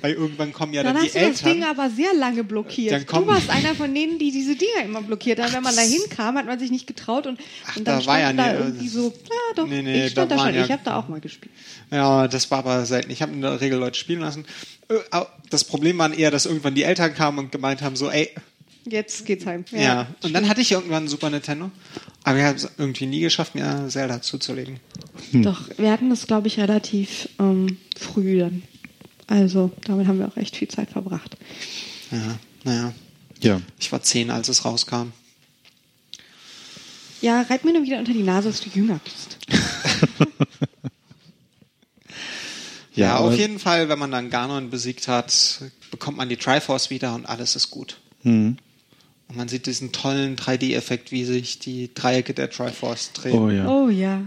Weil 0.00 0.14
irgendwann 0.14 0.52
kommen 0.52 0.72
ja 0.72 0.82
Dann 0.82 0.94
dann, 0.94 1.04
hast 1.04 1.14
die 1.14 1.18
du 1.18 1.28
das 1.28 1.42
Ding 1.42 1.56
Eltern. 1.62 1.70
aber 1.70 1.90
sehr 1.90 2.14
lange 2.14 2.42
blockiert. 2.44 2.92
Dann 2.92 3.22
du 3.22 3.26
warst 3.26 3.50
einer 3.50 3.74
von 3.74 3.94
denen, 3.94 4.18
die 4.18 4.30
diese 4.30 4.56
Dinger 4.56 4.84
immer 4.84 5.02
blockiert 5.02 5.40
haben. 5.40 5.52
Wenn 5.52 5.62
man 5.62 5.76
da 5.76 5.82
hinkam, 5.82 6.36
hat 6.38 6.46
man 6.46 6.58
sich 6.58 6.70
nicht 6.70 6.86
getraut 6.86 7.26
und, 7.26 7.38
und 7.76 7.86
dann 7.86 8.00
da 8.00 8.06
war 8.06 8.18
ja 8.18 8.26
stand 8.28 8.38
da 8.38 8.52
nie- 8.52 8.58
irgendwie 8.58 8.88
so, 8.88 9.08
ja 9.08 9.54
doch, 9.56 9.66
Nee, 9.66 9.82
nee, 9.82 10.06
ich 10.06 10.12
stand 10.12 10.30
da 10.30 10.36
da, 10.36 10.44
schon, 10.46 10.54
ja- 10.54 10.64
ich 10.64 10.72
habe 10.72 10.82
da 10.84 10.96
auch 10.96 11.08
mal 11.08 11.20
gespielt. 11.20 11.52
Ja, 11.90 12.28
das 12.28 12.50
war 12.50 12.58
aber 12.60 12.86
selten. 12.86 13.10
Ich 13.10 13.20
habe 13.22 13.32
in 13.32 13.42
der 13.42 13.60
Regel 13.60 13.78
Leute 13.78 13.98
spielen 13.98 14.20
lassen. 14.20 14.46
Äh, 14.88 14.94
Das 15.50 15.64
Problem 15.64 15.98
war 15.98 16.12
eher, 16.12 16.30
dass 16.30 16.46
irgendwann 16.46 16.74
die 16.74 16.82
Eltern 16.84 17.14
kamen 17.14 17.38
und 17.38 17.52
gemeint 17.52 17.82
haben, 17.82 17.96
so, 17.96 18.10
ey, 18.10 18.30
Jetzt 18.90 19.26
geht's 19.26 19.44
heim. 19.44 19.66
ja. 19.70 20.06
Und 20.22 20.32
dann 20.32 20.48
hatte 20.48 20.62
ich 20.62 20.72
irgendwann 20.72 21.04
ein 21.04 21.08
Super 21.08 21.28
Nintendo. 21.28 21.70
Aber 22.24 22.38
ich 22.38 22.44
habe 22.44 22.56
es 22.56 22.68
irgendwie 22.78 23.04
nie 23.04 23.20
geschafft, 23.20 23.54
mir 23.54 23.84
Zelda 23.88 24.22
zuzulegen. 24.22 24.80
Doch, 25.32 25.60
wir 25.76 25.90
hatten 25.92 26.08
das, 26.08 26.26
glaube 26.26 26.46
ich, 26.48 26.58
relativ 26.58 27.28
ähm, 27.38 27.76
früh 27.98 28.38
dann. 28.38 28.62
Also, 29.28 29.70
damit 29.84 30.06
haben 30.08 30.18
wir 30.18 30.26
auch 30.26 30.36
echt 30.36 30.56
viel 30.56 30.68
Zeit 30.68 30.90
verbracht. 30.90 31.36
Ja, 32.10 32.38
naja. 32.64 32.92
Ja. 33.40 33.60
Ich 33.78 33.92
war 33.92 34.02
zehn, 34.02 34.30
als 34.30 34.48
es 34.48 34.64
rauskam. 34.64 35.12
Ja, 37.20 37.42
reib 37.42 37.64
mir 37.64 37.72
nur 37.72 37.82
wieder 37.84 37.98
unter 37.98 38.12
die 38.12 38.22
Nase, 38.22 38.48
dass 38.48 38.60
du 38.60 38.70
jünger 38.70 38.98
bist. 39.04 39.38
Ja, 42.94 43.14
aber- 43.16 43.28
auf 43.28 43.36
jeden 43.38 43.58
Fall, 43.60 43.88
wenn 43.88 43.98
man 43.98 44.10
dann 44.10 44.28
Ganon 44.30 44.70
besiegt 44.70 45.06
hat, 45.06 45.62
bekommt 45.92 46.16
man 46.16 46.28
die 46.28 46.36
Triforce 46.36 46.90
wieder 46.90 47.14
und 47.14 47.26
alles 47.26 47.54
ist 47.54 47.70
gut. 47.70 47.98
Hm. 48.22 48.56
Und 49.28 49.36
man 49.36 49.46
sieht 49.48 49.66
diesen 49.66 49.92
tollen 49.92 50.34
3D-Effekt, 50.36 51.12
wie 51.12 51.24
sich 51.24 51.58
die 51.60 51.92
Dreiecke 51.94 52.34
der 52.34 52.50
Triforce 52.50 53.12
drehen. 53.12 53.38
Oh 53.38 53.50
ja. 53.50 53.68
Oh 53.68 53.88
ja. 53.88 54.22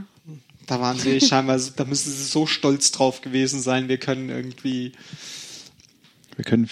Da 0.68 0.80
waren 0.80 0.98
sie 0.98 1.20
scheinbar, 1.22 1.60
da 1.76 1.86
müssen 1.86 2.12
sie 2.12 2.24
so 2.24 2.46
stolz 2.46 2.92
drauf 2.92 3.22
gewesen 3.22 3.62
sein, 3.62 3.88
wir 3.90 3.98
können 3.98 4.30
irgendwie, 4.30 4.94
Wir 6.36 6.46
können 6.46 6.70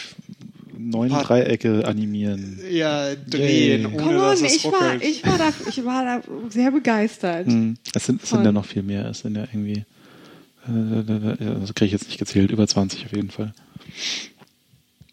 neun 0.78 1.10
Paar- 1.10 1.24
Dreiecke 1.24 1.86
animieren. 1.86 2.60
Ja, 2.72 3.14
drehen, 3.16 3.82
Yay. 3.82 3.86
ohne 3.88 3.98
Come 3.98 4.14
dass 4.20 4.40
on, 4.40 4.46
es 4.46 4.56
ich 4.56 4.64
war, 4.66 5.02
ich, 5.02 5.26
war 5.26 5.38
da, 5.38 5.54
ich 5.68 5.86
war 5.86 6.06
da 6.06 6.50
sehr 6.50 6.72
begeistert. 6.72 7.48
Hm. 7.48 7.76
Es 7.94 8.06
sind, 8.06 8.24
es 8.24 8.30
sind 8.30 8.46
ja 8.46 8.52
noch 8.52 8.66
viel 8.66 8.84
mehr. 8.84 9.06
Es 9.10 9.20
sind 9.20 9.36
ja 9.36 9.44
irgendwie, 9.52 9.84
äh, 10.68 11.60
das 11.60 11.74
kriege 11.74 11.88
ich 11.88 11.92
jetzt 11.92 12.08
nicht 12.08 12.18
gezählt, 12.20 12.52
über 12.52 12.66
20 12.68 13.06
auf 13.06 13.12
jeden 13.14 13.30
Fall. 13.32 13.54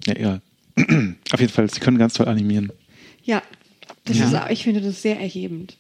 Ja, 0.06 0.14
egal. 0.14 0.40
auf 1.32 1.40
jeden 1.40 1.52
Fall, 1.52 1.68
sie 1.70 1.80
können 1.80 1.98
ganz 1.98 2.14
toll 2.14 2.28
animieren. 2.28 2.70
Ja, 3.24 3.42
das 4.04 4.18
Ja. 4.18 4.44
ist 4.46 4.52
ich 4.52 4.62
finde 4.62 4.80
das 4.82 5.02
sehr 5.02 5.18
erhebend. 5.18 5.76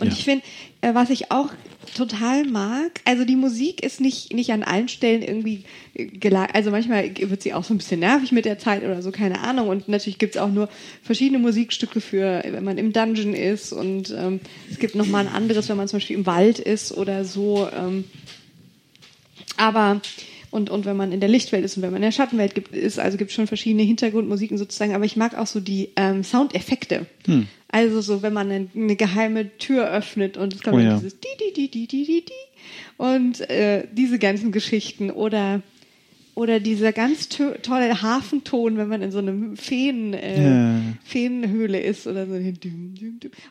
Und 0.00 0.08
Ja. 0.08 0.12
ich 0.12 0.24
finde, 0.24 0.44
äh, 0.80 0.94
was 0.94 1.10
ich 1.10 1.30
auch 1.30 1.50
total 1.94 2.44
mag, 2.44 3.00
also 3.04 3.24
die 3.24 3.36
Musik 3.36 3.82
ist 3.82 4.00
nicht, 4.00 4.32
nicht 4.32 4.50
an 4.50 4.64
allen 4.64 4.88
Stellen 4.88 5.22
irgendwie 5.22 5.62
gelagert. 5.94 6.56
Also 6.56 6.72
manchmal 6.72 7.16
wird 7.16 7.42
sie 7.42 7.54
auch 7.54 7.62
so 7.62 7.72
ein 7.72 7.78
bisschen 7.78 8.00
nervig 8.00 8.32
mit 8.32 8.44
der 8.44 8.58
Zeit 8.58 8.82
oder 8.82 9.00
so, 9.02 9.12
keine 9.12 9.40
Ahnung. 9.40 9.68
Und 9.68 9.88
natürlich 9.88 10.18
gibt 10.18 10.34
es 10.34 10.40
auch 10.40 10.50
nur 10.50 10.68
verschiedene 11.02 11.38
Musikstücke 11.38 12.00
für, 12.00 12.42
wenn 12.44 12.64
man 12.64 12.78
im 12.78 12.92
Dungeon 12.92 13.34
ist. 13.34 13.72
Und 13.72 14.10
ähm, 14.18 14.40
es 14.68 14.80
gibt 14.80 14.96
nochmal 14.96 15.26
ein 15.26 15.32
anderes, 15.32 15.68
wenn 15.68 15.76
man 15.76 15.86
zum 15.86 15.98
Beispiel 15.98 16.16
im 16.16 16.26
Wald 16.26 16.58
ist 16.58 16.92
oder 16.92 17.24
so. 17.24 17.68
Ähm, 17.72 18.04
aber 19.56 20.00
und, 20.54 20.70
und 20.70 20.84
wenn 20.84 20.96
man 20.96 21.10
in 21.10 21.18
der 21.18 21.28
Lichtwelt 21.28 21.64
ist 21.64 21.76
und 21.76 21.82
wenn 21.82 21.90
man 21.90 21.96
in 21.96 22.06
der 22.06 22.12
Schattenwelt 22.12 22.54
gibt, 22.54 22.76
ist, 22.76 23.00
also 23.00 23.18
gibt 23.18 23.30
es 23.30 23.34
schon 23.34 23.48
verschiedene 23.48 23.82
Hintergrundmusiken 23.82 24.56
sozusagen, 24.56 24.94
aber 24.94 25.04
ich 25.04 25.16
mag 25.16 25.36
auch 25.36 25.48
so 25.48 25.58
die 25.58 25.90
ähm, 25.96 26.22
Soundeffekte. 26.22 27.06
Hm. 27.26 27.48
Also 27.66 28.00
so, 28.00 28.22
wenn 28.22 28.32
man 28.32 28.52
eine, 28.52 28.68
eine 28.72 28.94
geheime 28.94 29.58
Tür 29.58 29.90
öffnet 29.90 30.36
und 30.36 30.54
es 30.54 30.62
kommt 30.62 30.76
Oh 30.76 30.78
ja. 30.78 30.94
dieses 30.94 31.18
di 31.18 31.26
di 31.40 31.52
di 31.52 31.68
di 31.68 31.86
di 31.88 32.04
di 32.04 32.24
di 32.24 32.32
und 32.98 33.40
äh, 33.50 33.88
diese 33.92 34.20
ganzen 34.20 34.52
Geschichten 34.52 35.10
oder 35.10 35.60
oder 36.34 36.58
dieser 36.58 36.92
ganz 36.92 37.28
to 37.28 37.52
tolle 37.62 38.02
Hafenton, 38.02 38.76
wenn 38.76 38.88
man 38.88 39.02
in 39.02 39.12
so 39.12 39.18
einem 39.18 39.56
Feen, 39.56 40.14
äh, 40.14 40.42
Ja. 40.42 40.80
Feenhöhle 41.04 41.80
ist 41.80 42.06
oder 42.08 42.26
so. 42.26 42.34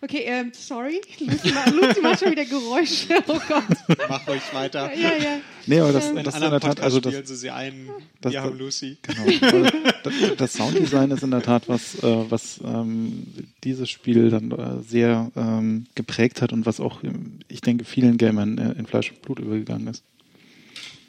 Okay, 0.02 0.24
ähm, 0.26 0.52
sorry. 0.54 1.00
Lucy, 1.20 1.52
ma- 1.54 1.70
Lucy 1.70 2.02
macht 2.02 2.20
schon 2.20 2.32
wieder 2.32 2.44
Geräusche. 2.46 3.24
Oh 3.28 3.40
Gott. 3.48 3.98
Mach 4.10 4.28
ruhig 4.28 4.42
weiter. 4.54 4.92
Ja, 4.96 5.12
ja. 5.18 5.40
Nee, 5.66 5.80
aber 5.80 5.94
das, 5.94 6.10
Ähm, 6.10 6.18
In 6.18 6.24
das 6.26 6.36
ist 6.36 6.44
in 6.44 6.52
der 6.52 6.60
Tat, 6.60 6.82
also 6.82 7.00
das, 7.00 7.14
spielen 7.14 7.26
sie 7.26 7.36
sie 7.38 7.50
ein. 7.52 7.90
das- 8.20 8.34
Wir 8.34 8.42
haben 8.42 8.58
Lucy. 8.58 8.98
Genau. 9.02 9.24
Also, 9.48 9.70
das, 10.04 10.14
das 10.38 10.54
Sounddesign 10.54 11.12
ist 11.12 11.24
in 11.24 11.32
der 11.32 11.42
Tat 11.42 11.70
was, 11.70 11.96
äh, 12.04 12.26
was 12.30 12.60
ähm, 12.66 13.28
dieses 13.64 13.90
Spiel 13.90 14.30
dann 14.30 14.52
äh, 14.52 14.82
sehr 14.86 15.32
ähm, 15.38 15.86
geprägt 15.96 16.42
hat 16.42 16.52
und 16.52 16.66
was 16.66 16.82
auch, 16.82 17.02
ähm, 17.04 17.40
ich 17.48 17.62
denke, 17.62 17.86
vielen 17.86 18.18
Gamern 18.18 18.58
äh, 18.58 18.72
in 18.78 18.86
Fleisch 18.88 19.12
und 19.12 19.22
Blut 19.22 19.40
übergegangen 19.40 19.88
ist. 19.88 20.04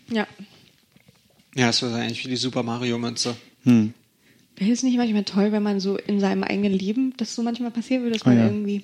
Ja. 0.08 0.26
Ja, 1.54 1.68
es 1.70 1.82
war 1.82 1.94
eigentlich 1.94 2.24
wie 2.24 2.28
die 2.30 2.36
Super 2.36 2.62
Mario 2.62 2.98
Münze. 2.98 3.36
Hm. 3.64 3.94
Wäre 4.56 4.70
es 4.70 4.82
nicht 4.82 4.96
manchmal 4.96 5.24
toll, 5.24 5.52
wenn 5.52 5.62
man 5.62 5.80
so 5.80 5.96
in 5.96 6.20
seinem 6.20 6.44
eigenen 6.44 6.72
Leben 6.72 7.12
das 7.16 7.34
so 7.34 7.42
manchmal 7.42 7.70
passieren 7.70 8.02
würde, 8.02 8.16
dass 8.18 8.26
Ah, 8.26 8.30
man 8.30 8.38
ja. 8.38 8.44
irgendwie. 8.46 8.82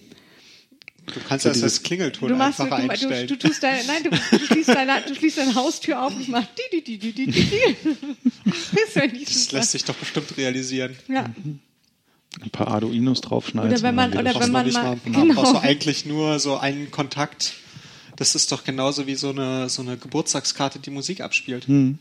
Du 1.07 1.19
kannst 1.27 1.43
So 1.45 1.49
das 1.49 1.63
als 1.63 1.83
Klingelton 1.83 2.29
Du 2.29 2.37
machst, 2.37 2.59
du, 2.61 2.65
einfach 2.65 2.79
du, 2.79 2.85
du, 2.85 2.91
einstellen. 2.93 3.27
du 3.29 3.37
tust 3.39 3.63
deine, 3.63 3.85
nein, 3.87 4.03
du, 4.05 4.11
du, 4.11 4.45
schließt 4.47 4.69
deine, 4.69 5.01
du 5.09 5.15
schließt 5.15 5.39
deine 5.39 5.55
Haustür 5.55 6.03
auf 6.05 6.15
und 6.15 6.21
ich 6.23 6.29
mach 6.29 6.45
di, 6.73 6.81
di, 6.83 6.99
di, 6.99 7.13
di, 7.13 7.13
di, 7.13 7.27
di, 7.27 7.43
di. 7.43 7.73
Das 8.45 9.13
nicht 9.13 9.29
das 9.29 9.53
lässt 9.53 9.71
sich 9.73 9.85
doch 9.85 9.95
bestimmt 9.97 10.37
realisieren. 10.37 10.97
Ja. 11.09 11.25
Ein 12.41 12.51
paar 12.51 12.69
Arduinos 12.69 13.21
draufschneiden. 13.23 13.73
Oder 13.73 13.83
wenn 13.83 13.95
man- 13.95 14.13
oder 14.13 14.25
wenn 14.25 14.33
du 14.35 14.39
man 14.53 14.71
mal- 14.71 14.73
mal, 14.73 14.99
genau. 15.05 15.35
brauchst 15.35 15.55
du 15.55 15.59
eigentlich 15.59 16.07
nur 16.07 16.39
so 16.39 16.59
einen 16.59 16.91
Kontakt. 16.93 17.55
Das 18.17 18.35
ist 18.35 18.53
doch 18.53 18.63
genauso 18.65 19.07
wie 19.07 19.15
so 19.15 19.31
eine, 19.31 19.69
so 19.71 19.83
eine 19.83 19.97
Geburtstagskarte, 19.97 20.79
die 20.79 20.91
Musik 20.91 21.23
abspielt. 21.23 21.67
Hm. 21.67 21.99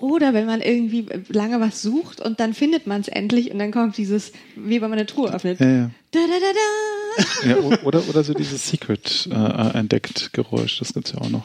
Oder 0.00 0.32
wenn 0.32 0.46
man 0.46 0.60
irgendwie 0.62 1.06
lange 1.28 1.60
was 1.60 1.82
sucht 1.82 2.20
und 2.20 2.40
dann 2.40 2.54
findet 2.54 2.86
man 2.86 3.02
es 3.02 3.08
endlich 3.08 3.50
und 3.50 3.58
dann 3.58 3.70
kommt 3.70 3.96
dieses, 3.96 4.32
wie 4.56 4.80
wenn 4.80 4.88
man 4.90 4.98
eine 4.98 5.06
Truhe 5.06 5.32
öffnet. 5.32 5.60
Ja, 5.60 5.68
ja. 5.68 5.90
Da, 6.12 6.20
da, 6.20 6.38
da, 6.40 7.44
da. 7.44 7.48
ja 7.48 7.78
oder, 7.84 8.02
oder 8.08 8.24
so 8.24 8.32
dieses 8.34 8.68
Secret 8.68 9.28
äh, 9.30 9.78
entdeckt 9.78 10.32
Geräusch, 10.32 10.78
das 10.78 10.94
gibt's 10.94 11.12
ja 11.12 11.20
auch 11.20 11.28
noch. 11.28 11.44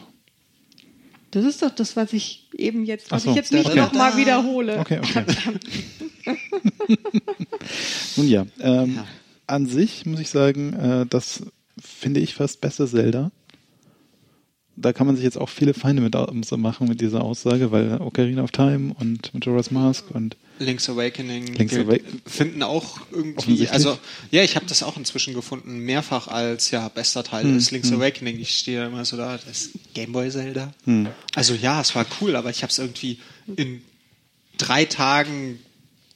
Das 1.32 1.44
ist 1.44 1.62
doch 1.62 1.72
das, 1.72 1.98
was 1.98 2.14
ich 2.14 2.48
eben 2.54 2.86
jetzt, 2.86 3.12
was 3.12 3.24
so. 3.24 3.32
ich 3.32 3.36
jetzt 3.36 3.52
nicht 3.52 3.70
da, 3.70 3.76
nochmal 3.76 4.16
wiederhole. 4.16 4.80
Okay, 4.80 5.00
okay. 5.00 5.26
Nun 8.16 8.28
ja, 8.30 8.46
ähm, 8.62 8.96
Ja. 8.96 9.06
an 9.48 9.66
sich 9.66 10.06
muss 10.06 10.22
ich 10.22 10.30
sagen, 10.30 10.74
äh, 10.74 11.06
das 11.10 11.44
finde 11.78 12.22
ich 12.22 12.36
fast 12.36 12.62
beste 12.62 12.88
Zelda. 12.88 13.32
Da 14.78 14.92
kann 14.92 15.08
man 15.08 15.16
sich 15.16 15.24
jetzt 15.24 15.38
auch 15.38 15.48
viele 15.50 15.74
Feinde 15.74 16.02
mit 16.02 16.16
machen 16.58 16.88
mit 16.90 17.00
dieser 17.00 17.24
Aussage, 17.24 17.72
weil 17.72 18.02
Ocarina 18.02 18.44
of 18.44 18.52
Time 18.52 18.94
und 19.00 19.34
Majora's 19.34 19.72
Mask 19.72 20.04
und 20.14 20.36
Link's 20.60 20.90
Awakening 20.90 21.48
Link's 21.54 21.74
gilt- 21.74 21.88
Awa- 21.88 22.00
finden 22.26 22.62
auch 22.64 23.00
irgendwie, 23.12 23.68
also 23.70 23.98
ja, 24.32 24.44
ich 24.44 24.56
habe 24.56 24.66
das 24.66 24.84
auch 24.84 24.98
inzwischen 24.98 25.34
gefunden, 25.34 25.80
mehrfach 25.80 26.28
als 26.28 26.72
ja 26.72 26.88
bester 26.90 27.24
Teil 27.24 27.44
Hm, 27.46 27.58
ist 27.58 27.72
Link's 27.72 27.92
Awakening. 27.92 28.38
Ich 28.40 28.58
stehe 28.60 28.80
da 28.82 28.88
immer 28.88 29.06
so 29.06 29.16
da, 29.18 29.38
das 29.46 29.70
Gameboy 29.94 30.30
Zelda. 30.30 30.74
Hm. 30.86 31.08
Also 31.36 31.54
ja, 31.56 31.80
es 31.82 31.96
war 31.96 32.06
cool, 32.22 32.36
aber 32.36 32.50
ich 32.50 32.62
habe 32.62 32.72
es 32.72 32.78
irgendwie 32.80 33.20
in 33.56 33.82
drei 34.58 34.86
Tagen 34.86 35.60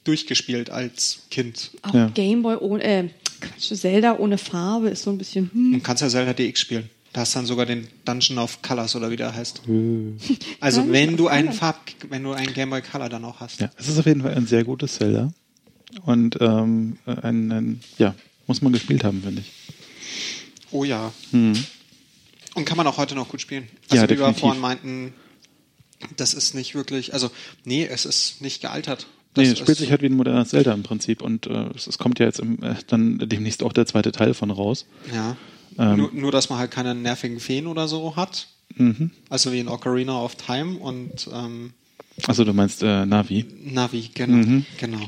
durchgespielt 0.04 0.70
als 0.70 1.20
Kind. 1.30 1.70
Auch 1.82 1.94
Ja. 1.94 2.08
Gameboy 2.08 2.56
ohne, 2.56 2.82
äh, 2.82 3.08
Quatsch, 3.40 3.74
Zelda 3.74 4.16
ohne 4.18 4.38
Farbe 4.38 4.88
ist 4.88 5.02
so 5.02 5.10
ein 5.10 5.18
bisschen, 5.18 5.50
hm. 5.52 5.74
Und 5.74 5.84
kannst 5.84 6.02
ja 6.02 6.08
Zelda 6.08 6.32
DX 6.32 6.60
spielen. 6.60 6.88
Da 7.12 7.22
hast 7.22 7.34
dann 7.34 7.44
sogar 7.46 7.66
den 7.66 7.88
Dungeon 8.04 8.38
of 8.38 8.62
Colors 8.62 8.94
oder 8.94 9.10
wie 9.10 9.16
der 9.16 9.34
heißt. 9.34 9.62
äh, 9.68 10.12
Also 10.60 10.90
wenn 10.92 11.16
du 11.16 11.28
einen. 11.28 11.52
Farb, 11.52 11.80
wenn 12.08 12.22
du 12.22 12.32
einen 12.32 12.54
Game 12.54 12.70
Boy 12.70 12.82
Color 12.82 13.08
dann 13.08 13.24
auch 13.24 13.40
hast. 13.40 13.60
ja, 13.60 13.70
es 13.76 13.88
ist 13.88 13.98
auf 13.98 14.06
jeden 14.06 14.22
Fall 14.22 14.34
ein 14.34 14.46
sehr 14.46 14.64
gutes 14.64 14.94
Zelda. 14.94 15.32
Und 16.04 16.38
ähm, 16.40 16.98
ein, 17.06 17.50
ein, 17.50 17.80
ja, 17.98 18.14
muss 18.46 18.62
man 18.62 18.72
gespielt 18.72 19.02
haben, 19.02 19.22
finde 19.22 19.42
ich. 19.42 19.52
Oh 20.70 20.84
ja. 20.84 21.12
Hm. 21.32 21.52
Und 22.54 22.64
kann 22.64 22.76
man 22.76 22.86
auch 22.86 22.96
heute 22.96 23.14
noch 23.14 23.28
gut 23.28 23.40
spielen. 23.40 23.64
Ja, 23.92 24.02
Also 24.02 24.14
wie 24.14 24.18
wir 24.18 24.34
vorhin 24.34 24.60
meinten, 24.60 25.12
das 26.16 26.34
ist 26.34 26.54
nicht 26.54 26.74
wirklich, 26.74 27.12
also 27.12 27.30
nee, 27.64 27.86
es 27.86 28.04
ist 28.04 28.40
nicht 28.40 28.60
gealtert. 28.60 29.06
Das 29.34 29.44
Nee, 29.44 29.52
es 29.52 29.58
spielt 29.58 29.78
sich 29.78 29.90
halt 29.90 30.02
wie 30.02 30.06
ein 30.06 30.14
modernes 30.14 30.48
Zelda 30.48 30.72
im 30.72 30.82
Prinzip 30.82 31.22
und 31.22 31.46
äh, 31.46 31.66
es, 31.76 31.86
es 31.86 31.98
kommt 31.98 32.18
ja 32.18 32.26
jetzt 32.26 32.40
im, 32.40 32.62
äh, 32.62 32.74
dann 32.88 33.18
demnächst 33.18 33.62
auch 33.62 33.72
der 33.72 33.86
zweite 33.86 34.10
Teil 34.12 34.34
von 34.34 34.50
raus. 34.50 34.86
Ja. 35.14 35.36
Ähm. 35.78 35.96
nur, 35.96 36.10
nur, 36.12 36.32
dass 36.32 36.50
man 36.50 36.58
halt 36.58 36.70
keine 36.70 36.94
nervigen 36.94 37.40
Feen 37.40 37.66
oder 37.66 37.88
so 37.88 38.16
hat. 38.16 38.48
Mhm. 38.76 39.10
Also 39.28 39.52
wie 39.52 39.60
in 39.60 39.68
Ocarina 39.68 40.22
of 40.22 40.36
Time 40.36 40.78
und 40.78 41.28
ähm, 41.32 41.72
Also 42.26 42.44
du 42.44 42.52
meinst 42.52 42.82
äh, 42.82 43.04
Navi. 43.06 43.44
Navi, 43.64 44.10
genau. 44.14 44.36
Mhm. 44.46 44.66
genau. 44.78 45.00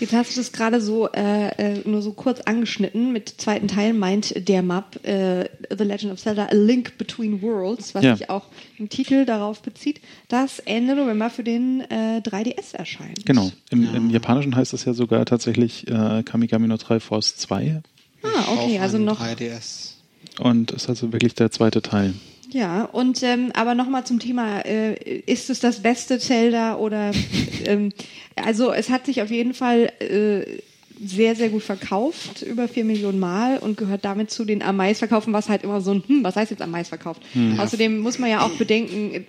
Jetzt 0.00 0.12
hast 0.12 0.32
du 0.34 0.40
das 0.40 0.50
gerade 0.50 0.80
so 0.80 1.08
äh, 1.12 1.48
äh, 1.76 1.88
nur 1.88 2.02
so 2.02 2.12
kurz 2.12 2.40
angeschnitten. 2.40 3.12
Mit 3.12 3.28
zweiten 3.38 3.68
Teil 3.68 3.94
meint 3.94 4.48
der 4.48 4.60
Map 4.62 4.98
äh, 5.06 5.48
The 5.70 5.84
Legend 5.84 6.12
of 6.12 6.20
Zelda 6.20 6.46
A 6.46 6.52
Link 6.54 6.98
Between 6.98 7.40
Worlds, 7.42 7.94
was 7.94 8.02
Ja. 8.02 8.16
sich 8.16 8.28
auch 8.28 8.46
im 8.76 8.88
Titel 8.88 9.24
darauf 9.24 9.62
bezieht, 9.62 10.00
das 10.28 10.58
Ende 10.58 10.96
November 10.96 11.30
für 11.30 11.44
den 11.44 11.80
äh, 11.82 12.20
3DS 12.24 12.74
erscheint. 12.74 13.24
Genau. 13.24 13.52
Im, 13.70 13.84
Ja. 13.84 13.92
Im 13.94 14.10
Japanischen 14.10 14.56
heißt 14.56 14.72
das 14.72 14.84
ja 14.84 14.94
sogar 14.94 15.24
tatsächlich 15.26 15.86
äh, 15.86 16.22
Kamigami 16.24 16.66
no 16.66 16.76
3 16.76 16.98
Force 16.98 17.36
2 17.36 17.80
Ah, 18.24 18.52
okay, 18.52 18.78
also 18.78 18.98
noch 18.98 19.20
3DS. 19.20 19.92
und 20.40 20.70
ist 20.72 20.88
also 20.88 21.12
wirklich 21.12 21.34
der 21.34 21.50
zweite 21.50 21.82
Teil. 21.82 22.14
Ja, 22.50 22.84
und 22.84 23.22
ähm, 23.22 23.50
aber 23.54 23.74
nochmal 23.74 24.04
zum 24.04 24.20
Thema, 24.20 24.60
äh, 24.60 24.94
ist 25.26 25.50
es 25.50 25.60
das 25.60 25.80
beste 25.80 26.18
Zelda 26.18 26.76
oder 26.76 27.10
ähm, 27.64 27.92
also 28.36 28.72
es 28.72 28.90
hat 28.90 29.06
sich 29.06 29.22
auf 29.22 29.30
jeden 29.30 29.54
Fall 29.54 29.90
äh, 30.00 30.60
sehr, 31.04 31.36
sehr 31.36 31.50
gut 31.50 31.62
verkauft, 31.62 32.42
über 32.42 32.68
vier 32.68 32.84
Millionen 32.84 33.18
Mal 33.18 33.58
und 33.58 33.76
gehört 33.76 34.04
damit 34.04 34.30
zu 34.30 34.44
den 34.44 34.62
am 34.62 34.76
meistverkauften, 34.76 35.32
was 35.32 35.48
halt 35.48 35.62
immer 35.62 35.80
so 35.80 35.92
ein, 35.92 36.02
hm, 36.06 36.24
was 36.24 36.36
heißt 36.36 36.50
jetzt 36.50 36.62
am 36.62 36.70
meistverkauft? 36.70 37.22
Außerdem 37.58 37.98
muss 37.98 38.18
man 38.18 38.30
ja 38.30 38.42
auch 38.42 38.50
bedenken, 38.50 39.14
äh, 39.14 39.22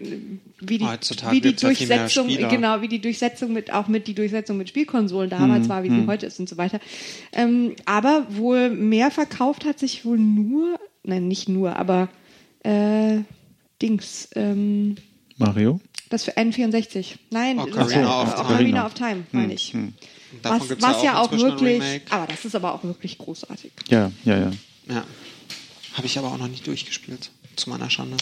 wie 0.62 0.78
die, 0.78 0.86
Heutzutage 0.86 1.36
wie 1.36 1.42
die 1.42 1.56
Durchsetzung, 1.56 2.28
genau, 2.28 2.82
wie 2.82 2.88
die 2.88 3.02
Durchsetzung 3.02 3.54
mit, 3.54 3.74
auch 3.74 3.88
mit 3.88 4.08
die 4.08 4.14
Durchsetzung 4.14 4.58
mit 4.58 4.70
Spielkonsolen 4.70 5.30
damals 5.30 5.68
war, 5.70 5.84
wie 5.84 5.90
sie 5.90 6.08
heute 6.08 6.26
ist 6.26 6.40
und 6.40 6.48
so 6.48 6.58
weiter. 6.58 6.80
Ähm, 7.34 7.76
aber 7.86 8.28
wohl 8.30 8.70
mehr 8.70 9.12
verkauft 9.12 9.66
hat 9.66 9.80
sich 9.80 10.06
wohl 10.06 10.18
nur, 10.18 10.80
nein, 11.04 11.28
nicht 11.28 11.50
nur, 11.50 11.76
aber 11.76 12.10
äh, 12.64 13.20
Dings, 13.82 14.30
ähm, 14.36 14.96
Mario? 15.38 15.80
das 16.10 16.24
für 16.24 16.32
N64. 16.32 17.18
Nein, 17.32 17.60
Ocarina 17.60 18.24
das, 18.24 18.34
of 18.34 18.34
äh, 18.34 18.36
Time. 18.36 18.54
Ocarina 18.54 18.86
of 18.86 18.94
Time, 18.94 19.24
meine 19.32 19.54
ich. 19.54 19.74
Davon 20.42 20.60
Was, 20.62 20.68
gibt's 20.68 20.84
was 20.84 21.04
ja 21.04 21.20
auch 21.20 21.32
inzwischen 21.32 21.58
ein 21.58 21.82
wirklich, 21.82 22.02
aber 22.12 22.28
das 22.28 22.46
ist 22.46 22.56
aber 22.56 22.74
auch 22.74 22.84
wirklich 22.84 23.18
großartig. 23.18 23.72
Ja, 23.90 24.12
ja, 24.24 24.38
ja. 24.38 24.52
Ja. 24.88 25.04
Habe 25.94 26.08
ich 26.08 26.18
aber 26.18 26.28
auch 26.28 26.38
noch 26.38 26.48
nicht 26.48 26.68
durchgespielt, 26.68 27.32
zu 27.56 27.70
meiner 27.70 27.90
Schande. 27.90 28.18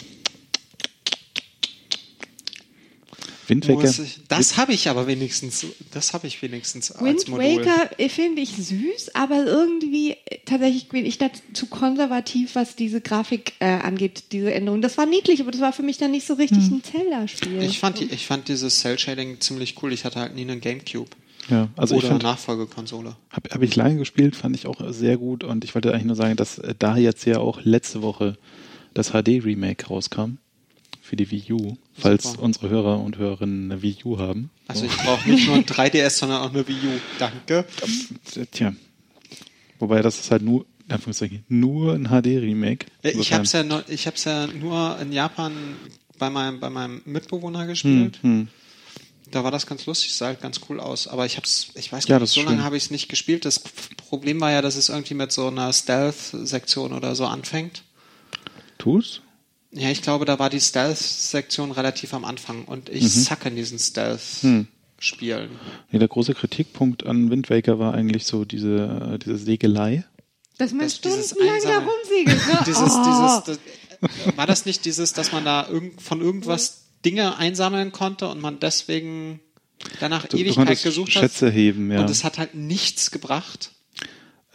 Wind 3.48 3.68
Waker. 3.68 3.92
Das 4.28 4.56
habe 4.56 4.72
ich 4.72 4.88
aber 4.88 5.06
wenigstens, 5.06 5.66
das 5.90 6.12
habe 6.12 6.26
ich 6.26 6.40
wenigstens 6.42 6.90
als 6.92 7.02
Wind 7.02 7.28
Modul. 7.28 7.66
Waker 7.66 7.90
äh, 7.98 8.08
finde 8.08 8.42
ich 8.42 8.50
süß, 8.50 9.14
aber 9.14 9.44
irgendwie 9.44 10.12
äh, 10.12 10.38
tatsächlich 10.44 10.88
bin 10.88 11.04
ich 11.04 11.18
da 11.18 11.30
zu 11.52 11.66
konservativ, 11.66 12.54
was 12.54 12.76
diese 12.76 13.00
Grafik 13.00 13.52
äh, 13.60 13.66
angeht, 13.66 14.24
diese 14.32 14.52
Änderung. 14.52 14.80
Das 14.80 14.96
war 14.98 15.06
niedlich, 15.06 15.40
aber 15.40 15.50
das 15.50 15.60
war 15.60 15.72
für 15.72 15.82
mich 15.82 15.98
dann 15.98 16.10
nicht 16.10 16.26
so 16.26 16.34
richtig 16.34 16.70
ein 16.70 16.82
Zelda-Spiel. 16.82 17.62
Ich 17.62 17.78
fand, 17.80 18.00
die, 18.00 18.04
ich 18.04 18.26
fand 18.26 18.48
dieses 18.48 18.80
Cell-Shading 18.80 19.40
ziemlich 19.40 19.82
cool. 19.82 19.92
Ich 19.92 20.04
hatte 20.04 20.20
halt 20.20 20.34
nie 20.34 20.42
einen 20.42 20.60
Gamecube. 20.60 21.10
Ja, 21.50 21.68
also 21.76 21.94
ich 21.94 22.00
Oder 22.00 22.08
fand, 22.12 22.22
Nachfolgekonsole. 22.22 23.16
habe 23.30 23.50
hab 23.50 23.62
ich 23.62 23.76
lange 23.76 23.96
gespielt, 23.96 24.34
fand 24.36 24.56
ich 24.56 24.66
auch 24.66 24.80
sehr 24.90 25.16
gut 25.18 25.44
und 25.44 25.64
ich 25.64 25.74
wollte 25.74 25.92
eigentlich 25.92 26.04
nur 26.06 26.16
sagen, 26.16 26.36
dass 26.36 26.58
äh, 26.58 26.74
da 26.78 26.96
jetzt 26.96 27.24
ja 27.26 27.38
auch 27.38 27.60
letzte 27.64 28.00
Woche 28.02 28.36
das 28.94 29.10
HD-Remake 29.10 29.86
rauskam 29.88 30.38
für 31.02 31.16
die 31.16 31.30
Wii 31.30 31.52
U, 31.52 31.76
falls 31.92 32.22
Super. 32.24 32.42
unsere 32.42 32.68
Hörer 32.70 33.00
und 33.00 33.18
Hörerinnen 33.18 33.70
eine 33.70 33.82
Wii 33.82 33.98
U 34.04 34.18
haben. 34.18 34.50
Also 34.68 34.86
ich 34.86 34.96
brauche 34.96 35.28
nicht 35.28 35.46
nur 35.46 35.56
ein 35.56 35.64
3DS, 35.66 36.10
sondern 36.10 36.40
auch 36.40 36.50
eine 36.50 36.66
Wii 36.66 36.76
U. 36.86 37.00
Danke. 37.18 37.66
Tja. 38.52 38.72
Wobei 39.78 40.00
das 40.00 40.18
ist 40.20 40.30
halt 40.30 40.42
nur, 40.42 40.64
Anführungszeichen, 40.88 41.44
nur 41.48 41.94
ein 41.94 42.06
HD-Remake. 42.08 42.86
Ja, 43.02 43.10
Ich 43.10 43.32
habe 43.32 43.42
es 43.44 43.52
ja, 43.52 43.62
nur- 43.64 43.84
ich 43.88 44.06
hab's 44.06 44.24
ja 44.24 44.46
nur 44.46 44.98
in 45.00 45.12
Japan 45.12 45.52
bei 46.18 46.30
meinem, 46.30 46.60
bei 46.60 46.70
meinem 46.70 47.02
Mitbewohner 47.04 47.66
gespielt. 47.66 48.18
hm, 48.22 48.30
hm. 48.30 48.48
Da 49.30 49.42
war 49.42 49.50
das 49.50 49.66
ganz 49.66 49.86
lustig, 49.86 50.14
sah 50.14 50.26
halt 50.26 50.40
ganz 50.42 50.60
cool 50.68 50.78
aus. 50.80 51.08
Aber 51.08 51.24
ich 51.26 51.36
hab's, 51.36 51.68
ich 51.74 51.90
weiß 51.92 52.06
Ja, 52.08 52.18
nicht, 52.18 52.30
so 52.32 52.42
lange 52.42 52.62
habe 52.62 52.76
ich 52.76 52.84
es 52.84 52.90
nicht 52.90 53.08
gespielt. 53.08 53.44
Das 53.44 53.58
Problem 53.58 54.40
war 54.40 54.50
ja, 54.52 54.60
dass 54.62 54.76
es 54.76 54.90
irgendwie 54.90 55.14
mit 55.14 55.32
so 55.32 55.46
einer 55.48 55.72
Stealth-Sektion 55.72 56.92
oder 56.92 57.14
so 57.14 57.26
anfängt. 57.26 57.82
Tu's? 58.78 59.20
Ja, 59.72 59.90
ich 59.90 60.02
glaube, 60.02 60.24
da 60.24 60.38
war 60.38 60.50
die 60.50 60.60
Stealth-Sektion 60.60 61.72
relativ 61.72 62.14
am 62.14 62.24
Anfang 62.24 62.64
und 62.66 62.88
ich 62.90 63.02
Mhm. 63.02 63.08
suck 63.08 63.46
in 63.46 63.56
diesen 63.56 63.78
Stealth-Spielen. 63.78 65.50
Nee, 65.90 65.98
der 65.98 66.08
große 66.08 66.34
Kritikpunkt 66.34 67.04
an 67.06 67.30
Wind 67.30 67.50
Waker 67.50 67.78
war 67.78 67.94
eigentlich 67.94 68.26
so 68.26 68.44
diese, 68.44 69.10
äh, 69.14 69.18
diese 69.18 69.36
Segelei. 69.38 70.04
Dass 70.58 70.72
man 70.72 70.88
stundenlang 70.88 71.60
da 71.62 71.78
einsame- 71.78 71.86
rumsegelt. 71.86 72.46
Ne? 72.46 72.58
Dieses, 72.66 72.90
oh. 72.92 73.42
dieses, 73.44 73.58
das, 74.26 74.36
war 74.36 74.46
das 74.46 74.66
nicht 74.66 74.84
dieses, 74.84 75.12
dass 75.14 75.32
man 75.32 75.44
da 75.44 75.66
irgend, 75.68 76.00
von 76.00 76.20
irgendwas 76.20 76.83
Dinge 77.04 77.36
einsammeln 77.38 77.92
konnte 77.92 78.28
und 78.28 78.40
man 78.40 78.58
deswegen 78.60 79.40
danach 80.00 80.26
Du, 80.26 80.36
du 80.36 80.42
Ewigkeit 80.42 80.54
konntest 80.66 80.84
gesucht 80.84 81.12
Schätze 81.12 81.46
hat? 81.48 81.54
heben, 81.54 81.90
ja. 81.92 82.00
Und 82.00 82.10
es 82.10 82.24
hat 82.24 82.38
halt 82.38 82.54
nichts 82.54 83.10
gebracht. 83.10 83.70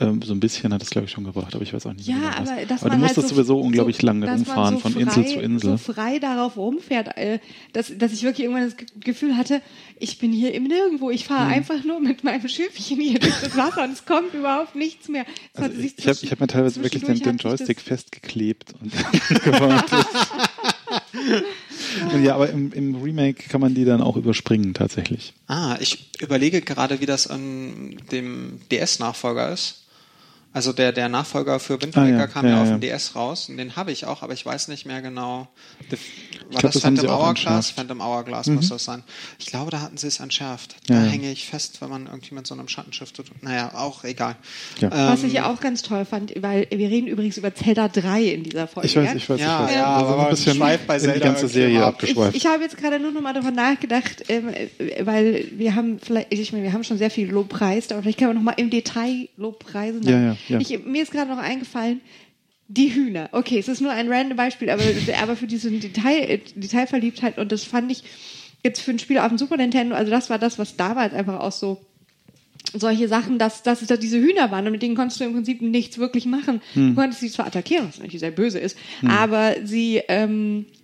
Ähm, 0.02 0.22
so 0.22 0.34
ein 0.34 0.40
bisschen 0.40 0.74
hat 0.74 0.82
es, 0.82 0.92
glaube 0.92 1.08
ich, 1.08 1.12
schon 1.12 1.26
gebracht, 1.26 1.54
aber 1.54 1.62
ich 1.62 1.74
weiß 1.74 1.86
auch 1.86 1.92
nicht 1.92 2.08
Ja, 2.08 2.16
mehr 2.16 2.30
genau 2.30 2.42
was. 2.44 2.50
aber 2.52 2.66
dass 2.66 2.82
aber 2.84 2.90
man 2.92 3.00
du 3.02 3.06
halt 3.08 3.18
musstest 3.18 3.28
so, 3.28 3.36
sowieso 3.36 3.60
unglaublich 3.60 3.98
so, 3.98 4.06
lange 4.08 4.32
rumfahren, 4.32 4.76
so 4.76 4.80
von 4.80 4.94
frei, 4.94 5.02
Insel 5.02 5.26
zu 5.28 5.40
Insel. 5.42 5.78
So 5.78 5.92
frei 5.94 6.20
darauf 6.20 6.56
rumfährt, 6.56 7.18
äh, 7.18 7.40
dass, 7.74 7.92
dass 7.98 8.14
ich 8.14 8.24
wirklich 8.24 8.46
irgendwann 8.46 8.64
das 8.64 8.78
Ge- 8.78 8.88
Gefühl 9.02 9.36
hatte, 9.36 9.62
ich 10.00 10.18
bin 10.18 10.32
hier 10.32 10.54
im 10.54 10.64
Nirgendwo. 10.64 11.10
Ich 11.12 11.24
Hm. 11.24 11.28
fahre 11.36 11.48
einfach 11.50 11.84
nur 11.84 12.00
mit 12.00 12.24
meinem 12.24 12.48
Schiffchen 12.48 12.98
hier 13.02 13.20
durch 13.20 13.42
das 13.42 13.58
Wasser 13.58 13.84
und 13.84 13.92
es 13.92 14.06
kommt 14.06 14.34
überhaupt 14.34 14.74
nichts 14.76 15.10
mehr. 15.10 15.26
Also 15.54 15.78
ich 15.78 16.08
habe 16.08 16.18
hab 16.32 16.40
mir 16.40 16.48
teilweise 16.48 16.82
wirklich 16.82 17.04
den, 17.04 17.20
den 17.20 17.36
Joystick 17.38 17.82
festgeklebt 17.82 18.74
und 18.82 18.94
gewartet. 19.44 20.08
Ja, 22.24 22.36
aber 22.36 22.50
im, 22.50 22.72
im 22.74 23.02
Remake 23.02 23.48
kann 23.50 23.62
man 23.62 23.74
die 23.74 23.86
dann 23.86 24.02
auch 24.02 24.16
überspringen 24.16 24.74
tatsächlich. 24.74 25.34
Ah, 25.48 25.78
ich 25.80 26.10
überlege 26.20 26.62
gerade, 26.62 27.00
wie 27.02 27.06
das 27.06 27.28
an 27.28 27.98
dem 28.12 28.60
DS-Nachfolger 28.72 29.52
ist. 29.52 29.86
Also 30.52 30.74
der, 30.74 30.92
der 30.92 31.10
Nachfolger 31.10 31.60
für 31.60 31.80
Wind 31.80 31.96
Ah, 31.96 32.08
ja. 32.08 32.26
kam 32.26 32.44
Ja, 32.46 32.52
ja, 32.56 32.62
auf 32.64 32.68
ja. 32.70 32.78
dem 32.78 32.82
DS 32.82 33.16
raus 33.16 33.50
und 33.50 33.58
den 33.58 33.76
habe 33.76 33.92
ich 33.92 34.06
auch, 34.06 34.24
aber 34.24 34.34
ich 34.34 34.44
weiß 34.46 34.68
nicht 34.70 34.86
mehr 34.88 35.02
genau. 35.02 35.48
The, 35.92 35.98
war 35.98 36.50
glaub, 36.50 36.62
das 36.64 36.74
das 36.74 36.82
Phantom 36.82 37.08
Hourglass? 37.10 37.72
Mhm. 37.72 37.76
Phantom 37.76 38.02
Hourglass 38.02 38.48
muss 38.48 38.70
das 38.70 38.84
sein. 38.84 39.04
Ich 39.38 39.46
glaube, 39.46 39.70
da 39.70 39.82
hatten 39.82 39.98
sie 39.98 40.08
es 40.08 40.20
entschärft. 40.20 40.76
Da 40.88 40.96
hänge 41.02 41.32
ich 41.32 41.48
fest, 41.48 41.82
wenn 41.82 41.90
man 41.92 42.08
irgendwie 42.08 42.34
mit 42.34 42.48
so 42.48 42.56
einem 42.56 42.68
Schattenschiff 42.68 43.12
tut. 43.12 43.28
Naja, 43.44 43.72
auch 43.76 44.04
egal. 44.04 44.38
Ja. 44.80 44.90
Was 44.92 45.22
Ähm, 45.22 45.28
ich 45.28 45.34
ja 45.34 45.52
auch 45.52 45.60
ganz 45.62 45.84
toll 45.84 46.04
fand, 46.06 46.34
weil 46.42 46.66
wir 46.72 46.90
reden 46.90 47.06
übrigens 47.08 47.38
über 47.38 47.54
Zelda 47.54 47.88
3 47.88 48.24
in 48.24 48.44
dieser 48.44 48.68
Folge. 48.68 48.88
Ich 48.90 48.96
weiß, 48.96 49.06
ja? 49.06 49.16
ich 49.16 49.30
weiß, 49.30 49.40
Ja, 49.40 49.60
ich 49.62 49.68
weiß. 49.68 49.76
ja, 49.76 49.96
Also 49.98 50.14
aber 50.14 50.24
ein 50.24 50.30
bisschen 50.32 50.56
schweift 50.56 50.88
bei 50.88 50.96
in 50.96 51.02
die 51.02 51.08
Zelda 51.10 51.26
ganze 51.26 51.48
Serie 51.48 51.86
abgeschweift. 51.86 52.36
Ich, 52.36 52.44
ich 52.46 52.50
habe 52.52 52.64
jetzt 52.64 52.76
gerade 52.78 53.00
nur 53.00 53.12
noch 53.12 53.22
mal 53.22 53.34
darüber 53.34 53.52
nachgedacht, 53.52 54.24
ähm, 54.30 54.50
äh, 54.50 54.68
weil 55.06 55.46
wir 55.52 55.76
haben 55.76 56.00
vielleicht, 56.00 56.34
ich 56.34 56.52
meine, 56.54 56.64
wir 56.64 56.74
haben 56.74 56.84
schon 56.84 56.98
sehr 56.98 57.12
viel 57.12 57.30
Lobpreis, 57.30 57.92
aber 57.92 58.02
vielleicht 58.02 58.18
können 58.18 58.32
wir 58.32 58.36
noch 58.36 58.42
mal 58.42 58.54
im 58.58 58.72
Detail 58.72 59.30
Lobpreisen. 59.38 60.02
Ja, 60.04 60.20
ja, 60.20 60.36
ja. 60.48 60.60
Ich, 60.60 60.84
mir 60.86 61.04
ist 61.04 61.12
gerade 61.12 61.30
noch 61.30 61.38
eingefallen, 61.38 62.02
die 62.68 62.94
Hühner. 62.94 63.30
Okay, 63.32 63.58
es 63.58 63.68
ist 63.68 63.82
nur 63.82 63.92
ein 63.92 64.12
random 64.12 64.38
Beispiel, 64.38 64.70
aber, 64.70 64.84
aber 65.22 65.36
für 65.36 65.48
diese 65.48 65.72
Detail, 65.72 66.40
Detailverliebtheit 66.56 67.38
und 67.38 67.52
das 67.52 67.64
fand 67.64 67.92
ich 67.92 68.04
jetzt 68.64 68.82
für 68.82 68.92
ein 68.92 69.00
Spiel 69.00 69.18
auf 69.18 69.30
dem 69.30 69.38
Super 69.38 69.58
Nintendo, 69.58 69.96
also 69.96 70.12
das 70.12 70.30
war 70.30 70.38
das, 70.38 70.60
was 70.60 70.76
damals 70.76 71.14
einfach 71.14 71.40
auch 71.40 71.52
so 71.52 71.82
solche 72.74 73.08
Sachen, 73.08 73.40
dass, 73.40 73.64
dass 73.64 73.82
es 73.82 73.88
da 73.88 73.98
diese 73.98 74.20
Hühner 74.20 74.52
waren 74.52 74.66
und 74.66 74.74
mit 74.74 74.82
denen 74.82 74.96
konntest 74.96 75.20
du 75.20 75.24
im 75.24 75.34
Prinzip 75.34 75.62
nichts 75.62 75.98
wirklich 75.98 76.26
machen. 76.26 76.62
Hm. 76.74 76.90
Du 76.90 77.02
konntest 77.02 77.22
sie 77.22 77.30
zwar 77.30 77.48
attackieren, 77.48 77.88
was 77.88 77.98
natürlich 77.98 78.20
sehr 78.20 78.32
böse 78.32 78.60
ist, 78.60 78.78
aber 79.08 79.56
sie, 79.64 80.02
ähm, 80.08 80.66
äh, 80.70 80.79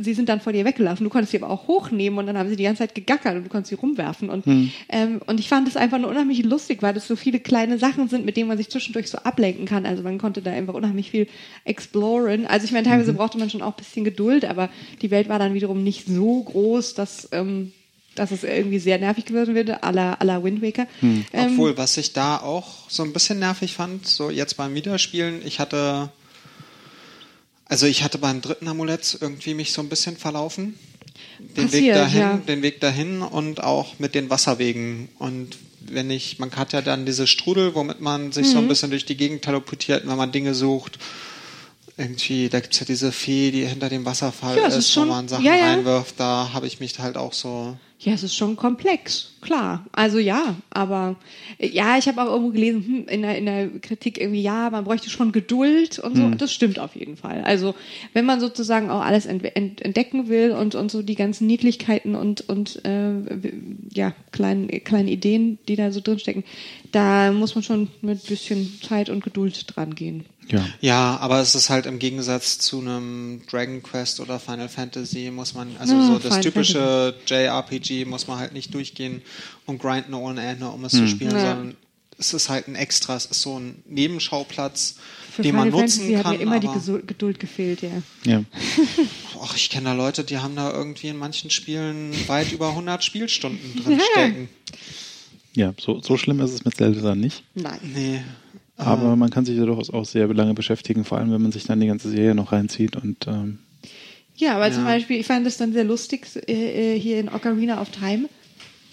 sie 0.00 0.14
sind 0.14 0.28
dann 0.28 0.40
vor 0.40 0.52
dir 0.52 0.64
weggelaufen. 0.64 1.04
Du 1.04 1.10
konntest 1.10 1.32
sie 1.32 1.42
aber 1.42 1.50
auch 1.50 1.66
hochnehmen 1.68 2.18
und 2.18 2.26
dann 2.26 2.36
haben 2.36 2.48
sie 2.48 2.56
die 2.56 2.64
ganze 2.64 2.80
Zeit 2.80 2.94
gegackert 2.94 3.36
und 3.36 3.44
du 3.44 3.48
konntest 3.48 3.70
sie 3.70 3.76
rumwerfen. 3.76 4.28
Und, 4.30 4.44
Hm. 4.46 4.70
ähm, 4.88 5.20
und 5.26 5.40
ich 5.40 5.48
fand 5.48 5.68
es 5.68 5.76
einfach 5.76 5.98
nur 5.98 6.10
unheimlich 6.10 6.42
lustig, 6.44 6.82
weil 6.82 6.92
das 6.94 7.06
so 7.06 7.16
viele 7.16 7.40
kleine 7.40 7.78
Sachen 7.78 8.08
sind, 8.08 8.24
mit 8.24 8.36
denen 8.36 8.48
man 8.48 8.58
sich 8.58 8.68
zwischendurch 8.68 9.08
so 9.08 9.18
ablenken 9.18 9.66
kann. 9.66 9.86
Also 9.86 10.02
man 10.02 10.18
konnte 10.18 10.42
da 10.42 10.50
einfach 10.52 10.74
unheimlich 10.74 11.10
viel 11.10 11.28
exploren. 11.64 12.46
Also 12.46 12.64
ich 12.64 12.72
meine, 12.72 12.86
Mhm. 12.86 12.90
teilweise 12.92 13.12
brauchte 13.12 13.38
man 13.38 13.50
schon 13.50 13.62
auch 13.62 13.74
ein 13.74 13.76
bisschen 13.78 14.04
Geduld, 14.04 14.44
aber 14.44 14.68
die 15.02 15.10
Welt 15.10 15.28
war 15.28 15.38
dann 15.38 15.54
wiederum 15.54 15.82
nicht 15.82 16.06
so 16.06 16.42
groß, 16.42 16.94
dass, 16.94 17.28
ähm, 17.32 17.72
dass 18.16 18.32
es 18.32 18.42
irgendwie 18.44 18.80
sehr 18.80 18.98
nervig 18.98 19.24
geworden 19.24 19.54
würde, 19.54 19.82
à 19.84 19.92
la, 19.92 20.14
à 20.14 20.24
la 20.24 20.42
Wind 20.42 20.62
Waker. 20.62 20.86
Hm. 21.00 21.24
Ähm, 21.32 21.50
Obwohl, 21.52 21.76
was 21.78 21.96
ich 21.96 22.12
da 22.12 22.38
auch 22.38 22.90
so 22.90 23.02
ein 23.04 23.12
bisschen 23.12 23.38
nervig 23.38 23.74
fand, 23.74 24.06
so 24.06 24.30
jetzt 24.30 24.56
beim 24.56 24.74
Wiederspielen, 24.74 25.42
ich 25.44 25.60
hatte, 25.60 26.10
also 27.70 27.86
ich 27.86 28.02
hatte 28.02 28.18
beim 28.18 28.42
dritten 28.42 28.68
Amulett 28.68 29.16
irgendwie 29.20 29.54
mich 29.54 29.72
so 29.72 29.80
ein 29.80 29.88
bisschen 29.88 30.16
verlaufen. 30.18 30.74
Den 31.38 31.56
Weg 31.56 31.70
Passiert, 31.70 31.96
dahin, 31.96 32.20
ja. 32.20 32.36
den 32.36 32.62
Weg 32.62 32.80
dahin 32.80 33.22
und 33.22 33.62
auch 33.62 33.98
mit 33.98 34.14
den 34.14 34.28
Wasserwegen. 34.28 35.08
Und 35.18 35.56
wenn 35.80 36.10
ich, 36.10 36.38
man 36.38 36.50
hat 36.52 36.72
ja 36.72 36.82
dann 36.82 37.06
diese 37.06 37.26
Strudel, 37.26 37.74
womit 37.74 38.00
man 38.00 38.32
sich 38.32 38.48
so 38.48 38.56
Mhm. 38.58 38.64
ein 38.64 38.68
bisschen 38.68 38.90
durch 38.90 39.06
die 39.06 39.16
Gegend 39.16 39.42
teleportiert, 39.42 40.06
wenn 40.06 40.16
man 40.16 40.32
Dinge 40.32 40.54
sucht. 40.54 40.98
Irgendwie, 42.00 42.48
da 42.48 42.60
gibt's 42.60 42.80
ja 42.80 42.86
diese 42.86 43.12
Fee, 43.12 43.50
die 43.50 43.66
hinter 43.66 43.90
dem 43.90 44.06
Wasserfall 44.06 44.56
Ja, 44.56 44.62
es 44.66 44.72
ist, 44.74 44.78
ist 44.86 44.92
schon- 44.92 45.08
wo 45.08 45.12
man 45.12 45.28
Sachen 45.28 45.44
ja, 45.44 45.54
ja. 45.54 45.66
reinwirft. 45.66 46.18
Da 46.18 46.50
habe 46.54 46.66
ich 46.66 46.80
mich 46.80 46.98
halt 46.98 47.18
auch 47.18 47.34
so 47.34 47.76
Ja, 47.98 48.14
es 48.14 48.22
ist 48.22 48.34
schon 48.34 48.56
komplex, 48.56 49.32
klar. 49.42 49.84
Also 49.92 50.18
ja, 50.18 50.56
aber 50.70 51.16
ja, 51.58 51.98
ich 51.98 52.08
habe 52.08 52.22
auch 52.22 52.28
irgendwo 52.32 52.52
gelesen, 52.52 52.82
hm, 52.86 53.08
in, 53.08 53.20
der, 53.20 53.36
in 53.36 53.44
der 53.44 53.68
Kritik 53.80 54.18
irgendwie, 54.18 54.40
ja, 54.40 54.70
man 54.70 54.84
bräuchte 54.84 55.10
schon 55.10 55.30
Geduld 55.32 55.98
und 55.98 56.16
so. 56.16 56.30
Das 56.30 56.50
stimmt 56.54 56.78
auf 56.78 56.96
jeden 56.96 57.18
Fall. 57.18 57.42
Also 57.44 57.74
wenn 58.14 58.24
man 58.24 58.40
sozusagen 58.40 58.88
auch 58.88 59.02
alles 59.02 59.26
ent 59.26 59.44
ent 59.54 59.82
entdecken 59.82 60.28
will 60.30 60.52
und, 60.52 60.74
und 60.74 60.90
so 60.90 61.02
die 61.02 61.14
ganzen 61.16 61.46
Niedlichkeiten 61.46 62.14
und, 62.14 62.48
und 62.48 62.82
äh, 62.86 63.12
ja, 63.92 64.14
kleinen, 64.32 64.68
kleine 64.84 65.10
Ideen, 65.10 65.58
die 65.68 65.76
da 65.76 65.92
so 65.92 66.00
drinstecken, 66.00 66.44
da 66.92 67.30
muss 67.32 67.54
man 67.54 67.62
schon 67.62 67.88
mit 68.00 68.26
bisschen 68.26 68.80
Zeit 68.82 69.10
und 69.10 69.22
Geduld 69.22 69.66
dran 69.76 69.94
gehen. 69.94 70.24
Ja. 70.52 70.66
Ja, 70.80 71.16
aber 71.18 71.40
es 71.40 71.54
ist 71.54 71.70
halt 71.70 71.86
im 71.86 71.98
Gegensatz 71.98 72.58
zu 72.58 72.80
einem 72.80 73.42
Dragon 73.50 73.82
Quest 73.82 74.20
oder 74.20 74.38
Final 74.40 74.68
Fantasy 74.68 75.30
muss 75.30 75.54
man, 75.54 75.76
also 75.78 75.94
Ja, 75.94 76.06
so 76.06 76.14
das 76.14 76.22
Final 76.24 76.40
typische 76.42 77.14
JRPG 77.26 78.04
muss 78.04 78.26
man 78.26 78.38
halt 78.38 78.52
nicht 78.52 78.72
durchgehen 78.74 79.22
und 79.66 79.80
grinden 79.80 80.14
ohne 80.14 80.42
Ende, 80.44 80.68
um 80.68 80.84
es 80.84 80.92
zu 80.92 81.06
spielen, 81.08 81.32
Ja. 81.32 81.40
sondern 81.40 81.76
es 82.18 82.34
ist 82.34 82.48
halt 82.50 82.68
ein 82.68 82.74
Extra, 82.74 83.16
es 83.16 83.24
ist 83.26 83.40
so 83.42 83.58
ein 83.58 83.82
Nebenschauplatz, 83.88 84.96
Für 85.34 85.40
den 85.42 85.52
Final 85.52 85.70
man 85.70 85.80
nutzen 85.80 86.00
Fantasy 86.00 86.14
hat 86.16 86.22
kann. 86.24 86.36
mir 86.36 86.42
immer 86.42 86.60
die 86.60 87.02
Geduld 87.06 87.40
gefehlt, 87.40 87.80
ja. 87.82 88.02
Ja. 88.26 88.42
och, 89.40 89.54
ich 89.56 89.70
kenne 89.70 89.86
da 89.86 89.92
Leute, 89.94 90.22
die 90.24 90.36
haben 90.38 90.54
da 90.56 90.70
irgendwie 90.70 91.08
in 91.08 91.16
manchen 91.16 91.48
Spielen 91.50 92.12
weit 92.28 92.52
über 92.52 92.68
100 92.70 93.02
Spielstunden 93.02 93.74
drin 93.84 93.98
Ja. 93.98 94.04
stecken. 94.12 94.48
ja, 95.54 95.72
so, 95.80 96.00
so 96.02 96.16
schlimm 96.18 96.40
ist 96.40 96.52
es 96.52 96.64
mit 96.64 96.76
Zelda 96.76 97.14
nicht. 97.14 97.42
Nein. 97.54 97.78
Nee. 97.94 98.20
Aber 98.80 99.16
man 99.16 99.30
kann 99.30 99.44
sich 99.44 99.56
ja 99.58 99.64
durchaus 99.64 99.90
auch 99.90 100.04
sehr 100.04 100.26
lange 100.28 100.54
beschäftigen, 100.54 101.04
vor 101.04 101.18
allem 101.18 101.32
wenn 101.32 101.42
man 101.42 101.52
sich 101.52 101.64
dann 101.64 101.80
die 101.80 101.86
ganze 101.86 102.08
Serie 102.10 102.34
noch 102.34 102.52
reinzieht 102.52 102.96
und 102.96 103.26
ähm, 103.26 103.58
Ja, 104.36 104.56
aber 104.56 104.68
Ja. 104.68 104.74
zum 104.74 104.84
Beispiel, 104.84 105.20
ich 105.20 105.26
fand 105.26 105.46
es 105.46 105.56
dann 105.58 105.72
sehr 105.72 105.84
lustig, 105.84 106.26
äh, 106.48 106.94
äh, 106.96 106.98
hier 106.98 107.20
in 107.20 107.28
Ocarina 107.28 107.80
of 107.80 107.90
Time 107.90 108.28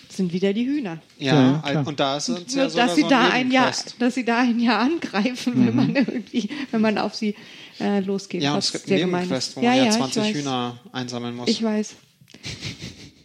sind 0.09 0.33
wieder 0.33 0.51
die 0.51 0.65
Hühner. 0.65 0.97
Ja, 1.19 1.61
Ja, 1.71 1.81
und 1.81 1.99
da 1.99 2.17
ist 2.17 2.27
es 2.29 2.53
Nur, 2.55 2.63
ja 2.65 2.69
sogar 2.69 2.87
dass 2.87 2.95
sie 2.95 3.01
so 3.03 3.09
da 3.09 3.29
ein 3.29 3.51
Jahr, 3.51 3.71
dass 3.99 4.15
sie 4.15 4.25
da 4.25 4.39
ein 4.39 4.59
Jahr 4.59 4.79
angreifen, 4.81 5.53
wenn 5.67 5.75
man 5.75 5.95
irgendwie, 5.95 6.49
wenn 6.71 6.81
man 6.81 6.97
auf 6.97 7.13
sie 7.15 7.35
äh, 7.79 7.99
losgeht. 7.99 8.41
Ja, 8.41 8.53
und 8.53 8.59
es 8.59 8.71
gibt 8.71 8.89
einen 8.91 9.11
Nebenquest, 9.11 9.49
ist. 9.49 9.57
wo 9.57 9.61
ja, 9.61 9.69
man 9.69 9.77
ja, 9.77 9.85
ja, 9.85 9.91
20 9.91 10.17
ich 10.23 10.29
weiß. 10.29 10.35
Hühner 10.41 10.79
einsammeln 10.91 11.35
muss. 11.35 11.49
Ich 11.49 11.61
weiß. 11.63 11.95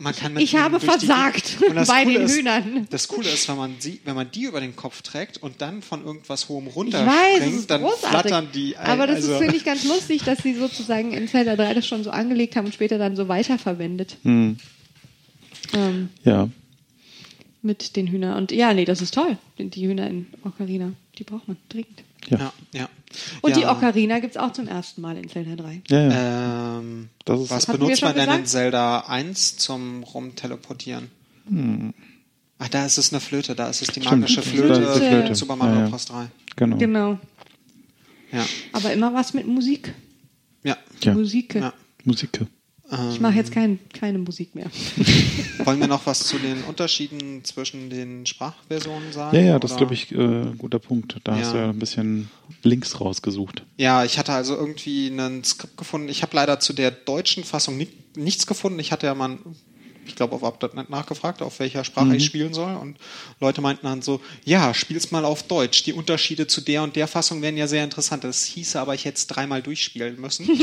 Man 0.02 0.14
kann 0.16 0.32
mit 0.34 0.42
Ich 0.42 0.56
habe 0.56 0.80
versagt 0.80 1.58
bei 1.60 2.02
Coole 2.04 2.12
den 2.18 2.22
ist, 2.22 2.36
Hühnern. 2.36 2.86
Das 2.90 3.06
Coole 3.08 3.28
ist, 3.30 3.48
wenn 3.48 3.56
man, 3.56 3.76
sie, 3.78 4.00
wenn 4.04 4.14
man 4.16 4.30
die 4.30 4.42
über 4.44 4.60
den 4.60 4.74
Kopf 4.74 5.02
trägt 5.02 5.40
und 5.42 5.60
dann 5.62 5.80
von 5.82 6.04
irgendwas 6.04 6.48
hohem 6.48 6.66
Ich 6.66 6.74
runter 6.76 7.06
weiß, 7.06 7.14
es 7.34 7.36
springt, 7.38 7.56
ist 7.60 7.70
dann 7.70 7.80
großartig. 7.82 8.08
flattern 8.08 8.48
die 8.52 8.76
ein. 8.76 8.86
Aber 8.90 9.06
das 9.06 9.16
also, 9.16 9.32
ist, 9.34 9.38
finde 9.38 9.56
ich, 9.56 9.64
ganz 9.64 9.84
lustig, 9.84 10.22
dass 10.24 10.42
sie 10.42 10.54
sozusagen 10.54 11.12
in 11.12 11.28
Zelda 11.28 11.54
3 11.56 11.74
das 11.74 11.86
schon 11.86 12.02
so 12.02 12.10
angelegt 12.10 12.56
haben 12.56 12.66
und 12.66 12.74
später 12.74 12.98
dann 12.98 13.14
so 13.16 13.28
weiterverwendet. 13.28 14.16
hm, 14.22 14.56
Ähm, 15.74 16.08
ja. 16.24 16.48
mit 17.62 17.94
den 17.96 18.08
Hühnern. 18.08 18.36
Und 18.36 18.50
ja, 18.52 18.74
nee, 18.74 18.84
das 18.84 19.00
ist 19.00 19.14
toll. 19.14 19.38
Die 19.58 19.86
Hühner 19.86 20.08
in 20.08 20.26
Ocarina, 20.44 20.92
die 21.18 21.24
braucht 21.24 21.46
man 21.46 21.56
dringend. 21.68 22.02
Ja. 22.28 22.38
ja, 22.38 22.52
ja. 22.72 22.88
Und 23.42 23.50
ja, 23.50 23.56
die 23.58 23.64
Ocarina 23.66 24.18
gibt 24.20 24.36
es 24.36 24.40
auch 24.40 24.52
zum 24.52 24.68
ersten 24.68 25.00
Mal 25.02 25.16
in 25.18 25.28
Zelda 25.28 25.54
3. 25.56 25.82
Ja, 25.90 26.00
ja. 26.08 26.78
Ähm, 26.78 27.08
Das 27.24 27.40
ist- 27.40 27.50
was 27.50 27.66
benutzt 27.66 28.02
man 28.02 28.14
denn 28.14 28.30
in? 28.30 28.46
Zelda 28.46 29.00
1 29.00 29.56
zum 29.58 30.02
Rumteleportieren? 30.02 31.08
Hm. 31.48 31.92
Ach, 32.58 32.68
da 32.68 32.86
ist 32.86 32.96
es 32.98 33.12
eine 33.12 33.20
Flöte, 33.20 33.54
da 33.56 33.68
ist 33.68 33.82
es 33.82 33.88
die 33.88 34.00
Stimmt, 34.00 34.20
magische 34.20 34.40
ist 34.40 34.48
Flöte, 34.48 34.80
die 34.94 35.06
Flöte. 35.06 35.34
Super 35.34 35.56
Mario 35.56 35.74
Ja, 35.74 35.80
ja. 35.82 35.88
Bros. 35.88 36.04
3. 36.06 36.26
Genau. 36.56 36.76
Genau. 36.76 37.18
Ja. 38.30 38.46
Aber 38.72 38.92
immer 38.92 39.12
was 39.12 39.34
mit 39.34 39.46
Musik. 39.46 39.92
Ja. 40.62 40.76
Ja. 41.02 41.12
Musik. 41.14 41.54
ja. 41.56 41.72
Musik. 42.04 42.40
Ich 43.12 43.20
mache 43.20 43.34
jetzt 43.34 43.52
kein, 43.52 43.78
keine 43.94 44.18
Musik 44.18 44.54
mehr. 44.54 44.66
Wollen 45.64 45.80
wir 45.80 45.86
noch 45.86 46.04
was 46.04 46.26
zu 46.26 46.38
den 46.38 46.62
Unterschieden 46.64 47.42
zwischen 47.44 47.88
den 47.88 48.26
Sprachversionen 48.26 49.12
sagen? 49.12 49.34
Ja, 49.36 49.42
ja, 49.42 49.58
das 49.58 49.70
ist, 49.72 49.76
glaube 49.78 49.94
ich, 49.94 50.12
äh, 50.12 50.16
ein 50.16 50.58
guter 50.58 50.78
Punkt. 50.78 51.16
Da 51.24 51.36
hast 51.36 51.52
du 51.52 51.56
Ja. 51.56 51.64
ja 51.64 51.70
ein 51.70 51.78
bisschen 51.78 52.28
Links 52.62 53.00
rausgesucht. 53.00 53.62
Ja, 53.78 54.04
ich 54.04 54.18
hatte 54.18 54.32
also 54.32 54.54
irgendwie 54.56 55.08
ein 55.08 55.42
Skript 55.42 55.76
gefunden. 55.78 56.08
Ich 56.10 56.22
habe 56.22 56.36
leider 56.36 56.60
zu 56.60 56.74
der 56.74 56.90
deutschen 56.90 57.44
Fassung 57.44 57.78
ni 57.78 57.88
nichts 58.14 58.46
gefunden. 58.46 58.78
Ich 58.78 58.92
hatte 58.92 59.06
ja 59.06 59.14
mal, 59.14 59.38
ich 60.06 60.14
glaube, 60.14 60.34
auf 60.34 60.44
Up.net 60.44 60.90
nachgefragt, 60.90 61.40
auf 61.40 61.60
welcher 61.60 61.84
Sprache 61.84 62.08
Mhm. 62.08 62.14
ich 62.16 62.26
spielen 62.26 62.52
soll. 62.52 62.74
Und 62.76 62.98
Leute 63.40 63.62
meinten 63.62 63.86
dann 63.86 64.02
so, 64.02 64.20
ja, 64.44 64.74
spiel's 64.74 65.10
mal 65.12 65.24
auf 65.24 65.44
Deutsch. 65.44 65.82
Die 65.84 65.94
Unterschiede 65.94 66.46
zu 66.46 66.60
der 66.60 66.82
und 66.82 66.94
der 66.96 67.08
Fassung 67.08 67.40
wären 67.40 67.56
ja 67.56 67.66
sehr 67.68 67.84
interessant. 67.84 68.22
Das 68.24 68.44
hieße 68.44 68.78
aber, 68.78 68.94
ich 68.94 69.06
hätte 69.06 69.16
es 69.16 69.26
dreimal 69.28 69.62
durchspielen 69.62 70.20
müssen. 70.20 70.46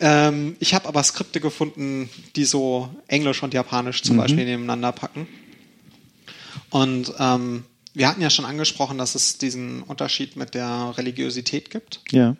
ähm, 0.00 0.56
ich 0.60 0.74
habe 0.74 0.86
aber 0.88 1.02
Skripte 1.02 1.40
gefunden, 1.40 2.08
die 2.36 2.44
so 2.44 2.88
Englisch 3.06 3.42
und 3.42 3.54
Japanisch 3.54 4.02
zum 4.02 4.16
Beispiel 4.16 4.44
nebeneinander 4.44 4.92
packen. 4.92 5.26
Und 6.70 7.12
ähm, 7.18 7.64
wir 7.94 8.08
hatten 8.08 8.20
ja 8.20 8.30
schon 8.30 8.44
angesprochen, 8.44 8.98
dass 8.98 9.14
es 9.14 9.38
diesen 9.38 9.82
Unterschied 9.82 10.36
mit 10.36 10.54
der 10.54 10.94
Religiosität 10.96 11.70
gibt 11.70 12.00
Ja. 12.10 12.36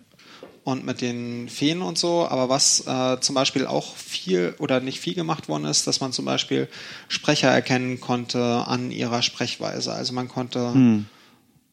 und 0.65 0.85
mit 0.85 1.01
den 1.01 1.49
Feen 1.49 1.81
und 1.83 1.99
so. 1.99 2.29
Aber 2.29 2.49
was 2.49 2.87
äh, 2.87 3.19
zum 3.21 3.35
Beispiel 3.35 3.67
auch 3.67 3.97
viel 3.97 4.55
oder 4.59 4.81
nicht 4.81 5.01
viel 5.01 5.15
gemacht 5.15 5.49
worden 5.49 5.65
ist, 5.65 5.87
dass 5.87 6.01
man 6.01 6.13
zum 6.13 6.27
Beispiel 6.27 6.69
Sprecher 7.09 7.49
erkennen 7.49 8.01
konnte 8.01 8.65
an 8.67 8.91
ihrer 8.91 9.23
Sprechweise. 9.23 9.93
Also 9.93 10.13
man 10.13 10.29
konnte 10.29 11.05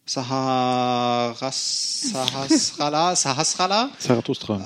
Saharas, 0.07 2.01
Sahasrala, 2.11 3.15
Sahasrala, 3.15 3.89
Zarathustra. 3.99 4.59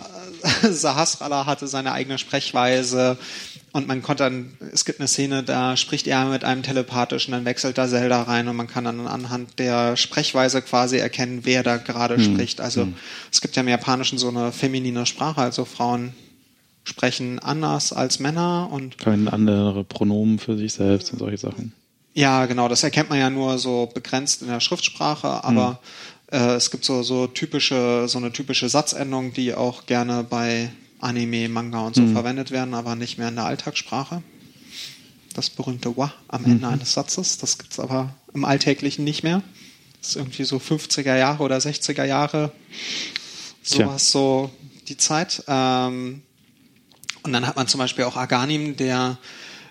Sahasrala 0.70 1.46
hatte 1.46 1.68
seine 1.68 1.92
eigene 1.92 2.18
Sprechweise 2.18 3.18
und 3.72 3.88
man 3.88 4.02
konnte 4.02 4.24
dann, 4.24 4.58
es 4.74 4.86
gibt 4.86 5.00
eine 5.00 5.08
Szene, 5.08 5.44
da 5.44 5.78
spricht 5.78 6.08
er 6.08 6.26
mit 6.26 6.44
einem 6.44 6.64
telepathischen, 6.64 7.34
dann 7.34 7.46
wechselt 7.46 7.78
da 7.78 7.88
Zelda 7.88 8.24
rein 8.24 8.48
und 8.48 8.56
man 8.56 8.68
kann 8.68 8.84
dann 8.84 9.08
anhand 9.08 9.60
der 9.60 9.96
Sprechweise 9.96 10.62
quasi 10.62 10.98
erkennen, 10.98 11.42
wer 11.44 11.64
da 11.64 11.78
gerade 11.78 12.20
spricht. 12.20 12.62
Also 12.62 12.88
es 13.32 13.42
gibt 13.42 13.56
ja 13.56 13.62
im 13.62 13.68
Japanischen 13.68 14.18
so 14.18 14.30
eine 14.30 14.52
feminine 14.52 15.06
Sprache, 15.06 15.42
also 15.42 15.66
Frauen 15.66 16.14
sprechen 16.84 17.40
anders 17.40 17.94
als 17.94 18.20
Männer 18.20 18.70
und 18.72 18.96
Verwenden 18.96 19.28
andere 19.28 19.84
Pronomen 19.84 20.40
für 20.40 20.58
sich 20.58 20.74
selbst 20.74 21.12
und 21.14 21.20
solche 21.20 21.38
Sachen. 21.38 21.74
ja, 22.14 22.48
genau, 22.48 22.68
das 22.68 22.82
erkennt 22.84 23.10
man 23.10 23.20
ja 23.20 23.30
nur 23.30 23.60
so 23.60 23.90
begrenzt 23.94 24.42
in 24.42 24.48
der 24.48 24.60
Schriftsprache, 24.60 25.44
aber 25.44 25.80
äh, 26.32 26.56
es 26.56 26.72
gibt 26.72 26.86
so, 26.86 27.04
so 27.04 27.28
typische, 27.28 28.08
so 28.08 28.18
eine 28.18 28.32
typische 28.32 28.70
Satzendung, 28.70 29.34
die 29.34 29.54
auch 29.54 29.86
gerne 29.86 30.24
bei 30.24 30.72
Anime, 31.00 31.50
Manga 31.50 31.80
und 31.80 31.96
so 31.96 32.06
verwendet 32.08 32.52
werden, 32.52 32.74
aber 32.74 32.96
nicht 32.96 33.18
mehr 33.18 33.30
in 33.30 33.36
der 33.36 33.46
Alltagssprache. 33.46 34.22
Das 35.34 35.50
berühmte 35.50 35.96
Wa 35.96 36.14
am 36.28 36.46
Ende 36.46 36.68
eines 36.68 36.94
Satzes, 36.94 37.38
das 37.38 37.58
gibt's 37.58 37.80
aber 37.80 38.16
im 38.34 38.44
Alltäglichen 38.44 39.06
nicht 39.06 39.24
mehr. 39.24 39.42
Das 40.02 40.10
ist 40.10 40.16
irgendwie 40.18 40.44
so 40.44 40.58
50er 40.58 41.16
Jahre 41.16 41.44
oder 41.44 41.58
60er 41.58 42.04
Jahre, 42.04 42.52
Tja. 43.64 43.86
sowas 43.86 44.12
so 44.12 44.52
die 44.88 44.98
Zeit. 44.98 45.44
Ähm, 45.48 46.22
und 47.24 47.34
dann 47.34 47.48
hat 47.48 47.56
man 47.56 47.68
zum 47.68 47.80
Beispiel 47.80 48.06
auch 48.06 48.18
Aganim, 48.18 48.76
der 48.76 49.18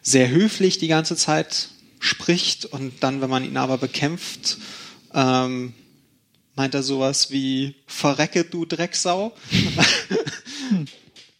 sehr 0.02 0.30
höflich 0.30 0.78
die 0.78 0.88
ganze 0.88 1.16
Zeit 1.16 1.70
spricht 1.98 2.64
und 2.66 3.02
dann, 3.02 3.20
wenn 3.20 3.30
man 3.30 3.44
ihn 3.44 3.56
aber 3.56 3.78
bekämpft, 3.78 4.58
ähm, 5.14 5.74
meint 6.58 6.74
er 6.74 6.82
sowas 6.82 7.30
wie 7.30 7.74
Verrecke, 7.86 8.44
du 8.44 8.66
Drecksau. 8.66 9.32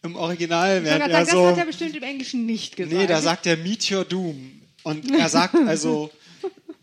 Im 0.02 0.14
Original 0.16 0.80
gerade 0.80 1.00
er 1.02 1.10
sagen, 1.10 1.12
das 1.26 1.30
so. 1.30 1.46
hat 1.48 1.58
er 1.58 1.66
bestimmt 1.66 1.96
im 1.96 2.02
Englischen 2.04 2.46
nicht 2.46 2.76
gesagt. 2.76 2.96
Nee, 2.96 3.06
da 3.06 3.20
sagt 3.20 3.46
er 3.46 3.56
Meet 3.56 3.90
Your 3.90 4.04
Doom. 4.04 4.52
Und 4.84 5.10
er 5.10 5.28
sagt 5.28 5.56
also, 5.66 6.10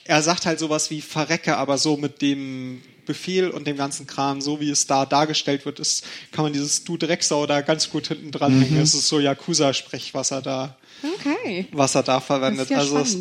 er 0.03 0.21
sagt 0.21 0.45
halt 0.45 0.59
sowas 0.59 0.91
wie 0.91 1.01
Verrecke, 1.01 1.55
aber 1.57 1.77
so 1.77 1.95
mit 1.95 2.21
dem 2.21 2.81
Befehl 3.05 3.49
und 3.49 3.67
dem 3.67 3.77
ganzen 3.77 4.05
Kram, 4.05 4.41
so 4.41 4.59
wie 4.59 4.69
es 4.69 4.85
da 4.85 5.05
dargestellt 5.05 5.65
wird, 5.65 5.79
ist, 5.79 6.03
kann 6.31 6.43
man 6.43 6.53
dieses 6.53 6.83
Du 6.83 6.97
Drecksau 6.97 7.47
da 7.47 7.61
ganz 7.61 7.89
gut 7.89 8.07
hinten 8.09 8.31
dran 8.31 8.61
hängen. 8.61 8.81
Es 8.81 8.93
ist 8.93 9.07
so 9.07 9.19
Yakuza-Sprech, 9.19 10.13
was 10.13 10.31
er 10.31 10.41
da, 10.41 10.77
Okay. 11.19 11.67
was 11.71 11.95
er 11.95 12.03
da 12.03 12.19
verwendet. 12.19 12.69
ja 12.69 12.79
also 12.79 12.97
es-. 12.97 13.17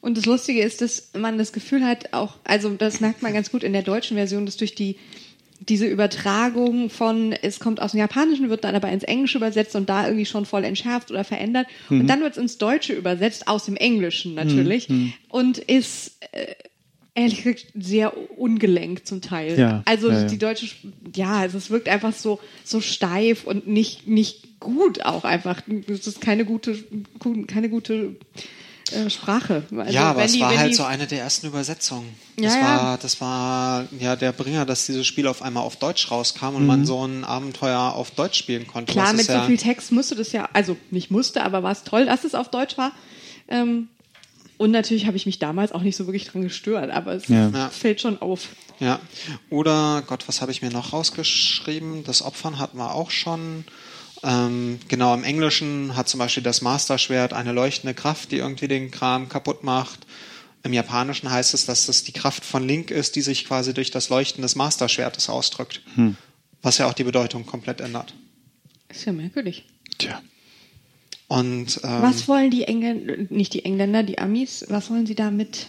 Und 0.00 0.16
das 0.16 0.26
Lustige 0.26 0.62
ist, 0.62 0.80
dass 0.80 1.10
man 1.18 1.38
das 1.38 1.52
Gefühl 1.52 1.84
hat, 1.84 2.12
auch, 2.12 2.34
also 2.44 2.70
das 2.70 3.00
merkt 3.00 3.22
man 3.22 3.32
ganz 3.32 3.50
gut 3.50 3.62
in 3.62 3.72
der 3.72 3.82
deutschen 3.82 4.16
Version, 4.16 4.46
dass 4.46 4.56
durch 4.56 4.74
die 4.74 4.96
diese 5.60 5.86
Übertragung 5.86 6.90
von, 6.90 7.32
es 7.32 7.60
kommt 7.60 7.80
aus 7.80 7.92
dem 7.92 8.00
Japanischen, 8.00 8.50
wird 8.50 8.64
dann 8.64 8.74
aber 8.74 8.90
ins 8.90 9.04
Englische 9.04 9.38
übersetzt 9.38 9.74
und 9.74 9.88
da 9.88 10.06
irgendwie 10.06 10.26
schon 10.26 10.44
voll 10.44 10.64
entschärft 10.64 11.10
oder 11.10 11.24
verändert. 11.24 11.66
Mhm. 11.88 12.02
Und 12.02 12.06
dann 12.08 12.20
wird 12.20 12.32
es 12.32 12.38
ins 12.38 12.58
Deutsche 12.58 12.92
übersetzt, 12.92 13.48
aus 13.48 13.64
dem 13.64 13.76
Englischen 13.76 14.34
natürlich. 14.34 14.88
Mhm. 14.88 15.12
Und 15.28 15.58
ist 15.58 16.18
äh, 16.32 16.54
ehrlich 17.14 17.42
gesagt 17.42 17.66
sehr 17.74 18.38
ungelenkt 18.38 19.08
zum 19.08 19.22
Teil. 19.22 19.58
Ja, 19.58 19.82
also 19.86 20.10
ja, 20.10 20.20
ja. 20.20 20.26
die 20.26 20.38
deutsche, 20.38 20.66
ja, 21.14 21.38
also 21.38 21.58
es 21.58 21.70
wirkt 21.70 21.88
einfach 21.88 22.12
so, 22.12 22.38
so 22.64 22.80
steif 22.80 23.44
und 23.44 23.66
nicht, 23.66 24.06
nicht 24.06 24.60
gut 24.60 25.04
auch 25.04 25.24
einfach. 25.24 25.62
Es 25.88 26.06
ist 26.06 26.20
keine 26.20 26.44
gute, 26.44 26.76
keine 27.46 27.70
gute 27.70 28.16
äh, 28.92 29.10
Sprache. 29.10 29.64
Also 29.76 29.92
ja, 29.92 30.10
aber 30.10 30.20
wenn 30.20 30.26
es 30.26 30.40
war 30.40 30.56
halt 30.56 30.70
die- 30.70 30.74
so 30.74 30.84
eine 30.84 31.06
der 31.06 31.20
ersten 31.20 31.46
Übersetzungen. 31.48 32.14
Ja, 32.38 32.44
das 32.44 32.54
ja. 32.54 32.60
war, 32.62 32.98
das 32.98 33.20
war 33.20 33.84
ja 33.98 34.16
der 34.16 34.32
Bringer, 34.32 34.64
dass 34.66 34.86
dieses 34.86 35.06
Spiel 35.06 35.26
auf 35.26 35.42
einmal 35.42 35.62
auf 35.64 35.76
Deutsch 35.76 36.10
rauskam 36.10 36.54
und 36.54 36.66
man 36.66 36.86
so 36.86 37.04
ein 37.06 37.24
Abenteuer 37.24 37.80
auf 37.94 38.10
Deutsch 38.12 38.38
spielen 38.38 38.66
konnte. 38.66 38.92
Klar, 38.92 39.12
mit 39.12 39.22
ist 39.22 39.26
so 39.28 39.32
ja, 39.32 39.42
viel 39.46 39.56
Text 39.58 39.92
musste 39.92 40.14
das 40.14 40.32
ja, 40.32 40.48
also 40.52 40.76
nicht 40.90 41.10
musste, 41.10 41.42
aber 41.42 41.62
war 41.62 41.72
es 41.72 41.82
toll, 41.84 42.06
dass 42.06 42.24
es 42.24 42.34
auf 42.34 42.50
Deutsch 42.50 42.76
war. 42.78 42.92
Ähm, 43.48 43.88
und 44.58 44.70
natürlich 44.70 45.06
habe 45.06 45.16
ich 45.16 45.26
mich 45.26 45.38
damals 45.38 45.72
auch 45.72 45.82
nicht 45.82 45.96
so 45.96 46.06
wirklich 46.06 46.26
dran 46.26 46.42
gestört, 46.42 46.90
aber 46.90 47.12
es 47.14 47.28
Ja. 47.28 47.48
Ja. 47.50 47.68
fällt 47.70 48.00
schon 48.00 48.20
auf. 48.22 48.48
Ja. 48.78 49.00
Oder, 49.50 50.02
Gott, 50.06 50.28
was 50.28 50.40
habe 50.40 50.52
ich 50.52 50.62
mir 50.62 50.70
noch 50.70 50.92
rausgeschrieben? 50.92 52.04
Das 52.04 52.22
Opfern 52.22 52.58
hatten 52.58 52.78
wir 52.78 52.94
auch 52.94 53.10
schon. 53.10 53.64
Ähm, 54.22 54.78
genau, 54.88 55.14
im 55.14 55.24
Englischen 55.24 55.96
hat 55.96 56.08
zum 56.08 56.18
Beispiel 56.18 56.42
das 56.42 56.62
Masterschwert 56.62 57.32
eine 57.32 57.52
leuchtende 57.52 57.94
Kraft, 57.94 58.32
die 58.32 58.38
irgendwie 58.38 58.68
den 58.68 58.90
Kram 58.90 59.28
kaputt 59.28 59.62
macht. 59.62 60.06
Im 60.62 60.72
Japanischen 60.72 61.30
heißt 61.30 61.54
es, 61.54 61.66
dass 61.66 61.88
es 61.88 62.02
die 62.02 62.12
Kraft 62.12 62.44
von 62.44 62.66
Link 62.66 62.90
ist, 62.90 63.14
die 63.14 63.20
sich 63.20 63.44
quasi 63.44 63.72
durch 63.72 63.90
das 63.90 64.08
Leuchten 64.08 64.42
des 64.42 64.56
Masterschwertes 64.56 65.28
ausdrückt. 65.28 65.82
Was 66.62 66.78
ja 66.78 66.88
auch 66.88 66.94
die 66.94 67.04
Bedeutung 67.04 67.46
komplett 67.46 67.80
ändert. 67.80 68.14
Ist 68.88 69.04
ja 69.04 69.12
merkwürdig. 69.12 69.64
Tja. 69.98 70.20
Und 71.28 71.80
ähm, 71.82 72.02
was 72.02 72.28
wollen 72.28 72.50
die 72.50 72.64
Engländer, 72.64 73.16
nicht 73.30 73.52
die 73.54 73.64
Engländer, 73.64 74.02
die 74.02 74.18
Amis, 74.18 74.64
was 74.68 74.90
wollen 74.90 75.06
sie 75.06 75.14
damit? 75.14 75.68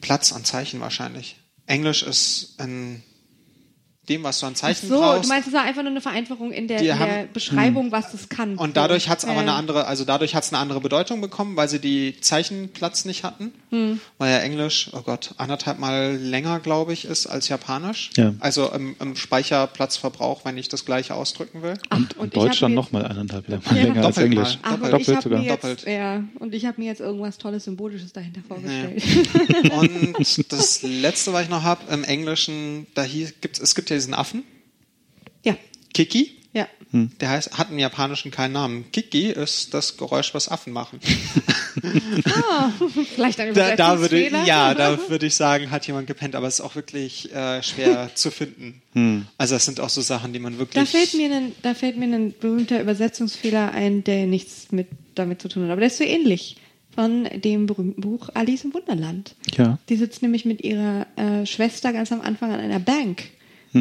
Platz 0.00 0.32
an 0.32 0.44
Zeichen 0.44 0.80
wahrscheinlich. 0.80 1.36
Englisch 1.66 2.02
ist 2.02 2.54
in 2.60 3.02
dem, 4.08 4.22
was 4.22 4.40
du 4.40 4.46
an 4.46 4.52
Ach 4.54 4.58
Zeichen 4.60 4.88
so, 4.88 4.98
brauchst. 5.00 5.24
du 5.24 5.28
meinst, 5.28 5.48
es 5.48 5.54
war 5.54 5.62
einfach 5.62 5.82
nur 5.82 5.90
eine 5.90 6.00
Vereinfachung 6.00 6.52
in 6.52 6.68
der, 6.68 6.78
in 6.78 6.84
der 6.84 6.98
haben- 6.98 7.10
hm. 7.22 7.28
Beschreibung, 7.32 7.92
was 7.92 8.12
das 8.12 8.28
kann. 8.28 8.56
Und 8.56 8.76
dadurch 8.76 9.08
hat 9.08 9.18
es 9.18 9.24
aber 9.24 9.40
eine 9.40 9.52
andere, 9.54 9.86
also 9.86 10.04
dadurch 10.04 10.34
hat 10.34 10.44
es 10.44 10.52
eine 10.52 10.58
andere 10.60 10.80
Bedeutung 10.80 11.20
bekommen, 11.20 11.56
weil 11.56 11.68
sie 11.68 11.78
die 11.80 12.20
Zeichenplatz 12.20 13.04
nicht 13.04 13.24
hatten. 13.24 13.52
Hm. 13.70 14.00
Weil 14.18 14.30
ja 14.32 14.38
Englisch, 14.38 14.90
oh 14.92 15.02
Gott, 15.02 15.34
anderthalb 15.38 15.78
Mal 15.78 16.16
länger, 16.16 16.60
glaube 16.60 16.92
ich, 16.92 17.04
ist 17.04 17.26
als 17.26 17.48
Japanisch. 17.48 18.10
Ja. 18.16 18.34
Also 18.40 18.70
im, 18.72 18.94
im 19.00 19.16
Speicherplatzverbrauch, 19.16 20.44
wenn 20.44 20.56
ich 20.58 20.68
das 20.68 20.84
gleiche 20.84 21.14
ausdrücken 21.14 21.62
will. 21.62 21.74
Ach, 21.90 21.96
Und, 21.96 22.12
und 22.14 22.20
und 22.20 22.26
ich 22.28 22.32
Deutsch 22.34 22.52
hab 22.56 22.60
dann 22.60 22.70
mir 22.72 22.76
nochmal 22.76 23.06
eineinhalb 23.06 23.48
Jahre 23.48 23.62
Ja. 23.74 23.82
länger 23.82 24.04
als 24.06 24.14
Doppelt 24.16 24.34
mal. 24.34 24.40
Englisch. 24.42 24.58
Aber 24.62 24.76
Doppelt. 24.90 25.08
Doppelt 25.08 25.22
sogar. 25.22 25.40
jetzt, 25.42 25.52
Doppelt. 25.64 25.84
ja, 25.86 26.24
und 26.38 26.54
ich 26.54 26.64
habe 26.66 26.80
mir 26.80 26.86
jetzt 26.86 27.00
irgendwas 27.00 27.38
Tolles 27.38 27.64
Symbolisches 27.64 28.12
dahinter 28.12 28.40
vorgestellt. 28.46 29.02
Und 29.72 30.52
das 30.52 30.82
letzte, 30.82 31.32
was 31.32 31.42
ich 31.44 31.48
noch 31.48 31.62
habe, 31.62 31.92
im 31.92 32.04
Englischen, 32.04 32.86
da 32.94 33.02
hier 33.02 33.30
gibt's, 33.40 33.58
es 33.60 33.74
gibt 33.74 33.90
ja 33.90 33.95
diesen 33.96 34.14
Affen, 34.14 34.44
Ja, 35.44 35.56
Kiki. 35.94 36.36
ja. 36.52 36.66
Der 36.92 37.28
heißt, 37.30 37.58
hat 37.58 37.70
im 37.70 37.78
Japanischen 37.78 38.30
keinen 38.30 38.52
Namen. 38.52 38.90
Kiki 38.92 39.26
ist 39.30 39.74
das 39.74 39.96
Geräusch, 39.98 40.32
was 40.34 40.48
Affen 40.48 40.72
machen. 40.72 41.00
Vielleicht 43.14 43.40
ein 43.40 43.52
Da, 43.54 43.76
da 43.76 44.00
würde, 44.00 44.16
Übersetzungsfehler. 44.16 44.44
ja, 44.46 44.74
da 44.74 44.98
würde 45.08 45.26
ich 45.26 45.34
sagen, 45.34 45.70
hat 45.70 45.86
jemand 45.86 46.06
gepennt, 46.06 46.34
aber 46.34 46.46
es 46.46 46.54
ist 46.54 46.60
auch 46.62 46.74
wirklich 46.74 47.32
äh, 47.34 47.62
schwer 47.62 48.10
zu 48.14 48.30
finden. 48.30 48.80
Also 49.36 49.56
es 49.56 49.64
sind 49.66 49.80
auch 49.80 49.90
so 49.90 50.00
Sachen, 50.00 50.32
die 50.32 50.38
man 50.38 50.58
wirklich. 50.58 50.82
Da 50.82 50.86
fällt 50.90 51.14
mir 51.14 51.30
ein, 51.34 51.52
da 51.62 51.74
fällt 51.74 51.98
mir 51.98 52.06
ein 52.06 52.32
berühmter 52.38 52.80
Übersetzungsfehler 52.80 53.72
ein, 53.72 54.04
der 54.04 54.26
nichts 54.26 54.72
mit 54.72 54.88
damit 55.14 55.42
zu 55.42 55.48
tun 55.48 55.64
hat. 55.64 55.70
Aber 55.72 55.80
der 55.80 55.88
ist 55.88 55.98
so 55.98 56.04
ähnlich 56.04 56.56
von 56.94 57.24
dem 57.44 57.66
berühmten 57.66 58.00
Buch 58.00 58.30
Alice 58.32 58.64
im 58.64 58.72
Wunderland. 58.72 59.34
Ja. 59.58 59.78
Die 59.90 59.96
sitzt 59.96 60.22
nämlich 60.22 60.46
mit 60.46 60.62
ihrer 60.64 61.06
äh, 61.16 61.44
Schwester 61.44 61.92
ganz 61.92 62.10
am 62.10 62.22
Anfang 62.22 62.52
an 62.52 62.60
einer 62.60 62.78
Bank, 62.80 63.24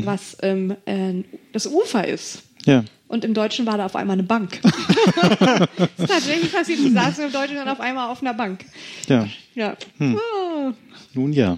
Hm. 0.02 0.06
was 0.06 0.38
ähm, 0.42 0.76
äh, 0.86 1.24
das 1.54 1.68
Ufer 1.68 2.08
ist. 2.08 2.44
Ja. 2.66 2.84
Und 3.08 3.24
im 3.24 3.34
Deutschen 3.36 3.66
war 3.68 3.78
da 3.78 3.86
auf 3.86 3.96
einmal 3.96 4.16
eine 4.16 4.24
Bank. 4.24 4.60
das 4.64 5.90
ist 5.98 6.08
tatsächlich 6.10 6.52
passiert. 6.52 6.80
Die 6.80 6.90
saßen 6.90 7.26
im 7.26 7.32
Deutschen 7.32 7.56
dann 7.56 7.70
auf 7.70 7.80
einmal 7.80 8.10
auf 8.10 8.22
einer 8.22 8.34
Bank. 8.34 8.66
Ja. 9.08 9.28
Ja. 9.54 9.78
Hm. 10.00 10.18
Ah, 10.18 10.74
Nun 11.14 11.32
ja. 11.32 11.58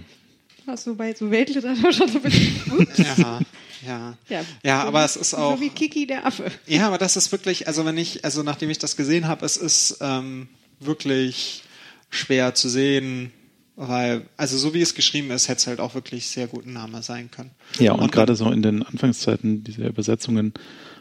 hast 0.67 0.85
du 0.87 0.95
bei 0.95 1.13
so 1.13 1.31
Weltliteratur 1.31 1.93
schon 1.93 2.07
so 2.09 2.17
ein 2.17 2.21
bisschen. 2.23 2.87
Ja, 2.97 3.39
ja. 3.85 4.17
Ja, 4.29 4.41
Ja, 4.63 4.81
so 4.81 4.87
aber 4.89 5.01
wie- 5.01 5.05
es 5.05 5.15
ist 5.15 5.33
auch. 5.33 5.55
So 5.55 5.61
wie 5.61 5.69
Kiki 5.69 6.05
der 6.05 6.25
Affe. 6.25 6.51
Ja, 6.65 6.87
aber 6.87 6.97
das 6.97 7.15
ist 7.15 7.31
wirklich, 7.31 7.67
also 7.67 7.85
wenn 7.85 7.97
ich, 7.97 8.25
also 8.25 8.43
nachdem 8.43 8.69
ich 8.69 8.77
das 8.79 8.97
gesehen 8.97 9.27
habe, 9.27 9.45
es 9.45 9.55
ist 9.55 9.99
ähm, 10.01 10.49
wirklich 10.81 11.63
schwer 12.09 12.53
zu 12.55 12.67
sehen, 12.69 13.31
weil, 13.77 14.25
also 14.35 14.57
so 14.57 14.73
wie 14.73 14.81
es 14.81 14.95
geschrieben 14.95 15.31
ist, 15.31 15.47
hätte 15.47 15.59
es 15.59 15.67
halt 15.67 15.79
auch 15.79 15.93
wirklich 15.95 16.27
sehr 16.27 16.47
gut 16.47 16.65
ein 16.65 16.73
Name 16.73 17.03
sein 17.03 17.29
können. 17.31 17.51
Ja, 17.79 17.93
und, 17.93 18.11
gerade 18.11 18.35
so 18.35 18.51
in 18.51 18.61
den 18.63 18.83
Anfangszeiten 18.83 19.63
dieser 19.63 19.87
Übersetzungen 19.87 20.53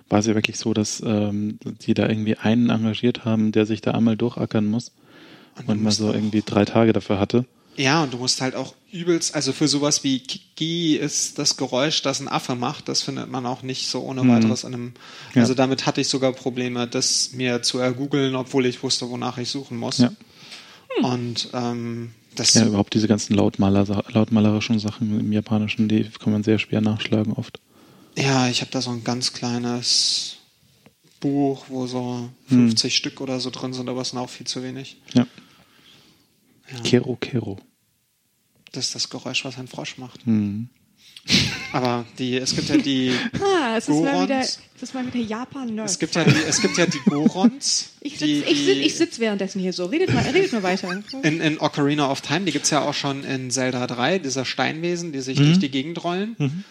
war 0.08 0.20
es 0.20 0.26
ja 0.26 0.34
wirklich 0.34 0.58
so, 0.58 0.74
dass 0.74 1.02
ähm, 1.04 1.58
die 1.82 1.94
da 1.94 2.08
irgendwie 2.08 2.36
einen 2.36 2.70
engagiert 2.70 3.24
haben, 3.24 3.50
der 3.50 3.66
sich 3.66 3.80
da 3.80 3.92
einmal 3.92 4.16
durchackern 4.16 4.66
muss 4.66 4.92
Und 5.58 5.68
und, 5.68 5.82
musst 5.82 5.98
so 5.98 6.12
irgendwie 6.12 6.42
drei 6.44 6.64
Tage 6.64 6.92
dafür 6.92 7.18
hatte. 7.18 7.46
Ja, 7.78 8.02
und 8.02 8.12
du 8.12 8.18
musst 8.18 8.40
halt 8.40 8.54
auch 8.54 8.74
übelst, 8.92 9.34
also 9.34 9.52
für 9.52 9.68
sowas 9.68 10.04
wie 10.04 10.20
Kiki 10.20 10.96
ist 10.96 11.38
das 11.38 11.56
Geräusch, 11.58 12.00
das 12.02 12.20
ein 12.20 12.28
Affe 12.28 12.54
macht, 12.54 12.88
das 12.88 13.02
findet 13.02 13.30
man 13.30 13.44
auch 13.44 13.62
nicht 13.62 13.88
so 13.88 14.00
ohne 14.02 14.26
weiteres 14.28 14.64
in 14.64 14.72
einem, 14.72 14.92
Ja. 15.34 15.42
also 15.42 15.52
damit 15.52 15.84
hatte 15.84 16.00
ich 16.00 16.08
sogar 16.08 16.32
Probleme, 16.32 16.86
das 16.86 17.32
mir 17.32 17.60
zu 17.62 17.78
ergoogeln, 17.78 18.34
obwohl 18.34 18.64
ich 18.64 18.82
wusste, 18.82 19.10
wonach 19.10 19.36
ich 19.38 19.50
suchen 19.50 19.76
muss. 19.76 19.98
Ja. 19.98 20.10
Und 21.02 21.48
ähm, 21.52 22.12
das 22.38 22.54
Ja, 22.54 22.66
überhaupt 22.66 22.94
diese 22.94 23.08
ganzen 23.08 23.34
Lautmaler, 23.34 24.04
lautmalerischen 24.08 24.78
Sachen 24.78 25.20
im 25.20 25.32
Japanischen, 25.32 25.88
die 25.88 26.04
kann 26.04 26.32
man 26.32 26.42
sehr 26.42 26.58
schwer 26.58 26.80
nachschlagen 26.80 27.32
oft. 27.32 27.60
Ja, 28.16 28.48
ich 28.48 28.60
habe 28.60 28.70
da 28.70 28.80
so 28.80 28.90
ein 28.90 29.04
ganz 29.04 29.32
kleines 29.32 30.36
Buch, 31.20 31.66
wo 31.68 31.86
so 31.86 32.28
50 32.48 32.96
Stück 32.96 33.20
oder 33.20 33.40
so 33.40 33.50
drin 33.50 33.72
sind, 33.72 33.88
aber 33.88 34.02
es 34.02 34.10
sind 34.10 34.18
auch 34.18 34.30
viel 34.30 34.46
zu 34.46 34.62
wenig. 34.62 34.96
Ja. 35.12 35.26
Ja. 36.72 36.80
Kero 36.82 37.16
Kero. 37.16 37.58
Das 38.72 38.86
ist 38.86 38.94
das 38.94 39.08
Geräusch, 39.08 39.44
was 39.44 39.58
ein 39.58 39.68
Frosch 39.68 39.98
macht. 39.98 40.24
Hm. 40.26 40.68
Aber 41.72 42.04
die, 42.18 42.36
es 42.36 42.54
gibt 42.54 42.68
ja 42.68 42.76
die, 42.76 43.10
Ah, 43.40 43.76
es 43.76 43.88
ist 43.88 43.94
mal 44.00 44.22
wieder, 44.24 44.26
Gorons. 44.36 44.60
es 44.76 44.82
ist 44.82 44.94
mal 44.94 45.06
wieder 45.12 45.24
Japan-Nerd. 45.24 45.88
es 45.90 45.98
gibt 45.98 46.14
ja 46.14 46.24
die, 46.24 46.34
es 46.48 46.60
gibt 46.62 46.78
ja 46.78 46.86
die 46.86 47.00
Gorons. 47.04 47.90
ich 48.00 48.18
die, 48.18 48.36
sitze 48.36 48.50
ich 48.50 48.58
sitz, 48.64 48.74
die- 48.74 48.80
ich 48.82 48.94
sitz 48.96 49.18
währenddessen 49.18 49.60
hier 49.60 49.72
so. 49.72 49.86
Redet 49.86 50.14
mal, 50.14 50.22
redet 50.24 50.52
mal 50.52 50.62
weiter. 50.62 51.02
in, 51.22 51.40
in 51.40 51.58
Ocarina 51.58 52.10
of 52.10 52.20
Time, 52.20 52.40
die 52.46 52.52
gibt's 52.52 52.70
ja 52.70 52.82
auch 52.82 52.94
schon 52.94 53.24
in 53.24 53.50
Zelda 53.50 53.86
3, 53.86 54.18
dieser 54.20 54.44
Steinwesen, 54.44 55.12
die 55.12 55.20
sich 55.20 55.36
durch 55.38 55.58
die 55.58 55.70
Gegend 55.70 56.02
rollen. 56.04 56.64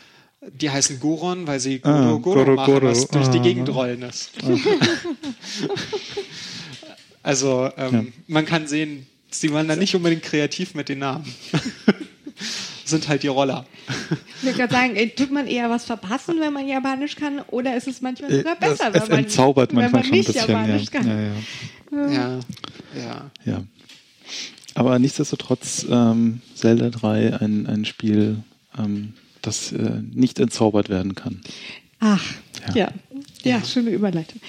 Die 0.54 0.70
heißen 0.70 1.00
Goron, 1.00 1.48
weil 1.48 1.60
sie 1.60 1.80
Goro 1.80 1.94
Ah, 1.96 2.12
Goro, 2.18 2.20
Goro, 2.46 2.56
machen, 2.56 2.74
Goro. 2.74 2.86
was 2.88 3.08
durch 3.08 3.28
die 3.30 3.40
Ah. 3.40 3.44
Gegend 3.44 3.70
rollen 3.70 4.04
ist. 4.04 4.30
also 7.24 7.70
ähm, 7.78 8.14
man 8.28 8.46
kann 8.46 8.68
sehen, 8.68 9.08
sie 9.32 9.52
waren 9.52 9.68
da 9.68 9.76
nicht 9.76 9.96
unbedingt 9.96 10.24
kreativ 10.24 10.76
mit 10.76 10.90
den 10.90 11.00
Namen. 11.00 11.26
Sind 12.86 13.08
halt 13.08 13.24
die 13.24 13.28
Roller. 13.28 13.66
Ich 14.38 14.44
würde 14.44 14.58
gerade 14.58 14.74
sagen, 14.74 14.96
äh, 14.96 15.10
tut 15.10 15.32
man 15.32 15.48
eher 15.48 15.70
was 15.70 15.86
verpassen, 15.86 16.36
wenn 16.40 16.54
man 16.54 16.68
Japanisch 16.68 17.16
kann, 17.16 17.40
oder 17.50 17.76
ist 17.76 17.88
es 17.88 18.02
manchmal 18.02 18.32
Äh, 18.32 18.38
sogar 18.38 18.56
besser, 18.56 18.90
es, 18.94 18.96
es 18.96 19.02
wenn 19.04 19.10
man, 19.16 19.20
entzaubert 19.26 19.70
wenn 19.72 19.76
manchmal 19.92 20.02
man 20.02 20.04
schon 20.04 20.14
ein 20.14 20.18
nicht 20.20 20.28
bisschen. 20.34 20.50
Ja. 20.50 20.62
Japanisch 20.62 20.92
kann? 20.92 21.08
Ja, 21.92 22.08
ja, 22.08 22.12
Ja, 22.14 22.40
ja. 22.96 23.32
ja. 23.46 23.64
Aber 24.76 25.00
nichtsdestotrotz 25.00 25.86
ähm, 25.90 26.42
Zelda 26.54 26.90
3 26.90 27.40
ein, 27.40 27.66
ein 27.66 27.86
Spiel, 27.86 28.44
ähm, 28.78 29.14
das 29.42 29.72
äh, 29.72 30.02
nicht 30.14 30.38
entzaubert 30.40 30.90
werden 30.90 31.16
kann. 31.16 31.42
Ach, 32.00 32.24
Ja. 32.76 32.76
ja. 32.76 32.92
ja. 33.44 33.64
schöne 33.64 33.90
Überleitung. 33.92 34.42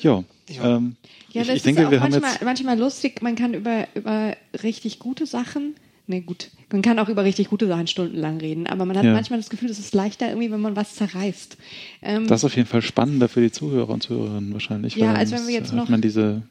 Ja, 0.00 0.24
Ja. 0.48 0.76
ähm, 0.76 0.96
Ja, 1.32 1.42
ich, 1.42 1.48
das 1.48 1.56
ich 1.58 1.62
denke, 1.62 1.82
ist 1.82 1.86
auch 1.86 1.90
wir 1.90 2.00
haben 2.00 2.10
manchmal, 2.10 2.32
jetzt 2.32 2.42
manchmal 2.42 2.78
lustig. 2.78 3.22
Man 3.22 3.36
kann 3.36 3.54
über, 3.54 3.86
über 3.94 4.34
richtig 4.62 4.98
gute 4.98 5.26
Sachen, 5.26 5.74
ne 6.10 6.20
gut, 6.20 6.50
man 6.70 6.82
kann 6.82 6.98
auch 6.98 7.08
über 7.08 7.24
richtig 7.24 7.48
gute 7.48 7.66
Sachen 7.66 7.86
stundenlang 7.86 8.36
reden, 8.38 8.66
aber 8.66 8.84
man 8.84 8.96
hat 8.98 9.04
Ja. 9.04 9.12
manchmal 9.14 9.38
das 9.38 9.48
Gefühl, 9.48 9.70
es 9.70 9.78
ist 9.78 9.94
leichter 9.94 10.28
irgendwie, 10.28 10.50
wenn 10.50 10.60
man 10.60 10.76
was 10.76 10.94
zerreißt. 10.96 11.56
Ähm, 12.02 12.26
Das 12.26 12.40
ist 12.40 12.44
auf 12.44 12.56
jeden 12.56 12.68
Fall 12.68 12.82
spannender 12.82 13.28
für 13.28 13.40
die 13.40 13.50
Zuhörer 13.52 13.88
und 13.90 14.02
Zuhörerinnen 14.02 14.52
wahrscheinlich. 14.52 14.94
Ja, 14.96 15.14
als 15.14 15.30
wenn 15.30 15.46
wir 15.46 15.54
jetzt 15.54 15.68
hat 15.70 15.76
noch- 15.76 15.88
man 15.88 16.00
diese 16.02 16.42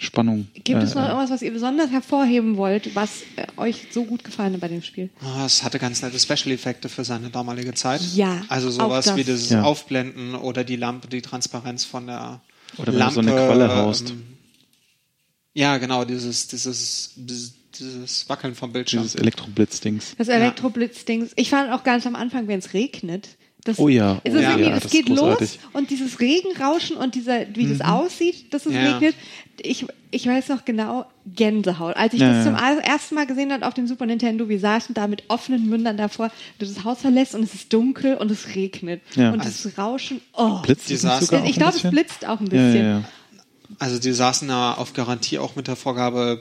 Spannung. 0.00 0.46
gibt 0.54 0.80
es 0.80 0.94
noch 0.94 1.02
äh, 1.02 1.06
irgendwas, 1.08 1.30
was 1.30 1.42
ihr 1.42 1.52
besonders 1.52 1.90
hervorheben 1.90 2.56
wollt, 2.56 2.94
was 2.94 3.22
äh, 3.34 3.46
euch 3.56 3.88
so 3.90 4.04
gut 4.04 4.22
gefallen 4.22 4.52
hat 4.52 4.60
bei 4.60 4.68
dem 4.68 4.82
Spiel? 4.82 5.10
Ah, 5.20 5.44
Es 5.44 5.64
hatte 5.64 5.80
ganz 5.80 6.02
nette 6.02 6.18
Special-Effekte 6.20 6.88
für 6.88 7.02
seine 7.04 7.30
damalige 7.30 7.74
Zeit. 7.74 8.00
Ja, 8.14 8.42
Also 8.48 8.68
auch 8.68 8.72
sowas 8.86 9.06
das. 9.06 9.16
wie 9.16 9.24
das 9.24 9.50
Ja. 9.50 9.62
Aufblenden 9.64 10.36
oder 10.36 10.62
die 10.62 10.76
Lampe, 10.76 11.08
die 11.08 11.20
Transparenz 11.20 11.84
von 11.84 12.06
der 12.06 12.40
Oder 12.76 12.86
wenn 12.88 12.92
du 12.92 12.98
Lampe. 13.00 13.14
so 13.14 13.20
eine 13.22 13.30
Qualle 13.32 13.74
haust. 13.74 14.10
ähm, 14.10 14.22
Ja, 15.54 15.78
genau, 15.78 16.04
dieses, 16.04 16.46
dieses, 16.46 17.14
dieses, 17.78 18.28
Wackeln 18.28 18.54
vom 18.54 18.72
Bildschirm. 18.72 19.02
Dieses 19.02 19.14
Elektroblitzdings. 19.16 20.14
Das 20.18 20.28
Elektroblitzdings. 20.28 21.32
Ich 21.36 21.50
fand 21.50 21.72
auch 21.72 21.84
ganz 21.84 22.06
am 22.06 22.14
Anfang, 22.16 22.48
wenn 22.48 22.58
es 22.58 22.72
regnet. 22.74 23.28
Das, 23.64 23.78
Oh 23.78 23.88
ja, 23.88 24.20
es, 24.24 24.32
oh 24.32 24.36
ist 24.36 24.42
ja, 24.42 24.50
irgendwie, 24.50 24.70
ja, 24.70 24.76
es 24.76 24.82
das 24.84 24.92
geht 24.92 25.08
ist 25.10 25.16
los 25.16 25.58
und 25.72 25.90
dieses 25.90 26.20
Regenrauschen 26.20 26.96
und 26.96 27.14
dieser, 27.16 27.40
wie 27.54 27.66
das 27.66 27.80
aussieht, 27.80 28.54
dass 28.54 28.64
es 28.66 28.72
Ja. 28.72 28.92
regnet. 28.92 29.14
Ich, 29.60 29.84
ich 30.12 30.26
weiß 30.26 30.48
noch 30.48 30.64
genau, 30.64 31.04
Gänsehaut. 31.26 31.96
Als 31.96 32.14
ich 32.14 32.20
Ja, 32.20 32.28
das 32.32 32.46
ja. 32.46 32.52
zum 32.54 32.80
ersten 32.82 33.14
Mal 33.16 33.26
gesehen 33.26 33.52
habe 33.52 33.66
auf 33.66 33.74
dem 33.74 33.88
Super 33.88 34.06
Nintendo, 34.06 34.48
wir 34.48 34.60
saßen 34.60 34.94
da 34.94 35.08
mit 35.08 35.24
offenen 35.28 35.68
Mündern 35.68 35.96
davor, 35.96 36.30
du 36.60 36.66
das 36.66 36.84
Haus 36.84 37.00
verlässt 37.00 37.34
und 37.34 37.42
es 37.42 37.52
ist 37.52 37.72
dunkel 37.72 38.14
und 38.16 38.30
es 38.30 38.54
regnet. 38.54 39.02
Ja. 39.16 39.32
Und 39.32 39.44
das 39.44 39.76
Rauschen, 39.76 40.20
oh. 40.34 40.60
Blitzt 40.62 40.88
Die 40.88 40.94
es 40.94 41.02
sogar 41.02 41.44
ich 41.44 41.56
glaube, 41.56 41.76
es 41.76 41.82
blitzt 41.82 42.26
auch 42.26 42.40
ein 42.40 42.46
Ja, 42.46 42.50
bisschen. 42.52 42.76
ja, 42.76 42.98
ja. 43.00 43.04
Also 43.80 43.98
die 43.98 44.12
saßen 44.12 44.48
da 44.48 44.74
auf 44.74 44.92
Garantie 44.94 45.38
auch 45.38 45.56
mit 45.56 45.66
der 45.66 45.76
Vorgabe, 45.76 46.40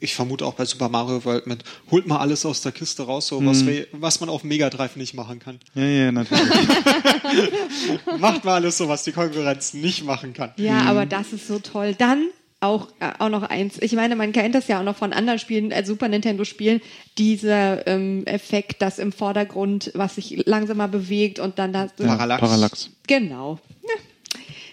ich 0.00 0.14
vermute 0.14 0.46
auch 0.46 0.54
bei 0.54 0.64
Super 0.64 0.88
Mario 0.88 1.24
World 1.24 1.46
mit, 1.46 1.62
holt 1.90 2.06
mal 2.06 2.18
alles 2.18 2.44
aus 2.46 2.60
der 2.62 2.72
Kiste 2.72 3.02
raus, 3.04 3.26
so 3.26 3.40
Mhm. 3.40 3.46
was, 3.46 3.66
we- 3.66 3.86
was 3.92 4.20
man 4.20 4.28
auf 4.28 4.40
dem 4.42 4.48
Mega 4.48 4.70
Drive 4.70 4.96
nicht 4.96 5.14
machen 5.14 5.38
kann. 5.38 5.58
Ja, 5.74 5.84
ja, 5.84 6.12
natürlich. 6.12 6.42
Macht 8.18 8.44
mal 8.44 8.54
alles 8.54 8.78
so, 8.78 8.88
was 8.88 9.04
die 9.04 9.12
Konkurrenz 9.12 9.74
nicht 9.74 10.04
machen 10.04 10.32
kann. 10.32 10.52
Ja, 10.56 10.82
aber 10.82 11.06
das 11.06 11.32
ist 11.32 11.46
so 11.46 11.58
toll. 11.58 11.94
Dann 11.96 12.28
auch, 12.60 12.88
äh, 13.00 13.10
auch 13.18 13.28
noch 13.28 13.42
eins. 13.42 13.76
Ich 13.80 13.92
meine, 13.92 14.16
man 14.16 14.32
kennt 14.32 14.54
das 14.54 14.68
ja 14.68 14.80
auch 14.80 14.84
noch 14.84 14.96
von 14.96 15.12
anderen 15.12 15.38
Spielen, 15.38 15.70
äh, 15.70 15.84
Super 15.84 16.08
Nintendo-Spielen, 16.08 16.80
dieser 17.18 17.86
ähm, 17.86 18.24
Effekt, 18.26 18.80
dass 18.80 18.98
im 18.98 19.12
Vordergrund 19.12 19.90
was 19.94 20.14
sich 20.14 20.44
langsamer 20.46 20.88
bewegt 20.88 21.38
und 21.38 21.58
dann 21.58 21.72
das. 21.74 21.90
Ja, 21.98 22.06
Parallax. 22.16 22.40
Parallax. 22.40 22.90
Genau. 23.06 23.58
Ja. 23.82 23.94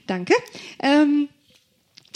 Danke. 0.08 0.34
Ähm, 0.82 1.28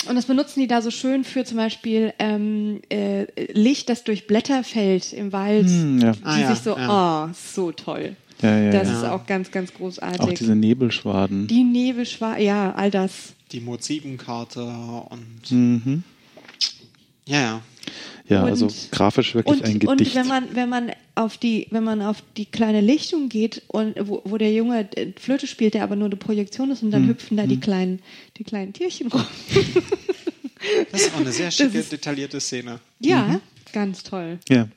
und 0.07 0.15
das 0.15 0.25
benutzen 0.25 0.59
die 0.59 0.67
da 0.67 0.81
so 0.81 0.91
schön 0.91 1.23
für 1.23 1.43
zum 1.45 1.57
Beispiel 1.57 2.13
ähm, 2.19 2.81
äh, 2.89 3.25
Licht, 3.53 3.89
das 3.89 4.03
durch 4.03 4.27
Blätter 4.27 4.63
fällt 4.63 5.13
im 5.13 5.31
Wald, 5.33 5.67
Hm, 5.67 5.99
ja. 5.99 6.11
die 6.11 6.23
Ah, 6.23 6.39
ja, 6.39 6.53
sich 6.53 6.63
so, 6.63 6.77
ja. 6.77 7.25
oh, 7.29 7.33
so 7.33 7.71
toll. 7.71 8.15
Ja, 8.41 8.57
ja, 8.59 8.71
das 8.71 8.89
ja. 8.89 8.97
ist 8.97 9.03
auch 9.05 9.25
ganz, 9.25 9.49
ganz 9.51 9.73
großartig. 9.73 10.19
Auch 10.21 10.31
diese 10.33 10.55
Nebelschwaden. 10.55 11.47
die 11.47 11.63
Nebelschwa 11.63 12.37
ja, 12.37 12.73
all 12.73 12.91
das. 12.91 13.33
Die 13.51 13.61
Mode 13.61 13.81
7 13.81 14.17
Karte 14.17 14.61
und 15.09 15.49
Mhm. 15.51 16.03
ja, 17.25 17.39
ja. 17.41 17.61
Ja, 18.27 18.43
Und- 18.43 18.49
also 18.49 18.67
grafisch 18.91 19.35
wirklich 19.35 19.59
und, 19.61 19.65
ein 19.65 19.79
Gedicht. 19.79 20.15
Und 20.15 20.15
wenn 20.15 20.27
man, 20.27 20.55
wenn 20.55 20.69
man 20.69 20.91
auf 21.15 21.37
die, 21.37 21.67
wenn 21.71 21.83
man 21.83 22.01
auf 22.01 22.23
die 22.37 22.45
kleine 22.45 22.81
Lichtung 22.81 23.29
geht 23.29 23.61
und 23.67 23.95
wo, 24.07 24.21
wo 24.25 24.37
der 24.37 24.51
Junge 24.53 24.89
äh, 24.95 25.11
Flöte 25.19 25.47
spielt, 25.47 25.73
der 25.75 25.83
aber 25.83 25.95
nur 25.95 26.07
eine 26.07 26.15
Projektion 26.15 26.71
ist 26.71 26.81
und 26.83 26.87
Hm, 26.87 26.91
dann 26.91 27.07
hüpfen 27.07 27.37
da 27.37 27.45
die 27.45 27.59
kleinen, 27.59 27.99
die 28.37 28.43
kleinen 28.43 28.73
Tierchen 28.73 29.07
rum. 29.07 29.23
Das 30.91 31.01
ist 31.03 31.13
auch 31.13 31.19
eine 31.19 31.31
sehr 31.31 31.51
schicke, 31.51 31.77
ist- 31.77 31.91
detaillierte 31.91 32.39
Szene. 32.39 32.79
ja, 32.99 33.23
Mhm. 33.27 33.41
ganz 33.71 34.01
toll. 34.01 34.39
Ja. 34.49 34.67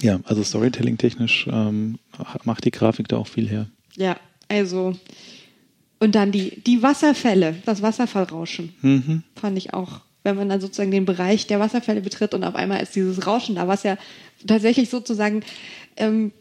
Ja, 0.00 0.20
also 0.24 0.42
Storytelling-technisch 0.42 1.46
ähm, 1.50 1.98
macht 2.44 2.64
die 2.64 2.70
Grafik 2.70 3.08
da 3.08 3.16
auch 3.18 3.26
viel 3.28 3.48
her. 3.48 3.68
Ja, 3.96 4.18
also 4.48 4.94
und 6.00 6.14
dann 6.16 6.32
die, 6.32 6.60
die 6.62 6.82
Wasserfälle, 6.82 7.54
das 7.64 7.80
Wasserfallrauschen, 7.82 8.74
Mhm. 8.82 9.22
fand 9.36 9.56
ich 9.56 9.72
auch, 9.72 10.00
wenn 10.22 10.36
man 10.36 10.48
dann 10.48 10.60
sozusagen 10.60 10.90
den 10.90 11.04
Bereich 11.04 11.46
der 11.46 11.60
Wasserfälle 11.60 12.00
betritt 12.00 12.34
und 12.34 12.44
auf 12.44 12.54
einmal 12.54 12.82
ist 12.82 12.94
dieses 12.94 13.26
Rauschen 13.26 13.56
da, 13.56 13.68
was 13.68 13.82
ja 13.82 13.96
tatsächlich 14.46 14.90
sozusagen 14.90 15.42
ähm, 15.96 16.32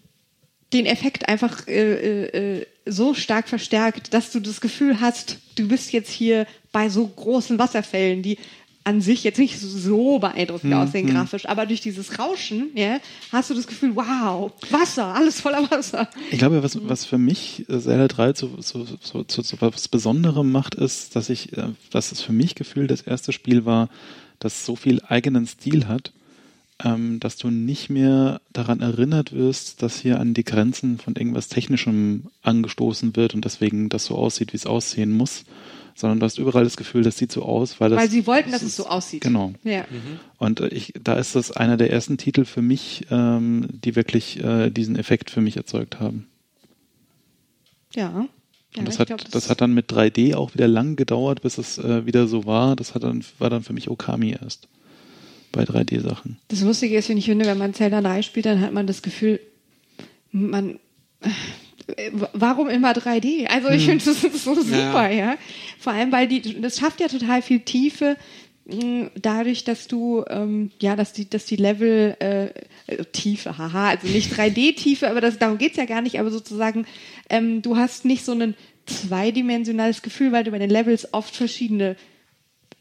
den 0.74 0.86
Effekt 0.86 1.28
einfach 1.28 1.68
äh, 1.68 2.60
äh, 2.60 2.66
so 2.86 3.14
stark 3.14 3.50
verstärkt, 3.50 4.14
dass 4.14 4.32
du 4.32 4.40
das 4.40 4.62
Gefühl 4.62 5.02
hast, 5.02 5.38
du 5.56 5.68
bist 5.68 5.92
jetzt 5.92 6.12
hier 6.12 6.48
bei 6.72 6.90
so 6.90 7.06
großen 7.08 7.60
Wasserfällen, 7.60 8.22
die 8.22 8.38
an 8.84 9.02
sich 9.02 9.24
jetzt 9.24 9.38
nicht 9.38 9.60
so 9.60 10.20
beeindruckend 10.20 10.74
aussehen 10.74 11.08
grafisch, 11.08 11.46
aber 11.48 11.66
durch 11.66 11.82
dieses 11.82 12.18
Rauschen, 12.18 12.70
ja, 12.74 13.00
hast 13.32 13.50
du 13.50 13.54
das 13.54 13.68
Gefühl, 13.68 13.96
wow, 13.96 14.52
Wasser, 14.70 15.06
alles 15.06 15.42
voller 15.42 15.70
Wasser. 15.70 16.10
Ich 16.32 16.40
glaube, 16.40 16.64
was, 16.64 16.78
was 16.88 17.06
für 17.06 17.18
mich 17.18 17.66
äh, 17.70 17.80
Zelda 17.80 18.08
3 18.08 18.34
so, 18.34 18.58
so, 18.60 18.86
so, 18.86 19.24
so, 19.28 19.42
so 19.42 19.58
was 19.60 19.88
Besonderem 19.88 20.52
macht, 20.52 20.76
ist, 20.76 21.16
dass 21.16 21.30
ich, 21.30 21.56
äh, 21.58 21.70
dass 21.92 22.12
es 22.12 22.22
für 22.22 22.34
mich 22.34 22.56
gefühlt 22.56 22.90
das 22.90 23.02
erste 23.02 23.32
Spiel 23.32 23.66
war, 23.66 23.90
das 24.40 24.66
so 24.66 24.76
viel 24.76 25.02
eigenen 25.08 25.46
Stil 25.46 25.88
hat, 25.88 26.12
ähm, 26.84 27.20
dass 27.20 27.38
du 27.38 27.50
nicht 27.50 27.90
mehr 27.90 28.42
daran 28.52 28.82
erinnert 28.82 29.34
wirst, 29.34 29.84
dass 29.84 30.00
hier 30.00 30.20
an 30.20 30.34
die 30.34 30.44
Grenzen 30.44 30.98
von 30.98 31.16
irgendwas 31.16 31.48
Technischem 31.48 32.24
angestoßen 32.42 33.16
wird 33.16 33.36
und 33.36 33.46
deswegen 33.46 33.90
das 33.90 34.06
so 34.06 34.16
aussieht, 34.16 34.54
wie 34.54 34.58
es 34.58 34.66
aussehen 34.66 35.12
muss, 35.12 35.44
sondern 36.02 36.20
du 36.20 36.26
hast 36.26 36.38
überall 36.38 36.66
das 36.66 36.76
Gefühl, 36.76 37.04
das 37.04 37.18
sieht 37.18 37.32
so 37.32 37.44
aus, 37.44 37.80
weil 37.80 37.90
das. 37.90 38.00
Weil 38.00 38.10
sie 38.10 38.28
wollten, 38.28 38.52
dass 38.52 38.62
es 38.62 38.76
so 38.76 38.88
aussieht. 38.88 39.22
Genau. 39.22 39.54
Ja. 39.64 39.86
Und 40.38 40.60
äh, 40.60 40.68
ich, 40.68 40.94
da 41.02 41.14
ist 41.14 41.36
das 41.36 41.52
einer 41.52 41.78
der 41.78 41.92
ersten 41.92 42.18
Titel 42.18 42.44
für 42.44 42.62
mich, 42.62 43.06
ähm, 43.10 43.68
die 43.70 43.96
wirklich 43.96 44.44
äh, 44.44 44.70
diesen 44.70 44.98
Effekt 44.98 45.30
für 45.30 45.42
mich 45.42 45.56
erzeugt 45.56 46.00
haben. 46.00 46.28
Ja. 47.96 48.28
Ja, 48.74 48.80
Und 48.80 48.88
das 48.88 49.00
hat, 49.00 49.08
glaub, 49.08 49.30
das, 49.32 49.50
hat 49.50 49.60
dann 49.60 49.74
mit 49.74 49.92
3D 49.92 50.34
auch 50.36 50.54
wieder 50.54 50.68
lang 50.68 50.96
gedauert, 50.96 51.42
bis 51.42 51.58
es 51.58 51.78
äh, 51.78 52.06
wieder 52.06 52.28
so 52.28 52.46
war. 52.46 52.76
Das 52.78 52.96
hat 52.96 53.04
dann, 53.04 53.24
war 53.38 53.50
dann 53.50 53.64
für 53.64 53.74
mich 53.74 53.90
Okami 53.90 54.38
erst. 54.42 54.68
Bei 55.52 55.64
3D-Sachen. 55.64 56.40
Das 56.48 56.62
Lustige 56.62 56.96
ist, 56.96 57.10
wenn 57.10 57.18
ich 57.18 57.26
finde, 57.26 57.46
wenn 57.46 57.58
man 57.58 57.74
Zelda 57.74 58.02
3 58.02 58.22
spielt, 58.22 58.46
dann 58.46 58.62
hat 58.62 58.72
man 58.72 58.88
das 58.88 59.02
Gefühl, 59.02 59.42
man, 60.32 60.80
warum 62.34 62.70
immer 62.70 62.92
3D? 62.92 63.48
Also 63.48 63.70
ich 63.70 63.86
finde, 63.86 64.04
das 64.04 64.24
ist 64.24 64.44
so 64.44 64.56
super, 64.56 65.10
ja. 65.10 65.36
Vor 65.80 65.94
allem, 65.94 66.12
weil 66.12 66.28
die, 66.28 66.62
das 66.62 66.80
schafft 66.80 67.00
ja 67.00 67.08
total 67.08 67.42
viel 67.42 67.62
Tiefe, 67.62 68.18
mh, 68.66 69.12
dadurch, 69.16 69.64
dass 69.64 69.88
du, 69.88 70.24
ähm, 70.30 70.72
ja, 70.80 70.96
dass 70.96 71.14
die, 71.14 71.30
dass 71.30 71.46
die 71.46 71.56
Level, 71.56 72.16
äh, 72.20 72.46
äh, 72.88 73.06
Tiefe, 73.12 73.58
haha, 73.58 73.90
also 73.90 74.08
nicht 74.08 74.34
3D-Tiefe, 74.34 75.10
aber 75.10 75.22
das, 75.22 75.38
darum 75.38 75.58
geht's 75.58 75.78
ja 75.78 75.86
gar 75.86 76.02
nicht, 76.02 76.20
aber 76.20 76.32
sozusagen, 76.32 76.86
ähm, 77.30 77.62
du 77.62 77.78
hast 77.78 78.06
nicht 78.06 78.26
so 78.26 78.34
ein 78.34 78.56
zweidimensionales 78.86 80.02
Gefühl, 80.02 80.32
weil 80.32 80.44
du 80.44 80.52
bei 80.52 80.60
den 80.60 80.70
Levels 80.70 81.14
oft 81.14 81.36
verschiedene 81.36 81.96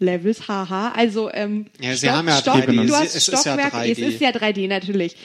Levels, 0.01 0.49
haha. 0.49 0.93
Also 0.97 1.31
ähm, 1.33 1.67
Ja, 1.81 1.95
sie 1.95 2.11
haben 2.11 2.27
ja 2.27 2.39
3D. 2.39 2.87
du 2.87 2.95
hast 2.95 3.15
es 3.15 3.29
ist 3.29 3.29
ja 3.29 3.39
Stockwerke, 3.39 3.77
3D. 3.77 3.91
es 3.93 3.99
ist 3.99 4.21
ja 4.21 4.31
3D 4.31 4.67
natürlich. 4.69 5.17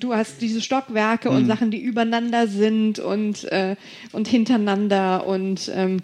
Du, 0.00 0.14
hast 0.14 0.40
diese 0.40 0.60
Stockwerke 0.62 1.28
Hm. 1.28 1.36
und 1.36 1.46
Sachen, 1.46 1.70
die 1.70 1.78
übereinander 1.80 2.46
sind 2.48 2.98
und 3.00 3.44
und, 3.44 3.76
und 4.12 4.28
hintereinander 4.28 5.26
und 5.26 5.70
ähm, 5.74 6.00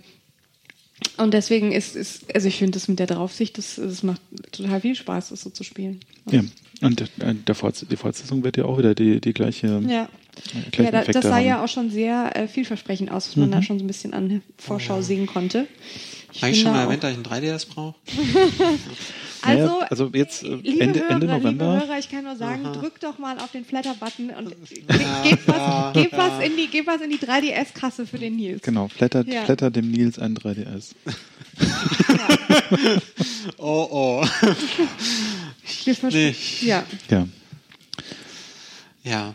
und 1.17 1.33
deswegen 1.35 1.73
ist, 1.73 1.97
ist 1.97 2.35
also 2.35 2.49
ich 2.49 2.57
finde 2.59 2.73
das 2.73 2.89
mit 2.89 2.99
der 2.99 3.07
Draufsicht, 3.07 3.57
das, 3.59 3.77
das 3.77 4.03
macht 4.03 4.21
total 4.53 4.81
viel 4.81 4.95
Spaß, 4.95 5.31
das 5.31 5.43
so 5.43 5.51
zu 5.51 5.65
spielen. 5.65 6.01
Ja. 6.31 6.43
Und 6.83 7.01
äh, 7.03 7.07
der 7.47 7.55
Forts 7.55 7.85
die 7.91 7.97
Fortsetzung 7.97 8.43
wird 8.45 8.57
ja 8.57 8.65
auch 8.65 8.79
wieder 8.79 8.95
die, 8.95 9.21
die 9.21 9.33
gleiche. 9.33 9.83
Ja. 9.87 10.09
äh, 10.79 10.83
Ja, 10.83 10.91
da, 10.91 11.05
das 11.05 11.25
sah 11.25 11.37
haben. 11.37 11.47
ja 11.47 11.65
auch 11.65 11.69
schon 11.69 11.91
sehr 11.91 12.33
äh, 12.37 12.49
vielversprechend 12.49 13.11
aus, 13.11 13.29
was 13.29 13.37
man 13.37 13.51
da 13.51 13.63
schon 13.63 13.79
so 13.79 13.85
ein 13.85 13.87
bisschen 13.87 14.13
an 14.15 14.43
Vorschau 14.57 15.03
sehen 15.03 15.27
konnte. 15.27 15.67
Ich 16.33 16.43
Habe 16.43 16.53
ich 16.53 16.61
schon 16.63 16.73
mal 16.73 16.83
erwähnt, 16.83 17.03
dass 17.03 17.11
ich 17.13 17.17
einen 17.17 17.27
3DS 17.45 17.67
brauche? 17.69 17.95
Also, 19.43 19.65
Naja, 19.79 19.87
also 19.89 20.11
jetzt, 20.13 20.43
äh, 20.43 20.55
liebe 20.57 20.81
Ende- 20.83 21.01
Hörer, 21.01 21.11
Ende 21.13 21.27
November. 21.29 21.73
Liebe 21.73 21.87
Hörer, 21.87 21.99
ich 21.99 22.11
kann 22.11 22.25
nur 22.25 22.37
sagen, 22.37 22.63
drückt 22.75 23.03
doch 23.03 23.17
mal 23.19 23.39
auf 23.39 23.51
den 23.53 23.65
Flatter-Button 23.65 24.29
und 24.33 24.51
ge 24.69 24.83
gebt, 25.25 25.49
was, 25.49 25.95
gebt, 25.95 26.13
was 26.13 26.45
in 26.45 26.59
die, 26.59 26.67
gebt 26.67 26.87
was 26.87 27.01
in 27.01 27.09
die 27.09 27.17
3DS-Kasse 27.17 28.07
für 28.07 28.19
den 28.19 28.37
Nils. 28.37 28.61
Genau, 28.61 28.89
flattert, 28.89 29.29
Ja. 29.29 29.45
flattert 29.47 29.77
dem 29.77 29.91
Nils 29.91 30.19
ein 30.19 30.37
3DS. 30.37 30.95
Oh, 33.57 33.89
oh. 33.91 34.27
Wir 35.85 35.95
vers- 35.95 36.13
nicht. 36.15 36.63
Ja. 36.63 36.85
Ja. 37.11 37.27
Ja. 39.05 39.35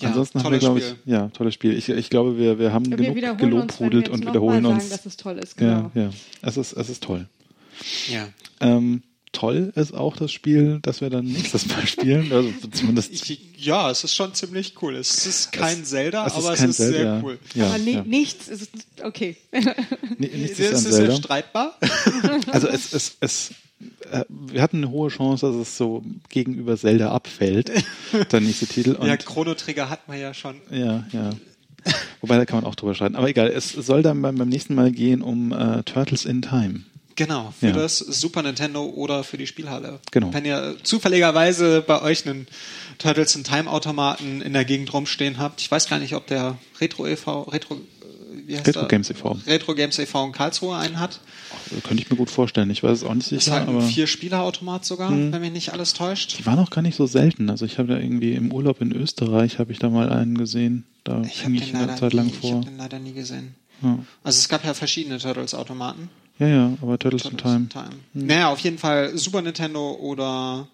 Ja 0.00 0.08
Ansonsten 0.08 0.42
haben 0.42 0.52
wir, 0.52 0.58
glaube 0.58 0.80
ich, 0.80 0.94
ja, 1.04 1.28
tolles 1.28 1.54
Spiel. 1.54 1.76
Ich, 1.76 1.88
ich 1.88 2.10
glaube, 2.10 2.36
wir, 2.38 2.58
wir 2.58 2.72
haben 2.72 2.86
Wir 2.86 3.12
genug 3.12 3.38
gelobhudelt 3.38 4.06
jetzt 4.08 4.14
und 4.14 4.26
wiederholen 4.26 4.64
uns. 4.66 4.84
sagen, 4.84 4.90
dass 4.90 5.06
es 5.06 5.16
toll 5.16 5.38
ist. 5.38 5.56
Genau. 5.56 5.90
Ja, 5.94 6.02
ja. 6.02 6.10
Es 6.42 6.56
ist, 6.56 6.72
es 6.72 6.88
ist 6.88 7.02
toll. 7.02 7.26
Ja. 8.08 8.28
Ähm, 8.60 9.02
toll 9.34 9.72
ist 9.74 9.92
auch 9.92 10.16
das 10.16 10.32
Spiel, 10.32 10.78
das 10.82 11.00
wir 11.00 11.10
dann 11.10 11.26
nächstes 11.26 11.66
Mal 11.66 11.86
spielen. 11.86 12.32
Also 12.32 12.50
zumindest. 12.72 13.12
Ich, 13.14 13.40
ja, 13.58 13.90
es 13.90 14.04
ist 14.04 14.14
schon 14.14 14.34
ziemlich 14.34 14.74
cool. 14.82 14.96
Es 14.96 15.26
ist 15.26 15.52
kein 15.52 15.84
Zelda, 15.84 16.26
es 16.26 16.36
ist 16.36 16.38
aber 16.38 16.54
kein 16.54 16.70
es 16.70 16.80
ist 16.80 16.86
Zelda, 16.88 16.98
sehr 16.98 17.24
cool. 17.24 17.38
Ja, 17.54 17.66
Aber 17.68 17.78
ja. 17.78 18.02
nichts 18.02 18.48
ist 18.48 18.70
okay. 19.02 19.36
Nee, 20.18 20.30
nichts 20.34 20.58
ist 20.58 20.86
an 20.86 20.92
ist 20.92 20.98
ja 20.98 21.16
streitbar. 21.16 21.78
Also 22.52 22.68
es, 22.68 22.92
es, 22.92 23.16
es, 23.20 23.50
äh, 24.20 24.24
wir 24.28 24.62
hatten 24.62 24.78
eine 24.78 24.90
hohe 24.90 25.08
Chance, 25.10 25.46
dass 25.46 25.56
es 25.56 25.76
so 25.76 26.02
gegenüber 26.28 26.76
Zelda 26.76 27.10
abfällt, 27.12 27.70
der 28.32 28.40
nächste 28.40 28.66
Titel. 28.66 28.92
Und 28.92 29.06
ja, 29.06 29.16
Chrono 29.16 29.54
Trigger 29.54 29.90
hat 29.90 30.08
man 30.08 30.18
ja 30.20 30.32
schon. 30.34 30.56
Ja, 30.70 31.04
ja. 31.12 31.30
Wobei, 32.20 32.36
da 32.38 32.46
kann 32.46 32.56
man 32.56 32.64
auch 32.64 32.74
drüber 32.74 32.94
streiten. 32.94 33.16
Aber 33.16 33.28
egal, 33.28 33.48
es 33.48 33.70
soll 33.70 34.02
dann 34.02 34.22
beim, 34.22 34.36
beim 34.36 34.48
nächsten 34.48 34.74
Mal 34.74 34.90
gehen 34.90 35.20
um 35.20 35.52
äh, 35.52 35.82
Turtles 35.82 36.24
in 36.24 36.40
Time. 36.40 36.80
Genau, 37.16 37.52
für 37.58 37.66
Ja. 37.66 37.72
das 37.72 37.98
Super 37.98 38.42
Nintendo 38.42 38.84
oder 38.86 39.22
für 39.22 39.36
die 39.36 39.46
Spielhalle. 39.46 40.00
Genau. 40.10 40.32
Wenn 40.32 40.44
ihr 40.44 40.76
zufälligerweise 40.82 41.82
bei 41.86 42.02
euch 42.02 42.26
einen 42.26 42.46
Turtles 42.98 43.36
in 43.36 43.44
Time 43.44 43.70
Automaten 43.70 44.40
in 44.40 44.52
der 44.52 44.64
Gegend 44.64 44.92
rumstehen 44.92 45.38
habt, 45.38 45.60
ich 45.60 45.70
weiß 45.70 45.88
gar 45.88 45.98
nicht, 45.98 46.14
ob 46.14 46.26
der 46.26 46.58
Retro 46.80 47.06
e.V., 47.06 47.42
Retro, 47.42 47.78
wie 48.46 48.56
heißt 48.56 48.66
Retro? 48.66 48.86
Games 48.88 49.10
e.V.. 49.10 49.38
Retro 49.46 49.74
Games 49.74 49.98
e.V. 49.98 50.26
in 50.26 50.32
Karlsruhe 50.32 50.76
einen 50.76 50.98
hat. 51.00 51.20
Könnte 51.84 52.02
ich 52.02 52.10
mir 52.10 52.16
gut 52.16 52.30
vorstellen. 52.30 52.70
Ich 52.70 52.82
weiß 52.82 52.98
es 52.98 53.04
auch 53.04 53.14
nicht 53.14 53.26
Das 53.32 53.38
ist 53.38 53.44
sicher, 53.46 53.56
halt 53.56 53.68
ein 53.68 53.80
Vier-Spieler-Automat 53.82 54.84
sogar, 54.84 55.10
Mhm. 55.10 55.32
wenn 55.32 55.40
mich 55.40 55.52
nicht 55.52 55.72
alles 55.72 55.92
täuscht. 55.94 56.38
die 56.38 56.46
waren 56.46 56.58
auch 56.58 56.70
gar 56.70 56.82
nicht 56.82 56.96
so 56.96 57.06
selten. 57.06 57.50
Also 57.50 57.64
ich 57.64 57.78
habe 57.78 57.88
da 57.88 57.98
irgendwie 57.98 58.34
im 58.34 58.52
Urlaub 58.52 58.80
in 58.80 58.92
Österreich 58.92 59.58
habe 59.58 59.72
ich 59.72 59.78
da 59.78 59.88
mal 59.90 60.10
einen 60.10 60.36
gesehen. 60.38 60.84
Da 61.04 61.22
Ich 61.22 61.42
hing 61.42 61.54
habe 61.54 61.64
ich 61.64 61.74
eine 61.74 61.96
Zeit 61.96 62.12
lang 62.12 62.26
nie- 62.26 62.32
ich 62.32 62.38
vor. 62.38 62.56
hab 62.56 62.64
den 62.64 62.76
leider 62.78 62.98
nie 62.98 63.12
gesehen. 63.12 63.54
Ja. 63.82 63.98
Also 64.22 64.38
es 64.38 64.48
gab 64.48 64.64
ja 64.64 64.72
verschiedene 64.74 65.18
Turtles-Automaten. 65.18 66.08
ja, 66.38 66.46
ja, 66.48 66.72
aber 66.82 66.98
Turtles, 66.98 67.22
Turtles 67.22 67.54
in 67.54 67.68
Time. 67.68 67.90
in 68.14 68.26
Naja, 68.26 68.48
auf 68.48 68.58
jeden 68.60 68.78
Fall 68.78 69.16
Super 69.18 69.42
Nintendo 69.42 69.92
oder 70.00 70.66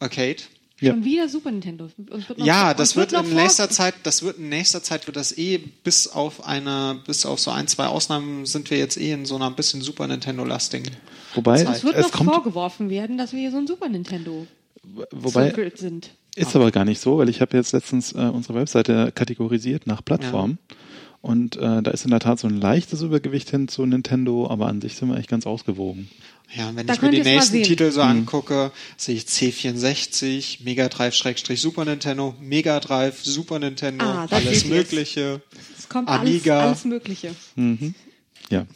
Arcade. 0.00 0.36
Ja. 0.78 0.92
Schon 0.92 1.04
wieder 1.04 1.28
Super 1.28 1.50
Nintendo. 1.50 1.88
Wird 1.96 2.38
Ja, 2.38 2.74
das 2.74 2.96
wird 2.96 3.12
noch 3.12 3.24
in 3.24 3.34
nächster 3.34 3.70
Zeit, 3.70 3.94
das 4.02 4.22
wird 4.22 4.36
in 4.36 4.50
nächster 4.50 4.82
Zeit 4.82 5.06
wird 5.06 5.16
das 5.16 5.36
eh 5.36 5.56
bis 5.56 6.06
auf 6.06 6.46
eine, 6.46 7.00
bis 7.06 7.24
auf 7.24 7.40
so 7.40 7.50
ein, 7.50 7.66
zwei 7.66 7.86
Ausnahmen 7.86 8.44
sind 8.44 8.70
wir 8.70 8.76
jetzt 8.76 8.98
eh 8.98 9.12
in 9.12 9.24
so 9.24 9.36
einer 9.36 9.50
bisschen 9.50 9.80
Super 9.80 10.06
Nintendo-lastigen. 10.06 10.90
Wobei, 11.34 11.64
Zeit. 11.64 11.76
Es 11.76 11.84
wird 11.84 11.96
es 11.96 12.06
noch 12.06 12.12
kommt, 12.12 12.30
vorgeworfen 12.30 12.90
werden, 12.90 13.16
dass 13.16 13.32
wir 13.32 13.40
hier 13.40 13.50
so 13.50 13.56
ein 13.56 13.66
Super 13.66 13.88
Nintendo 13.88 14.46
wobei, 15.12 15.72
sind. 15.76 16.10
Ist 16.34 16.54
aber 16.54 16.70
gar 16.70 16.84
nicht 16.84 17.00
so, 17.00 17.16
weil 17.16 17.30
ich 17.30 17.40
habe 17.40 17.56
jetzt 17.56 17.72
letztens 17.72 18.12
äh, 18.12 18.18
unsere 18.18 18.54
Webseite 18.54 19.12
kategorisiert 19.12 19.86
nach 19.86 20.04
Plattform. 20.04 20.58
Und 21.22 21.56
äh, 21.56 21.82
da 21.82 21.90
ist 21.90 22.04
in 22.04 22.10
der 22.10 22.20
Tat 22.20 22.38
so 22.38 22.46
ein 22.46 22.60
leichtes 22.60 23.00
Übergewicht 23.00 23.50
hin 23.50 23.66
zu 23.66 23.84
Nintendo, 23.86 24.48
aber 24.48 24.66
an 24.66 24.80
sich 24.80 24.94
sind 24.94 25.08
wir 25.08 25.14
eigentlich 25.14 25.26
ganz 25.26 25.46
ausgewogen. 25.46 26.08
Ja, 26.54 26.68
und 26.68 26.76
wenn 26.76 26.86
Da 26.86 26.94
ich 26.94 27.02
mir 27.02 27.10
die 27.10 27.22
nächsten. 27.22 27.62
Titel 27.62 27.86
Mhm. 27.86 27.90
so 27.92 28.02
angucke, 28.02 28.70
sehe 28.96 29.16
ich 29.16 29.24
C64, 29.24 30.62
Mega 30.64 30.88
Drive 30.88 31.14
Schrägstrich 31.14 31.60
Super 31.60 31.84
Nintendo, 31.84 32.34
Mega 32.40 32.78
Drive, 32.80 33.24
Super 33.24 33.58
Nintendo, 33.58 34.04
Ah, 34.04 34.26
alles. 34.30 34.64
Mögliche. 34.64 35.42
Es 35.78 35.88
kommt 35.88 36.08
alles, 36.08 36.20
Amiga. 36.30 36.60
alles 36.60 36.84
Mögliche. 36.84 37.34
Ja. 37.56 38.66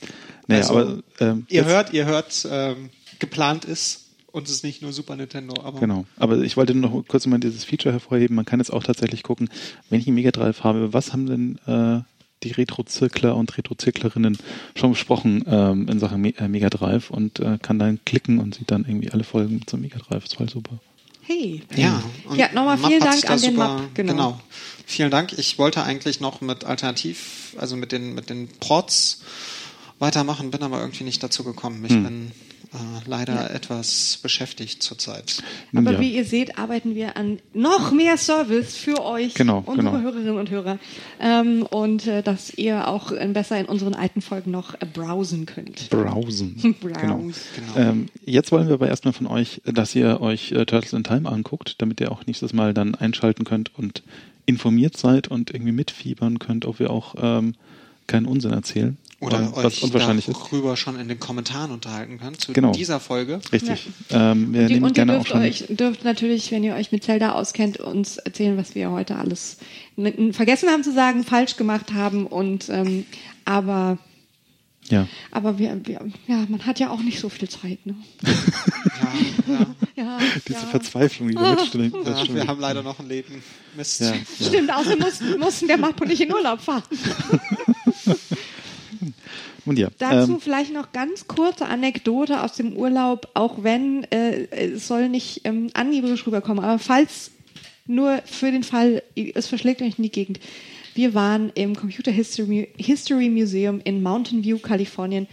Naja, 0.47 0.63
Also, 0.63 0.75
aber 0.75 1.03
ähm, 1.21 1.47
Ihr 1.49 1.65
hört, 1.65 1.93
ihr 1.93 2.07
hört, 2.07 2.47
ähm, 2.51 2.91
geplant 3.21 3.65
ist 3.65 4.07
und 4.33 4.47
es 4.49 4.55
ist 4.55 4.65
nicht 4.65 4.83
nur 4.83 4.93
Super 4.93 5.15
Nintendo, 5.17 5.55
aber 5.63 5.79
Genau. 5.79 6.07
Aber 6.17 6.39
ich 6.39 6.57
wollte 6.57 6.75
nur 6.75 6.91
noch 6.91 7.05
kurz 7.07 7.27
mal 7.27 7.39
dieses 7.39 7.65
Feature 7.65 7.93
hervorheben. 7.93 8.35
Man 8.35 8.45
kann 8.45 8.59
jetzt 8.61 8.73
auch 8.73 8.83
tatsächlich 8.83 9.23
gucken, 9.23 9.49
wenn 9.89 10.01
ich 10.01 10.07
einen 10.09 10.17
Mega 10.17 10.33
Drive 10.33 10.65
habe, 10.65 10.93
was 10.93 11.13
haben 11.13 11.27
denn 11.27 11.59
äh, 11.67 12.01
die 12.43 12.53
Retro-Zirkler 12.53 13.37
und 13.37 13.57
Retro-Zirklerinnen 13.57 14.39
schon 14.75 14.91
besprochen 14.93 15.45
ähm, 15.47 15.89
in 15.89 15.99
Sachen 15.99 16.21
Me 16.21 16.35
äh, 16.39 16.49
Mega 16.49 16.71
Drive 16.71 17.11
und 17.11 17.41
äh, 17.41 17.59
kann 17.61 17.79
dann 17.79 17.99
klicken 18.05 18.39
und 18.39 18.55
sieht 18.55 18.71
dann 18.71 18.85
irgendwie 18.87 19.11
alle 19.11 19.25
Folgen 19.25 19.63
zum 19.67 19.83
Mega 19.83 19.99
Drive. 19.99 20.25
Das 20.29 20.41
war 20.41 20.49
super. 20.49 20.79
Hey. 21.23 21.63
Ja, 21.77 22.03
und 22.29 22.37
Ja, 22.39 22.49
nochmal 22.53 22.79
vielen 22.79 23.01
Dank 23.01 23.29
an 23.31 23.41
den 23.41 23.53
super, 23.55 23.77
Map, 23.79 23.95
genau. 23.95 24.41
Vielen 24.87 25.11
Dank. 25.11 25.33
Ich 25.39 25.59
wollte 25.59 25.85
eigentlich 25.85 26.21
noch 26.21 26.41
mit 26.41 26.65
Alternativ, 26.65 27.55
also 27.59 27.77
mit 27.77 27.93
den, 27.93 28.15
mit 28.15 28.31
den 28.31 28.49
Prods 28.59 29.23
weitermachen, 30.01 30.51
bin 30.51 30.63
aber 30.63 30.81
irgendwie 30.81 31.05
nicht 31.05 31.23
dazu 31.23 31.45
gekommen. 31.45 31.85
Ich 31.85 31.93
Hm. 31.93 32.03
bin 32.05 32.33
äh, 32.73 32.77
leider 33.09 33.53
etwas 33.53 34.21
beschäftigt 34.23 34.83
zurzeit. 34.83 35.43
Aber 35.75 35.93
ja. 35.93 36.01
wie 36.01 36.15
ihr 36.15 36.25
seht, 36.25 36.57
arbeiten 36.57 36.95
wir 36.95 37.17
an 37.17 37.41
noch 37.53 37.91
mehr 37.91 38.17
Service 38.17 38.77
für 38.77 39.05
euch, 39.05 39.35
Genau, 39.35 39.65
unsere 39.67 39.91
genau. 39.91 40.01
Hörerinnen 40.01 40.37
und 40.37 40.51
Hörer. 40.51 40.79
Ähm, 41.19 41.63
und 41.63 42.07
äh, 42.07 42.23
dass 42.23 42.55
ihr 42.55 42.87
auch 42.87 43.11
äh, 43.11 43.27
besser 43.33 43.59
in 43.59 43.67
unseren 43.67 43.95
alten 43.95 44.23
Folgen 44.23 44.53
noch 44.53 44.75
äh, 44.75 44.87
browsen 44.87 45.47
könnt. 45.47 45.91
Browsen. 45.91 46.77
Browse. 46.81 47.01
genau. 47.01 47.19
Genau. 47.19 47.33
Ähm, 47.77 48.07
jetzt 48.25 48.53
wollen 48.53 48.69
wir 48.69 48.75
aber 48.75 48.89
erstmal 48.89 49.15
von 49.15 49.27
euch, 49.27 49.61
dass 49.65 49.95
ihr 49.97 50.21
euch 50.21 50.53
äh, 50.53 50.65
Turtles 50.65 50.93
in 50.93 51.03
Time 51.03 51.29
anguckt, 51.29 51.75
damit 51.79 52.01
ihr 52.01 52.13
auch 52.13 52.27
nächstes 52.27 52.53
Mal 52.53 52.73
dann 52.73 52.95
einschalten 52.95 53.45
könnt 53.45 53.77
und 53.77 54.05
informiert 54.47 54.97
seid 54.97 55.29
und 55.29 55.51
irgendwie 55.51 55.73
mitfiebern 55.73 56.39
könnt, 56.39 56.67
ob 56.67 56.79
wir 56.79 56.91
auch 56.91 57.15
ähm, 57.19 57.55
keinen 58.07 58.27
Unsinn 58.27 58.53
erzählen. 58.53 58.97
Oder 59.21 59.39
Ähm, 59.39 59.51
was 59.55 59.65
euch 59.67 59.83
unwahrscheinlich 59.83 60.29
ist. 60.29 60.39
darüber 60.39 60.77
schon 60.79 60.99
in 60.99 61.07
den 61.09 61.21
Kommentaren 61.21 61.71
unterhalten 61.73 62.19
könnt 62.19 62.41
zu 62.41 62.53
Genau. 62.55 62.73
dieser 62.73 63.01
Folge. 63.01 63.41
Richtig. 63.53 63.89
Ähm, 64.11 64.53
wir 64.55 64.67
Die, 64.67 64.75
nehmen 64.75 64.87
und 64.87 64.97
ihr 64.97 65.05
dürft, 65.05 65.29
schon. 65.29 65.43
euch, 65.43 65.67
dürft 65.69 66.05
natürlich, 66.05 66.51
wenn 66.53 66.65
ihr 66.65 66.75
euch 66.75 66.91
mit 66.91 67.05
Zelda 67.05 67.33
auskennt, 67.33 67.77
uns 67.79 68.17
erzählen, 68.17 68.57
was 68.57 68.75
wir 68.75 68.91
heute 68.91 69.17
alles 69.17 69.59
vergessen 70.33 70.71
haben 70.71 70.83
zu 70.83 70.93
sagen, 70.95 71.23
falsch 71.25 71.57
gemacht 71.57 71.93
haben. 71.93 72.27
Und 72.27 72.71
ähm, 72.71 73.05
aber 73.45 73.99
ja. 74.89 75.07
aber 75.31 75.59
wir, 75.59 75.79
wir, 75.85 76.01
ja, 76.27 76.47
man 76.49 76.65
hat 76.65 76.81
ja 76.81 76.89
auch 76.91 77.03
nicht 77.03 77.21
so 77.21 77.29
viel 77.29 77.49
Zeit. 77.51 77.85
Ne? 77.85 77.95
Ja, 78.25 78.33
Ja, 79.47 79.55
ja. 79.55 79.67
Ja, 79.97 80.19
Diese 80.49 80.61
ja. 80.61 80.67
Verzweiflung, 80.67 81.29
die 81.29 81.35
da 81.35 81.55
mitsteckt. 81.57 81.95
ja 82.07 82.35
wir 82.35 82.47
haben 82.47 82.59
leider 82.61 82.83
noch 82.83 82.99
ein 82.99 83.09
Leben. 83.09 83.43
Mist. 83.77 84.01
ja, 84.01 84.13
ja. 84.15 84.47
Stimmt, 84.47 84.73
außerdem 84.73 84.99
mussten, 85.01 85.39
mussten 85.39 85.69
der 85.69 85.77
Marco 85.77 86.07
nicht 86.07 86.23
in 86.23 86.33
Urlaub 86.33 86.61
fahren. 86.63 86.83
Und 89.67 89.79
ja, 89.79 89.89
Dazu 89.99 90.33
ähm, 90.33 90.41
vielleicht 90.41 90.73
noch 90.73 90.93
ganz 90.93 91.27
kurze 91.27 91.67
Anekdote 91.67 92.43
aus 92.43 92.55
dem 92.55 92.75
Urlaub, 92.75 93.29
auch 93.35 93.63
wenn 93.63 94.05
äh, 94.05 94.47
es 94.51 94.89
soll 94.89 95.09
nicht 95.09 95.43
ähm, 95.45 95.71
angeberisch 95.75 96.27
rüberkommen, 96.27 96.65
aber 96.65 96.79
falls 96.79 97.31
nur 97.87 98.23
für 98.25 98.51
den 98.51 98.63
Fall, 98.63 99.03
es 99.15 99.49
verschlägt 99.49 99.83
euch 99.83 99.99
in 99.99 100.05
die 100.05 100.13
Gegend. 100.13 100.41
Wir 100.95 101.15
waren 101.15 101.51
im 101.55 101.77
Computer 101.77 102.11
History, 102.11 102.69
History 102.77 103.29
Museum 103.29 103.81
in 103.85 104.03
Mountain 104.03 104.45
View, 104.45 104.59
Kalifornien. 104.59 105.29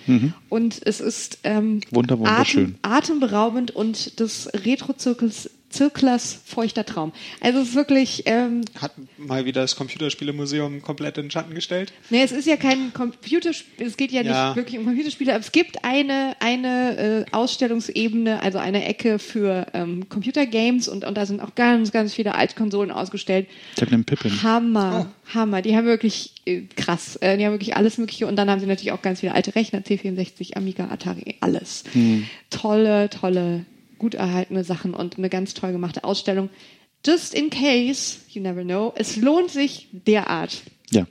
Und 0.50 0.80
es 0.86 1.00
ist 1.00 1.40
ähm, 1.44 1.82
Wunder-. 1.92 2.20
Atem, 2.24 2.76
atemberaubend 2.84 3.72
und 3.72 4.20
des 4.20 4.50
Retro-Zirkels 4.54 5.50
Zirklers 5.70 6.40
feuchter 6.46 6.86
Traum. 6.86 7.12
Also 7.42 7.60
es 7.60 7.70
ist 7.70 7.76
wirklich, 7.76 8.24
ähm, 8.26 8.62
Hat 8.82 8.94
mal 9.18 9.46
wieder 9.46 9.62
das 9.62 9.76
Computerspielemuseum 9.76 10.82
komplett 10.82 11.18
in 11.18 11.26
den 11.26 11.32
Schatten 11.32 11.54
gestellt. 11.54 11.92
Nee, 12.10 12.24
es 12.24 12.32
ist 12.32 12.48
ja 12.48 12.56
kein 12.56 12.94
Computerspiel, 12.94 13.86
es 13.86 13.98
geht 13.98 14.12
ja 14.12 14.22
nicht 14.24 14.32
Ja. 14.32 14.56
wirklich 14.56 14.80
um 14.80 14.86
Computerspiele, 14.86 15.32
aber 15.34 15.42
es 15.42 15.52
gibt 15.52 15.84
eine, 15.84 16.36
eine 16.40 16.98
äh, 16.98 17.26
Ausstellungsebene, 17.34 18.42
also 18.42 18.58
eine 18.60 18.86
Ecke 18.86 19.20
für 19.20 19.68
ähm, 19.74 20.08
Computergames 20.10 20.88
und, 20.88 21.04
und 21.04 21.16
da 21.16 21.26
sind 21.26 21.42
auch 21.42 21.54
ganz, 21.56 21.92
ganz 21.92 22.14
viele 22.14 22.36
Altkonsolen 22.36 22.90
ausgestellt. 22.92 23.48
ich 23.76 23.82
habe 23.82 23.92
einen 23.92 24.06
Pippin. 24.06 24.42
Hammer, 24.44 25.12
Hammer. 25.34 25.62
Die 25.62 25.76
haben 25.76 25.86
wirklich 25.86 26.32
äh, 26.46 26.62
krass, 26.78 27.18
äh, 27.18 27.38
die 27.38 27.46
haben 27.46 27.52
wirklich 27.54 27.76
alles 27.76 27.98
Mögliche 27.98 28.26
und 28.28 28.38
dann 28.38 28.50
haben 28.50 28.60
sie 28.62 28.68
natürlich 28.68 28.94
auch 28.94 29.02
ganz 29.02 29.20
viele 29.20 29.34
alte 29.34 29.54
Rechner, 29.54 29.80
C64, 29.82 30.56
Amiga, 30.56 30.86
Atari, 30.90 31.36
alles. 31.42 31.84
Tolle, 32.50 33.10
tolle, 33.10 33.66
gut 33.98 34.14
erhaltene 34.16 34.64
Sachen 34.64 34.94
und 34.94 35.18
eine 35.18 35.30
ganz 35.30 35.54
toll 35.54 35.72
gemachte 35.72 36.04
Ausstellung. 36.04 36.50
Just 37.06 37.34
in 37.34 37.50
case, 37.50 38.18
you 38.30 38.42
never 38.42 38.64
know, 38.64 38.94
es 38.96 39.16
lohnt 39.18 39.52
sich 39.52 39.88
derart. 39.92 40.62
Ja. 40.92 41.06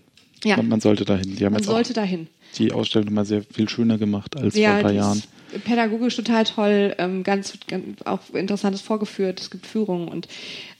Ja. 0.44 0.56
Man, 0.58 0.68
man 0.68 0.80
sollte 0.80 1.04
dahin. 1.04 1.36
Die 1.36 1.44
haben 1.44 1.52
Man 1.52 1.62
jetzt 1.62 1.70
sollte 1.70 1.92
dahin. 1.94 2.28
die 2.58 2.72
Ausstellung 2.72 3.12
mal 3.14 3.24
sehr 3.24 3.42
viel 3.42 3.68
schöner 3.68 3.96
gemacht 3.98 4.36
als 4.36 4.54
vor 4.54 4.62
Ja, 4.62 4.76
ein 4.76 4.82
paar 4.82 4.92
Jahren. 4.92 5.22
pädagogisch 5.64 6.16
total 6.16 6.44
toll, 6.44 6.94
ähm, 6.98 7.22
ganz, 7.22 7.56
ganz 7.68 8.02
auch 8.02 8.20
interessantes 8.34 8.80
vorgeführt, 8.82 9.40
es 9.40 9.50
gibt 9.50 9.66
Führungen 9.66 10.08
und 10.08 10.28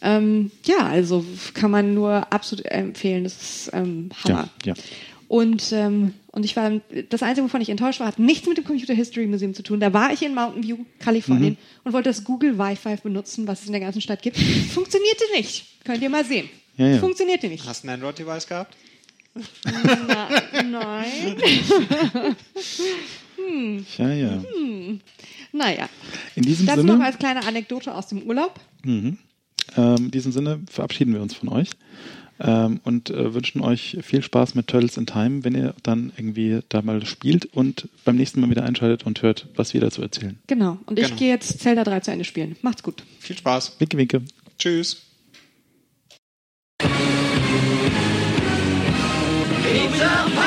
ähm, 0.02 0.50
ja, 0.64 0.86
also 0.86 1.24
kann 1.54 1.70
man 1.70 1.94
nur 1.94 2.32
absolut 2.32 2.66
empfehlen, 2.66 3.24
das 3.24 3.34
ist 3.40 3.70
ähm, 3.72 4.10
Hammer. 4.24 4.48
Ja, 4.64 4.74
ja. 4.74 4.82
Und, 5.28 5.72
ähm, 5.72 6.14
und 6.30 6.44
ich 6.44 6.54
war, 6.56 6.80
das 7.08 7.22
Einzige, 7.22 7.44
wovon 7.46 7.60
ich 7.60 7.68
enttäuscht 7.68 7.98
war, 8.00 8.06
hat 8.06 8.18
nichts 8.18 8.46
mit 8.46 8.58
dem 8.58 8.64
Computer 8.64 8.94
History 8.94 9.26
Museum 9.26 9.54
zu 9.54 9.62
tun. 9.62 9.80
Da 9.80 9.92
war 9.92 10.12
ich 10.12 10.22
in 10.22 10.34
Mountain 10.34 10.62
View, 10.62 10.78
Kalifornien 11.00 11.54
Mhm. 11.54 11.58
und 11.84 11.92
wollte 11.92 12.08
das 12.10 12.22
Google 12.24 12.58
Wi-Fi 12.58 12.96
benutzen, 13.02 13.46
was 13.48 13.60
es 13.62 13.66
in 13.66 13.72
der 13.72 13.80
ganzen 13.80 14.00
Stadt 14.00 14.22
gibt. 14.22 14.36
Funktionierte 14.38 15.24
nicht. 15.36 15.64
Könnt 15.84 16.02
ihr 16.02 16.10
mal 16.10 16.24
sehen. 16.24 16.48
Ja, 16.76 16.86
ja. 16.88 16.98
Funktionierte 16.98 17.48
nicht. 17.48 17.66
Hast 17.66 17.82
du 17.84 17.88
ein 17.88 17.94
Android-Device 17.94 18.46
gehabt? 18.46 18.76
Na, 19.64 20.28
nein. 20.62 21.06
Ja, 23.98 24.08
ja. 24.12 24.42
Naja. 25.52 25.88
In 26.34 26.42
diesem 26.42 26.66
Das 26.66 26.76
Sinne, 26.76 26.94
noch 26.94 27.04
als 27.04 27.18
kleine 27.18 27.44
Anekdote 27.46 27.94
aus 27.94 28.08
dem 28.08 28.22
Urlaub. 28.22 28.58
ähm, 28.84 29.18
in 29.76 30.10
diesem 30.10 30.32
Sinne 30.32 30.60
verabschieden 30.70 31.12
wir 31.14 31.20
uns 31.22 31.34
von 31.34 31.48
euch 31.50 31.68
ähm, 32.40 32.80
und 32.84 33.10
äh, 33.10 33.34
wünschen 33.34 33.60
euch 33.62 33.98
viel 34.02 34.22
Spaß 34.22 34.54
mit 34.54 34.66
Turtles 34.66 34.96
in 34.96 35.06
Time, 35.06 35.44
wenn 35.44 35.54
ihr 35.54 35.74
dann 35.82 36.12
irgendwie 36.16 36.60
da 36.68 36.82
mal 36.82 37.04
spielt 37.06 37.46
und 37.46 37.88
beim 38.04 38.16
nächsten 38.16 38.40
Mal 38.40 38.50
wieder 38.50 38.64
einschaltet 38.64 39.06
und 39.06 39.22
hört, 39.22 39.48
was 39.56 39.74
wir 39.74 39.80
dazu 39.80 40.02
erzählen. 40.02 40.38
Genau. 40.46 40.78
Und 40.86 40.98
ich 40.98 41.06
Genau. 41.06 41.18
gehe 41.18 41.28
jetzt 41.30 41.60
Zelda 41.60 41.84
3 41.84 42.00
zu 42.00 42.10
Ende 42.10 42.24
spielen. 42.24 42.56
Macht's 42.62 42.82
gut. 42.82 43.02
Viel 43.20 43.36
Spaß. 43.38 43.76
Winke, 43.78 43.96
winke. 43.96 44.22
Tschüss. 44.58 45.02
Pizza. 49.62 50.45